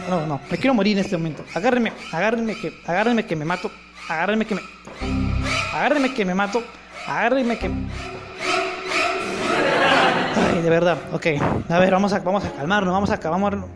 No, 0.09 0.25
no, 0.25 0.41
me 0.49 0.57
quiero 0.57 0.73
morir 0.73 0.97
en 0.97 1.05
este 1.05 1.17
momento. 1.17 1.43
Agárrenme, 1.53 1.91
agárrenme 2.11 2.55
que, 2.55 2.73
agárrenme 2.85 3.25
que 3.25 3.35
me 3.35 3.45
mato. 3.45 3.71
Agárrenme 4.09 4.45
que 4.45 4.55
me. 4.55 4.61
Agárrenme 5.73 6.13
que 6.13 6.25
me 6.25 6.35
mato. 6.35 6.63
Agárrenme 7.07 7.57
que. 7.57 7.69
Ay, 10.35 10.61
de 10.61 10.69
verdad. 10.69 10.97
Ok. 11.13 11.27
A 11.69 11.79
ver, 11.79 11.91
vamos 11.91 12.13
a, 12.13 12.19
vamos 12.19 12.43
a 12.43 12.51
calmarnos, 12.51 12.93
vamos 12.93 13.09
a, 13.09 13.17
vamos 13.17 13.51
vamos 13.51 13.69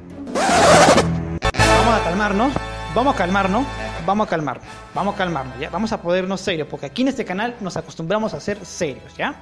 a 1.95 2.03
calmarnos. 2.03 2.53
Vamos 2.95 3.13
a 3.13 3.17
calmarnos. 3.17 3.65
Vamos 4.05 4.27
a 4.27 4.29
calmarnos. 4.29 4.65
Vamos 4.93 5.13
a 5.13 5.17
calmarnos, 5.17 5.59
¿ya? 5.59 5.69
Vamos 5.69 5.93
a 5.93 6.01
ponernos 6.01 6.41
serios, 6.41 6.67
porque 6.67 6.87
aquí 6.87 7.03
en 7.03 7.09
este 7.09 7.23
canal 7.23 7.55
nos 7.61 7.77
acostumbramos 7.77 8.33
a 8.33 8.39
ser 8.39 8.65
serios, 8.65 9.15
¿ya? 9.15 9.35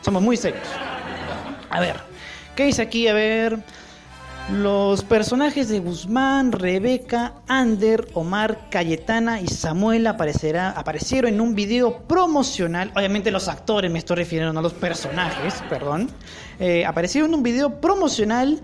Somos 0.00 0.22
muy 0.22 0.36
serios. 0.36 0.66
A 1.70 1.80
ver, 1.80 1.96
¿qué 2.54 2.64
dice 2.64 2.82
aquí? 2.82 3.08
A 3.08 3.14
ver. 3.14 3.58
Los 4.52 5.02
personajes 5.02 5.70
de 5.70 5.80
Guzmán, 5.80 6.52
Rebeca, 6.52 7.36
Ander, 7.48 8.06
Omar, 8.12 8.68
Cayetana 8.70 9.40
y 9.40 9.48
Samuel 9.48 10.06
aparecerá, 10.06 10.70
aparecieron 10.70 11.32
en 11.32 11.40
un 11.40 11.54
video 11.54 12.06
promocional. 12.06 12.92
Obviamente 12.94 13.30
los 13.30 13.48
actores, 13.48 13.90
me 13.90 14.00
estoy 14.00 14.16
refiriendo, 14.16 14.58
a 14.58 14.62
los 14.62 14.74
personajes, 14.74 15.54
perdón. 15.70 16.10
Eh, 16.58 16.84
aparecieron 16.84 17.30
en 17.30 17.36
un 17.36 17.42
video 17.42 17.80
promocional 17.80 18.60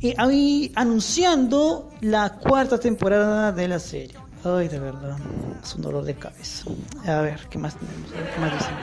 y 0.00 0.14
ahí 0.16 0.72
anunciando 0.76 1.90
la 2.00 2.30
cuarta 2.30 2.80
temporada 2.80 3.52
de 3.52 3.68
la 3.68 3.78
serie. 3.78 4.16
Ay, 4.42 4.68
de 4.68 4.78
verdad, 4.78 5.18
es 5.62 5.74
un 5.74 5.82
dolor 5.82 6.04
de 6.04 6.14
cabeza. 6.14 6.64
A 7.06 7.20
ver, 7.20 7.38
¿qué 7.50 7.58
más 7.58 7.76
tenemos? 7.76 8.10
¿Qué 8.10 8.40
más 8.40 8.52
dicen? 8.54 8.74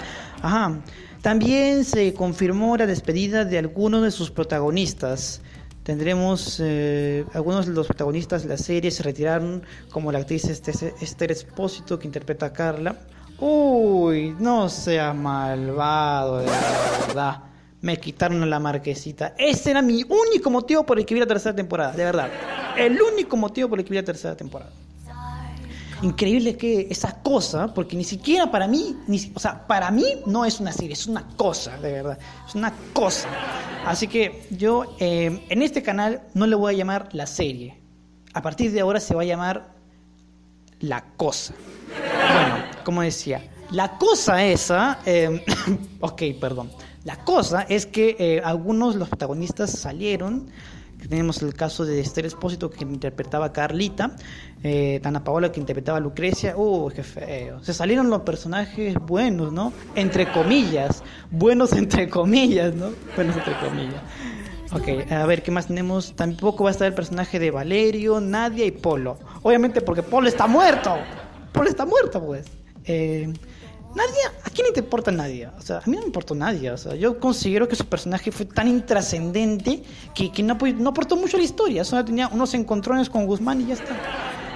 Ajá. 0.44 0.80
También 1.22 1.84
se 1.84 2.14
confirmó 2.14 2.78
la 2.78 2.86
despedida 2.86 3.44
de 3.44 3.58
algunos 3.58 4.04
de 4.04 4.12
sus 4.12 4.32
protagonistas. 4.32 5.42
Tendremos 5.84 6.60
eh, 6.64 7.26
algunos 7.34 7.66
de 7.66 7.74
los 7.74 7.88
protagonistas 7.88 8.44
de 8.44 8.50
la 8.50 8.58
serie 8.58 8.92
se 8.92 9.02
retiraron, 9.04 9.64
como 9.92 10.12
la 10.12 10.20
actriz 10.20 10.46
este- 10.46 10.94
Esther 11.02 11.32
Espósito 11.32 11.98
que 11.98 12.08
interpreta 12.08 12.48
a 12.48 12.54
Carla. 12.54 12.96
Uy, 13.40 14.36
no 14.40 14.70
sea 14.70 15.14
malvado, 15.14 16.40
de 16.40 16.46
verdad. 17.08 17.44
Me 17.82 17.98
quitaron 17.98 18.44
a 18.44 18.46
la 18.46 18.60
marquesita. 18.60 19.34
Ese 19.38 19.72
era 19.72 19.82
mi 19.82 20.04
único 20.04 20.50
motivo 20.50 20.86
por 20.86 21.00
el 21.00 21.06
que 21.06 21.14
vi 21.14 21.22
la 21.22 21.26
tercera 21.28 21.56
temporada, 21.56 21.94
de 21.94 22.04
verdad. 22.04 22.30
El 22.78 23.02
único 23.02 23.38
motivo 23.38 23.70
por 23.70 23.80
el 23.80 23.86
que 23.86 23.92
vi 23.92 23.96
la 23.96 24.04
tercera 24.04 24.36
temporada. 24.36 24.72
Increíble 26.02 26.56
que 26.56 26.88
esa 26.89 27.22
cosa, 27.22 27.74
porque 27.74 27.97
ni 27.97 28.04
siquiera 28.04 28.50
para 28.50 28.68
mí, 28.68 28.95
ni, 29.08 29.32
o 29.36 29.39
sea, 29.39 29.68
para 29.68 29.91
mí 29.91 30.06
no 30.26 30.45
es 30.45 30.60
una 30.60 30.72
serie, 30.72 30.93
es 30.93 31.08
una 31.08 31.28
cosa, 31.36 31.78
de 31.78 31.91
verdad, 31.91 32.18
es 32.47 32.56
una 32.56 32.74
cosa. 32.93 33.28
Así 33.86 34.08
que 34.08 34.47
yo 34.50 34.95
eh, 35.00 35.45
en 35.50 35.62
este 35.62 35.84
canal 35.84 36.22
no 36.34 36.47
le 36.47 36.56
voy 36.56 36.74
a 36.74 36.78
llamar 36.78 37.10
la 37.12 37.28
serie. 37.28 37.78
A 38.34 38.41
partir 38.41 38.72
de 38.72 38.80
ahora 38.80 39.00
se 39.00 39.14
va 39.14 39.24
a 39.24 39.26
llamar 39.26 39.74
la 40.80 41.04
cosa. 41.18 41.54
Bueno, 42.34 42.56
como 42.86 43.02
decía, 43.02 43.41
la 43.72 43.97
cosa 43.97 44.45
esa, 44.45 45.00
eh, 45.06 45.43
ok, 46.00 46.22
perdón, 46.39 46.72
la 47.04 47.18
cosa 47.18 47.64
es 47.64 47.86
que 47.86 48.16
eh, 48.20 48.41
algunos 48.43 48.95
los 48.95 49.10
protagonistas 49.10 49.72
salieron. 49.72 50.50
Tenemos 51.08 51.41
el 51.41 51.54
caso 51.54 51.86
de 51.86 52.00
Esther 52.02 52.26
Espósito 52.26 52.70
que 52.70 52.84
interpretaba 52.84 53.47
a 53.47 53.54
Carlita, 53.54 54.16
eh, 54.64 55.02
Paola 55.24 55.52
que 55.52 55.60
interpretaba 55.60 55.97
a 55.97 56.02
Lucrecia. 56.02 56.56
¡Uh, 56.58 56.89
qué 56.89 57.04
feo! 57.04 57.64
Se 57.64 57.74
salieron 57.74 58.10
los 58.10 58.22
personajes 58.22 58.95
buenos, 58.95 59.52
¿no? 59.52 59.72
Entre 59.95 60.32
comillas. 60.32 61.04
Buenos 61.32 61.74
entre 61.74 62.10
comillas, 62.10 62.76
¿no? 62.76 62.89
Buenos 63.16 63.38
entre 63.38 63.58
comillas. 63.60 64.02
Ok, 64.72 65.12
a 65.12 65.26
ver, 65.26 65.41
¿qué 65.41 65.50
más 65.50 65.68
tenemos? 65.68 66.16
Tampoco 66.16 66.64
va 66.64 66.70
a 66.70 66.74
estar 66.74 66.88
el 66.88 66.93
personaje 66.93 67.39
de 67.39 67.50
Valerio, 67.50 68.20
Nadia 68.20 68.66
y 68.66 68.72
Polo. 68.72 69.18
Obviamente 69.41 69.82
porque 69.82 70.04
Polo 70.04 70.28
está 70.28 70.45
muerto. 70.45 70.95
Polo 71.52 71.70
está 71.70 71.86
muerto, 71.86 72.24
pues. 72.24 72.45
Eh, 72.86 73.34
Nadia, 73.96 74.32
¿a 74.44 74.50
quién 74.52 74.68
te 74.74 74.82
importa 74.82 75.12
Nadia? 75.12 75.54
O 75.58 75.62
sea, 75.62 75.78
a 75.78 75.84
mí 75.86 75.96
no 75.96 76.02
me 76.02 76.08
importó 76.08 76.36
Nadia. 76.36 76.74
O 76.74 76.78
sea, 76.78 76.96
yo 76.96 77.20
considero 77.20 77.68
que 77.68 77.76
su 77.76 77.86
personaje 77.86 78.32
fue 78.32 78.46
tan 78.46 78.68
intrascendente 78.68 79.84
que, 80.14 80.32
que 80.32 80.44
no, 80.44 80.58
no 80.78 80.90
aportó 80.90 81.16
mucho 81.16 81.38
a 81.38 81.40
la 81.40 81.46
historia. 81.46 81.84
Solo 81.84 82.06
tenía 82.06 82.28
unos 82.28 82.54
encontrones 82.54 83.10
con 83.10 83.26
Guzmán 83.26 83.62
y 83.62 83.68
ya 83.68 83.74
está. 83.74 83.98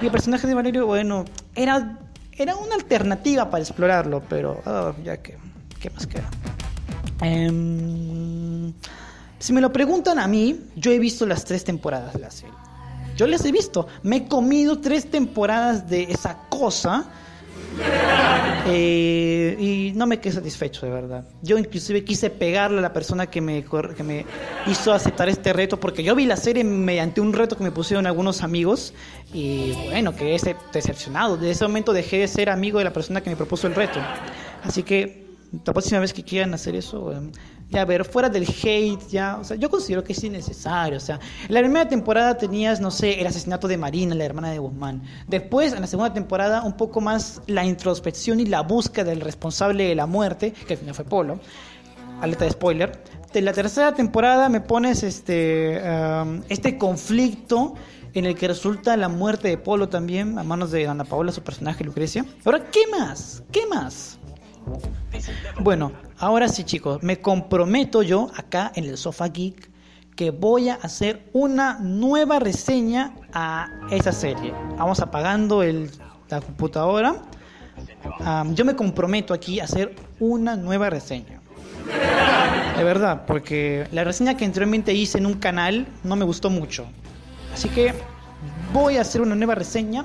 Y 0.00 0.06
el 0.06 0.12
personaje 0.12 0.46
de 0.46 0.54
Valerio, 0.54 0.86
bueno, 0.86 1.24
era, 1.54 1.98
era 2.32 2.54
una 2.56 2.74
alternativa 2.74 3.50
para 3.50 3.62
explorarlo, 3.62 4.22
pero 4.28 4.60
ah, 4.66 4.92
ya 5.02 5.16
que, 5.16 5.36
¿qué 5.80 5.90
más 5.90 6.06
queda? 6.06 6.30
Em, 7.20 8.72
si 9.38 9.52
me 9.52 9.60
lo 9.60 9.72
preguntan 9.72 10.18
a 10.18 10.28
mí, 10.28 10.60
yo 10.76 10.92
he 10.92 10.98
visto 10.98 11.26
las 11.26 11.44
tres 11.44 11.64
temporadas 11.64 12.14
de 12.14 12.20
la 12.20 12.30
serie. 12.30 12.54
Yo 13.16 13.26
las 13.26 13.44
he 13.44 13.52
visto. 13.52 13.86
Me 14.02 14.16
he 14.16 14.28
comido 14.28 14.80
tres 14.80 15.10
temporadas 15.10 15.88
de 15.88 16.04
esa 16.04 16.38
cosa. 16.48 17.06
Eh, 18.66 19.56
y 19.58 19.92
no 19.94 20.06
me 20.06 20.20
quedé 20.20 20.32
satisfecho, 20.32 20.86
de 20.86 20.92
verdad. 20.92 21.24
Yo 21.42 21.58
inclusive 21.58 22.04
quise 22.04 22.30
pegarle 22.30 22.78
a 22.78 22.82
la 22.82 22.92
persona 22.92 23.26
que 23.26 23.40
me, 23.40 23.64
que 23.96 24.02
me 24.02 24.24
hizo 24.66 24.92
aceptar 24.92 25.28
este 25.28 25.52
reto, 25.52 25.78
porque 25.78 26.02
yo 26.02 26.14
vi 26.14 26.26
la 26.26 26.36
serie 26.36 26.64
mediante 26.64 27.20
un 27.20 27.32
reto 27.32 27.56
que 27.56 27.64
me 27.64 27.70
pusieron 27.70 28.06
algunos 28.06 28.42
amigos, 28.42 28.94
y 29.32 29.72
bueno, 29.90 30.14
quedé 30.14 30.36
dece- 30.36 30.56
decepcionado. 30.72 31.36
Desde 31.36 31.50
ese 31.52 31.64
momento 31.64 31.92
dejé 31.92 32.18
de 32.18 32.28
ser 32.28 32.48
amigo 32.50 32.78
de 32.78 32.84
la 32.84 32.92
persona 32.92 33.20
que 33.20 33.30
me 33.30 33.36
propuso 33.36 33.66
el 33.66 33.74
reto. 33.74 34.00
Así 34.62 34.82
que 34.82 35.24
la 35.64 35.72
próxima 35.72 36.00
vez 36.00 36.12
que 36.12 36.22
quieran 36.24 36.54
hacer 36.54 36.74
eso, 36.74 37.12
eh, 37.12 37.16
a 37.78 37.84
ver, 37.84 38.04
fuera 38.04 38.28
del 38.28 38.44
hate, 38.44 39.08
ya, 39.08 39.38
o 39.38 39.44
sea, 39.44 39.56
yo 39.56 39.70
considero 39.70 40.04
que 40.04 40.12
es 40.12 40.24
innecesario, 40.24 40.96
o 40.96 41.00
sea, 41.00 41.18
en 41.48 41.54
la 41.54 41.60
primera 41.60 41.88
temporada 41.88 42.36
tenías, 42.36 42.80
no 42.80 42.90
sé, 42.90 43.20
el 43.20 43.26
asesinato 43.26 43.68
de 43.68 43.76
Marina, 43.76 44.14
la 44.14 44.24
hermana 44.24 44.50
de 44.50 44.58
Guzmán. 44.58 45.02
Después, 45.26 45.72
en 45.72 45.80
la 45.80 45.86
segunda 45.86 46.12
temporada, 46.12 46.62
un 46.62 46.76
poco 46.76 47.00
más 47.00 47.40
la 47.46 47.64
introspección 47.64 48.40
y 48.40 48.46
la 48.46 48.62
búsqueda 48.62 49.10
del 49.10 49.20
responsable 49.20 49.88
de 49.88 49.94
la 49.94 50.06
muerte, 50.06 50.52
que 50.52 50.74
al 50.74 50.78
final 50.78 50.94
fue 50.94 51.04
Polo. 51.04 51.40
Alerta 52.20 52.44
de 52.44 52.50
spoiler. 52.52 53.02
De 53.32 53.42
la 53.42 53.52
tercera 53.52 53.92
temporada 53.92 54.48
me 54.48 54.60
pones 54.60 55.02
este, 55.02 55.82
este 56.48 56.78
conflicto 56.78 57.74
en 58.14 58.26
el 58.26 58.36
que 58.36 58.46
resulta 58.46 58.96
la 58.96 59.08
muerte 59.08 59.48
de 59.48 59.58
Polo 59.58 59.88
también, 59.88 60.38
a 60.38 60.44
manos 60.44 60.70
de 60.70 60.86
Ana 60.86 61.04
Paola, 61.04 61.32
su 61.32 61.42
personaje 61.42 61.82
Lucrecia. 61.82 62.24
Ahora, 62.44 62.70
¿qué 62.70 62.86
más? 62.86 63.42
¿Qué 63.50 63.66
más? 63.66 64.18
Bueno, 65.60 65.92
ahora 66.18 66.48
sí 66.48 66.64
chicos, 66.64 67.02
me 67.02 67.20
comprometo 67.20 68.02
yo 68.02 68.30
acá 68.36 68.72
en 68.74 68.84
el 68.84 68.96
Sofa 68.96 69.28
Geek 69.28 69.70
que 70.16 70.30
voy 70.30 70.68
a 70.68 70.74
hacer 70.74 71.28
una 71.32 71.78
nueva 71.80 72.38
reseña 72.38 73.14
a 73.32 73.68
esa 73.90 74.12
serie. 74.12 74.52
Vamos 74.78 75.00
apagando 75.00 75.62
el, 75.62 75.90
la 76.28 76.40
computadora. 76.40 77.16
Yo 78.52 78.64
me 78.64 78.76
comprometo 78.76 79.34
aquí 79.34 79.58
a 79.58 79.64
hacer 79.64 79.96
una 80.20 80.56
nueva 80.56 80.88
reseña. 80.90 81.40
De 82.76 82.84
verdad, 82.84 83.24
porque 83.26 83.88
la 83.92 84.04
reseña 84.04 84.36
que 84.36 84.44
anteriormente 84.44 84.94
hice 84.94 85.18
en 85.18 85.26
un 85.26 85.34
canal 85.34 85.86
no 86.04 86.16
me 86.16 86.24
gustó 86.24 86.50
mucho. 86.50 86.86
Así 87.52 87.68
que 87.68 87.94
voy 88.72 88.96
a 88.96 89.00
hacer 89.00 89.20
una 89.20 89.34
nueva 89.34 89.54
reseña 89.54 90.04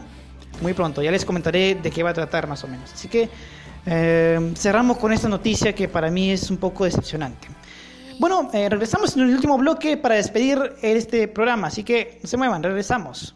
muy 0.62 0.74
pronto. 0.74 1.02
Ya 1.02 1.12
les 1.12 1.26
comentaré 1.26 1.76
de 1.76 1.92
qué 1.92 2.04
va 2.04 2.12
a 2.12 2.14
tratar 2.14 2.48
más 2.48 2.64
o 2.64 2.68
menos. 2.68 2.92
Así 2.94 3.08
que 3.08 3.30
eh, 3.90 4.54
cerramos 4.56 4.98
con 4.98 5.12
esta 5.12 5.28
noticia 5.28 5.74
que 5.74 5.88
para 5.88 6.12
mí 6.12 6.32
es 6.32 6.50
un 6.52 6.58
poco 6.58 6.86
decepcionante. 6.86 7.48
Bueno, 8.20 8.50
eh, 8.54 8.70
regresamos 8.70 9.16
en 9.16 9.24
el 9.24 9.36
último 9.36 9.58
bloque 9.58 9.98
para 9.98 10.16
despedir 10.16 10.74
este 10.82 11.28
programa. 11.28 11.68
Así 11.68 11.84
que 11.84 12.20
no 12.22 12.28
se 12.28 12.38
muevan, 12.38 12.62
regresamos. 12.62 13.36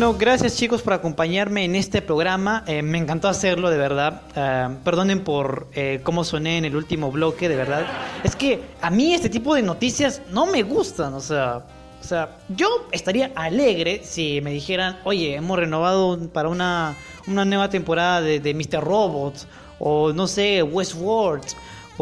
Bueno, 0.00 0.16
gracias 0.18 0.56
chicos 0.56 0.80
por 0.80 0.94
acompañarme 0.94 1.62
en 1.62 1.76
este 1.76 2.00
programa. 2.00 2.64
Eh, 2.66 2.80
me 2.80 2.96
encantó 2.96 3.28
hacerlo, 3.28 3.68
de 3.68 3.76
verdad. 3.76 4.22
Eh, 4.34 4.76
perdonen 4.82 5.22
por 5.22 5.68
eh, 5.74 6.00
cómo 6.02 6.24
soné 6.24 6.56
en 6.56 6.64
el 6.64 6.74
último 6.74 7.12
bloque, 7.12 7.50
de 7.50 7.56
verdad. 7.56 7.84
Es 8.24 8.34
que 8.34 8.62
a 8.80 8.88
mí 8.88 9.12
este 9.12 9.28
tipo 9.28 9.54
de 9.54 9.60
noticias 9.60 10.22
no 10.30 10.46
me 10.46 10.62
gustan, 10.62 11.12
o 11.12 11.20
sea... 11.20 11.66
O 12.00 12.02
sea, 12.02 12.38
yo 12.48 12.88
estaría 12.92 13.30
alegre 13.34 14.00
si 14.02 14.40
me 14.40 14.52
dijeran, 14.52 14.98
oye, 15.04 15.34
hemos 15.34 15.58
renovado 15.58 16.18
para 16.30 16.48
una, 16.48 16.96
una 17.26 17.44
nueva 17.44 17.68
temporada 17.68 18.22
de, 18.22 18.40
de 18.40 18.54
Mr. 18.54 18.82
Robot, 18.82 19.46
o 19.78 20.14
no 20.14 20.26
sé, 20.26 20.62
Westworld, 20.62 21.44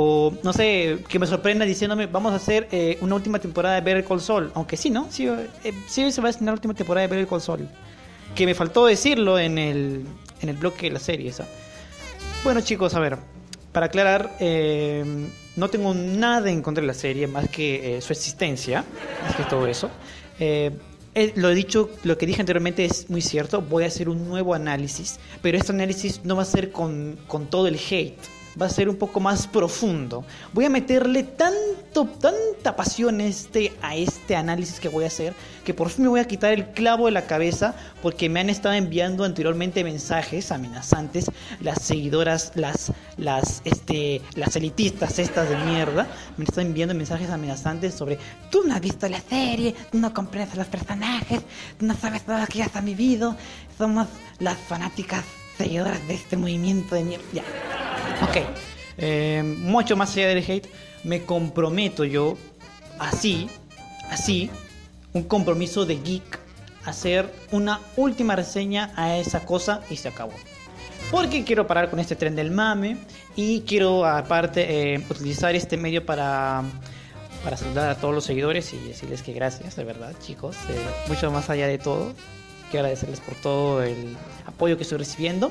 o 0.00 0.32
no 0.44 0.52
sé, 0.52 1.00
que 1.08 1.18
me 1.18 1.26
sorprenda 1.26 1.64
diciéndome, 1.64 2.06
vamos 2.06 2.32
a 2.32 2.36
hacer 2.36 2.68
eh, 2.70 2.98
una 3.00 3.16
última 3.16 3.40
temporada 3.40 3.74
de 3.74 3.80
Better 3.80 4.04
Call 4.04 4.20
Saul. 4.20 4.52
Aunque 4.54 4.76
sí, 4.76 4.90
¿no? 4.90 5.08
Sí, 5.10 5.26
eh, 5.26 5.72
sí 5.88 6.12
se 6.12 6.20
va 6.20 6.28
a 6.28 6.30
estrenar 6.30 6.52
la 6.52 6.58
última 6.58 6.72
temporada 6.72 7.08
de 7.08 7.16
Better 7.16 7.28
Call 7.28 7.40
Saul. 7.40 7.68
Que 8.36 8.46
me 8.46 8.54
faltó 8.54 8.86
decirlo 8.86 9.40
en 9.40 9.58
el, 9.58 10.04
en 10.40 10.48
el 10.48 10.56
bloque 10.56 10.86
de 10.86 10.92
la 10.92 11.00
serie 11.00 11.30
esa. 11.30 11.48
Bueno 12.44 12.60
chicos, 12.60 12.94
a 12.94 13.00
ver, 13.00 13.18
para 13.72 13.86
aclarar, 13.86 14.36
eh, 14.38 15.04
no 15.56 15.68
tengo 15.68 15.92
nada 15.92 16.48
en 16.48 16.62
contra 16.62 16.80
de 16.80 16.86
la 16.86 16.94
serie 16.94 17.26
más 17.26 17.48
que 17.48 17.96
eh, 17.96 18.00
su 18.00 18.12
existencia, 18.12 18.84
más 19.24 19.34
que 19.34 19.42
todo 19.42 19.66
eso. 19.66 19.90
Eh, 20.38 20.70
lo 21.34 21.48
dicho, 21.48 21.90
lo 22.04 22.16
que 22.16 22.26
dije 22.26 22.40
anteriormente 22.40 22.84
es 22.84 23.10
muy 23.10 23.20
cierto, 23.20 23.62
voy 23.62 23.82
a 23.82 23.88
hacer 23.88 24.08
un 24.08 24.28
nuevo 24.28 24.54
análisis, 24.54 25.18
pero 25.42 25.58
este 25.58 25.72
análisis 25.72 26.24
no 26.24 26.36
va 26.36 26.42
a 26.42 26.44
ser 26.44 26.70
con, 26.70 27.18
con 27.26 27.46
todo 27.46 27.66
el 27.66 27.74
hate, 27.74 28.37
va 28.60 28.66
a 28.66 28.70
ser 28.70 28.88
un 28.88 28.96
poco 28.96 29.20
más 29.20 29.46
profundo. 29.46 30.24
Voy 30.52 30.64
a 30.64 30.70
meterle 30.70 31.22
tanto, 31.22 32.06
tanta 32.06 32.76
pasión 32.76 33.20
este, 33.20 33.72
a 33.82 33.94
este 33.94 34.36
análisis 34.36 34.80
que 34.80 34.88
voy 34.88 35.04
a 35.04 35.08
hacer, 35.08 35.34
que 35.64 35.74
por 35.74 35.90
fin 35.90 36.04
me 36.04 36.08
voy 36.08 36.20
a 36.20 36.26
quitar 36.26 36.52
el 36.52 36.70
clavo 36.70 37.06
de 37.06 37.12
la 37.12 37.26
cabeza 37.26 37.74
porque 38.02 38.28
me 38.28 38.40
han 38.40 38.50
estado 38.50 38.74
enviando 38.74 39.24
anteriormente 39.24 39.84
mensajes 39.84 40.50
amenazantes 40.50 41.30
las 41.60 41.82
seguidoras, 41.82 42.52
las, 42.54 42.92
las, 43.16 43.62
este, 43.64 44.22
las 44.34 44.56
elitistas 44.56 45.18
estas 45.18 45.48
de 45.48 45.56
mierda, 45.56 46.08
me 46.36 46.44
están 46.44 46.66
enviando 46.66 46.94
mensajes 46.94 47.30
amenazantes 47.30 47.94
sobre 47.94 48.18
tú 48.50 48.62
no 48.66 48.74
has 48.74 48.80
visto 48.80 49.08
la 49.08 49.20
serie, 49.20 49.74
tú 49.90 49.98
no 49.98 50.12
comprendes 50.12 50.54
a 50.54 50.58
los 50.58 50.66
personajes, 50.66 51.40
tú 51.78 51.86
no 51.86 51.96
sabes 51.96 52.22
todo 52.22 52.38
lo 52.38 52.46
que 52.46 52.62
has 52.62 52.84
vivido, 52.84 53.36
somos 53.76 54.08
las 54.38 54.56
fanáticas 54.56 55.24
seguidoras 55.58 56.06
de 56.08 56.14
este 56.14 56.36
movimiento 56.36 56.94
de 56.94 57.04
mierda. 57.04 57.24
Ya. 57.32 57.42
Ok. 58.22 58.38
Eh, 58.96 59.42
mucho 59.44 59.96
más 59.96 60.16
allá 60.16 60.28
del 60.28 60.38
hate, 60.38 60.68
me 61.04 61.22
comprometo 61.22 62.04
yo, 62.04 62.36
así, 62.98 63.48
así, 64.10 64.50
un 65.12 65.22
compromiso 65.24 65.84
de 65.84 65.96
geek 65.96 66.40
hacer 66.84 67.32
una 67.52 67.80
última 67.96 68.34
reseña 68.34 68.92
a 68.96 69.16
esa 69.16 69.44
cosa 69.44 69.82
y 69.90 69.96
se 69.96 70.08
acabó. 70.08 70.32
Porque 71.10 71.44
quiero 71.44 71.66
parar 71.66 71.90
con 71.90 72.00
este 72.00 72.16
tren 72.16 72.34
del 72.34 72.50
mame 72.50 72.96
y 73.36 73.60
quiero 73.62 74.04
aparte 74.04 74.94
eh, 74.94 75.04
utilizar 75.08 75.54
este 75.54 75.76
medio 75.76 76.04
para, 76.04 76.62
para 77.44 77.56
saludar 77.56 77.90
a 77.90 77.94
todos 77.94 78.14
los 78.14 78.24
seguidores 78.24 78.72
y 78.74 78.78
decirles 78.78 79.22
que 79.22 79.32
gracias, 79.32 79.76
de 79.76 79.84
verdad 79.84 80.12
chicos, 80.20 80.56
eh, 80.68 81.08
mucho 81.08 81.30
más 81.30 81.48
allá 81.50 81.66
de 81.66 81.78
todo. 81.78 82.14
Quiero 82.70 82.86
agradecerles 82.86 83.20
por 83.20 83.34
todo 83.36 83.82
el 83.82 84.16
apoyo 84.46 84.76
que 84.76 84.82
estoy 84.82 84.98
recibiendo. 84.98 85.50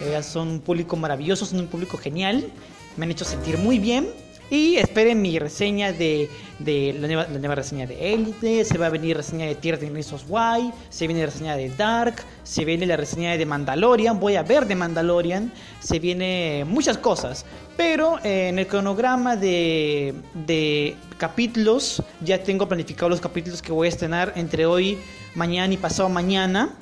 Verdad, 0.00 0.22
son 0.22 0.48
un 0.48 0.60
público 0.60 0.96
maravilloso, 0.96 1.46
son 1.46 1.60
un 1.60 1.66
público 1.66 1.98
genial. 1.98 2.50
Me 2.96 3.04
han 3.04 3.10
hecho 3.10 3.24
sentir 3.24 3.58
muy 3.58 3.78
bien. 3.78 4.08
Y 4.50 4.76
esperen 4.78 5.22
mi 5.22 5.38
reseña 5.38 5.92
de, 5.92 6.28
de 6.58 6.96
la, 6.98 7.06
nueva, 7.06 7.28
la 7.32 7.38
nueva 7.38 7.54
reseña 7.54 7.86
de 7.86 8.14
Elite. 8.14 8.64
Se 8.64 8.78
va 8.78 8.86
a 8.86 8.90
venir 8.90 9.16
reseña 9.16 9.46
de 9.46 9.54
Tier 9.54 9.78
de 9.78 9.88
Reasons 9.88 10.24
Why. 10.28 10.72
Se 10.88 11.06
viene 11.06 11.24
reseña 11.24 11.56
de 11.56 11.70
Dark. 11.70 12.24
Se 12.42 12.64
viene 12.64 12.84
la 12.84 12.96
reseña 12.96 13.36
de 13.36 13.46
Mandalorian. 13.46 14.18
Voy 14.18 14.34
a 14.34 14.42
ver 14.42 14.66
de 14.66 14.74
Mandalorian. 14.74 15.52
Se 15.78 16.00
viene 16.00 16.64
muchas 16.66 16.98
cosas. 16.98 17.46
Pero 17.76 18.18
eh, 18.24 18.48
en 18.48 18.58
el 18.58 18.66
cronograma 18.66 19.36
de, 19.36 20.14
de 20.34 20.96
capítulos 21.16 22.02
ya 22.20 22.42
tengo 22.42 22.66
planificados 22.66 23.10
los 23.10 23.20
capítulos 23.20 23.62
que 23.62 23.70
voy 23.70 23.86
a 23.86 23.90
estrenar 23.90 24.32
entre 24.36 24.66
hoy, 24.66 24.98
mañana 25.34 25.72
y 25.72 25.76
pasado 25.76 26.08
mañana. 26.08 26.74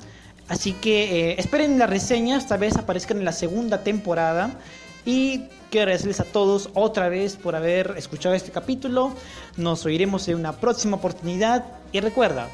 Así 0.47 0.73
que 0.73 1.31
eh, 1.31 1.35
esperen 1.37 1.77
las 1.77 1.89
reseñas, 1.89 2.47
tal 2.47 2.59
vez 2.59 2.75
aparezcan 2.75 3.17
en 3.17 3.25
la 3.25 3.31
segunda 3.31 3.83
temporada. 3.83 4.51
Y 5.05 5.45
quiero 5.69 5.83
agradecerles 5.83 6.19
a 6.19 6.25
todos 6.25 6.69
otra 6.73 7.09
vez 7.09 7.35
por 7.35 7.55
haber 7.55 7.95
escuchado 7.97 8.35
este 8.35 8.51
capítulo. 8.51 9.13
Nos 9.57 9.85
oiremos 9.85 10.27
en 10.27 10.35
una 10.35 10.53
próxima 10.53 10.97
oportunidad. 10.97 11.65
Y 11.91 11.99
recuerda, 11.99 12.49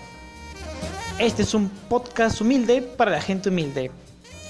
este 1.19 1.43
es 1.43 1.53
un 1.53 1.69
podcast 1.69 2.41
humilde 2.41 2.81
para 2.81 3.11
la 3.11 3.21
gente 3.21 3.49
humilde. 3.49 3.91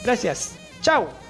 Gracias. 0.04 0.54
Chao. 0.82 1.25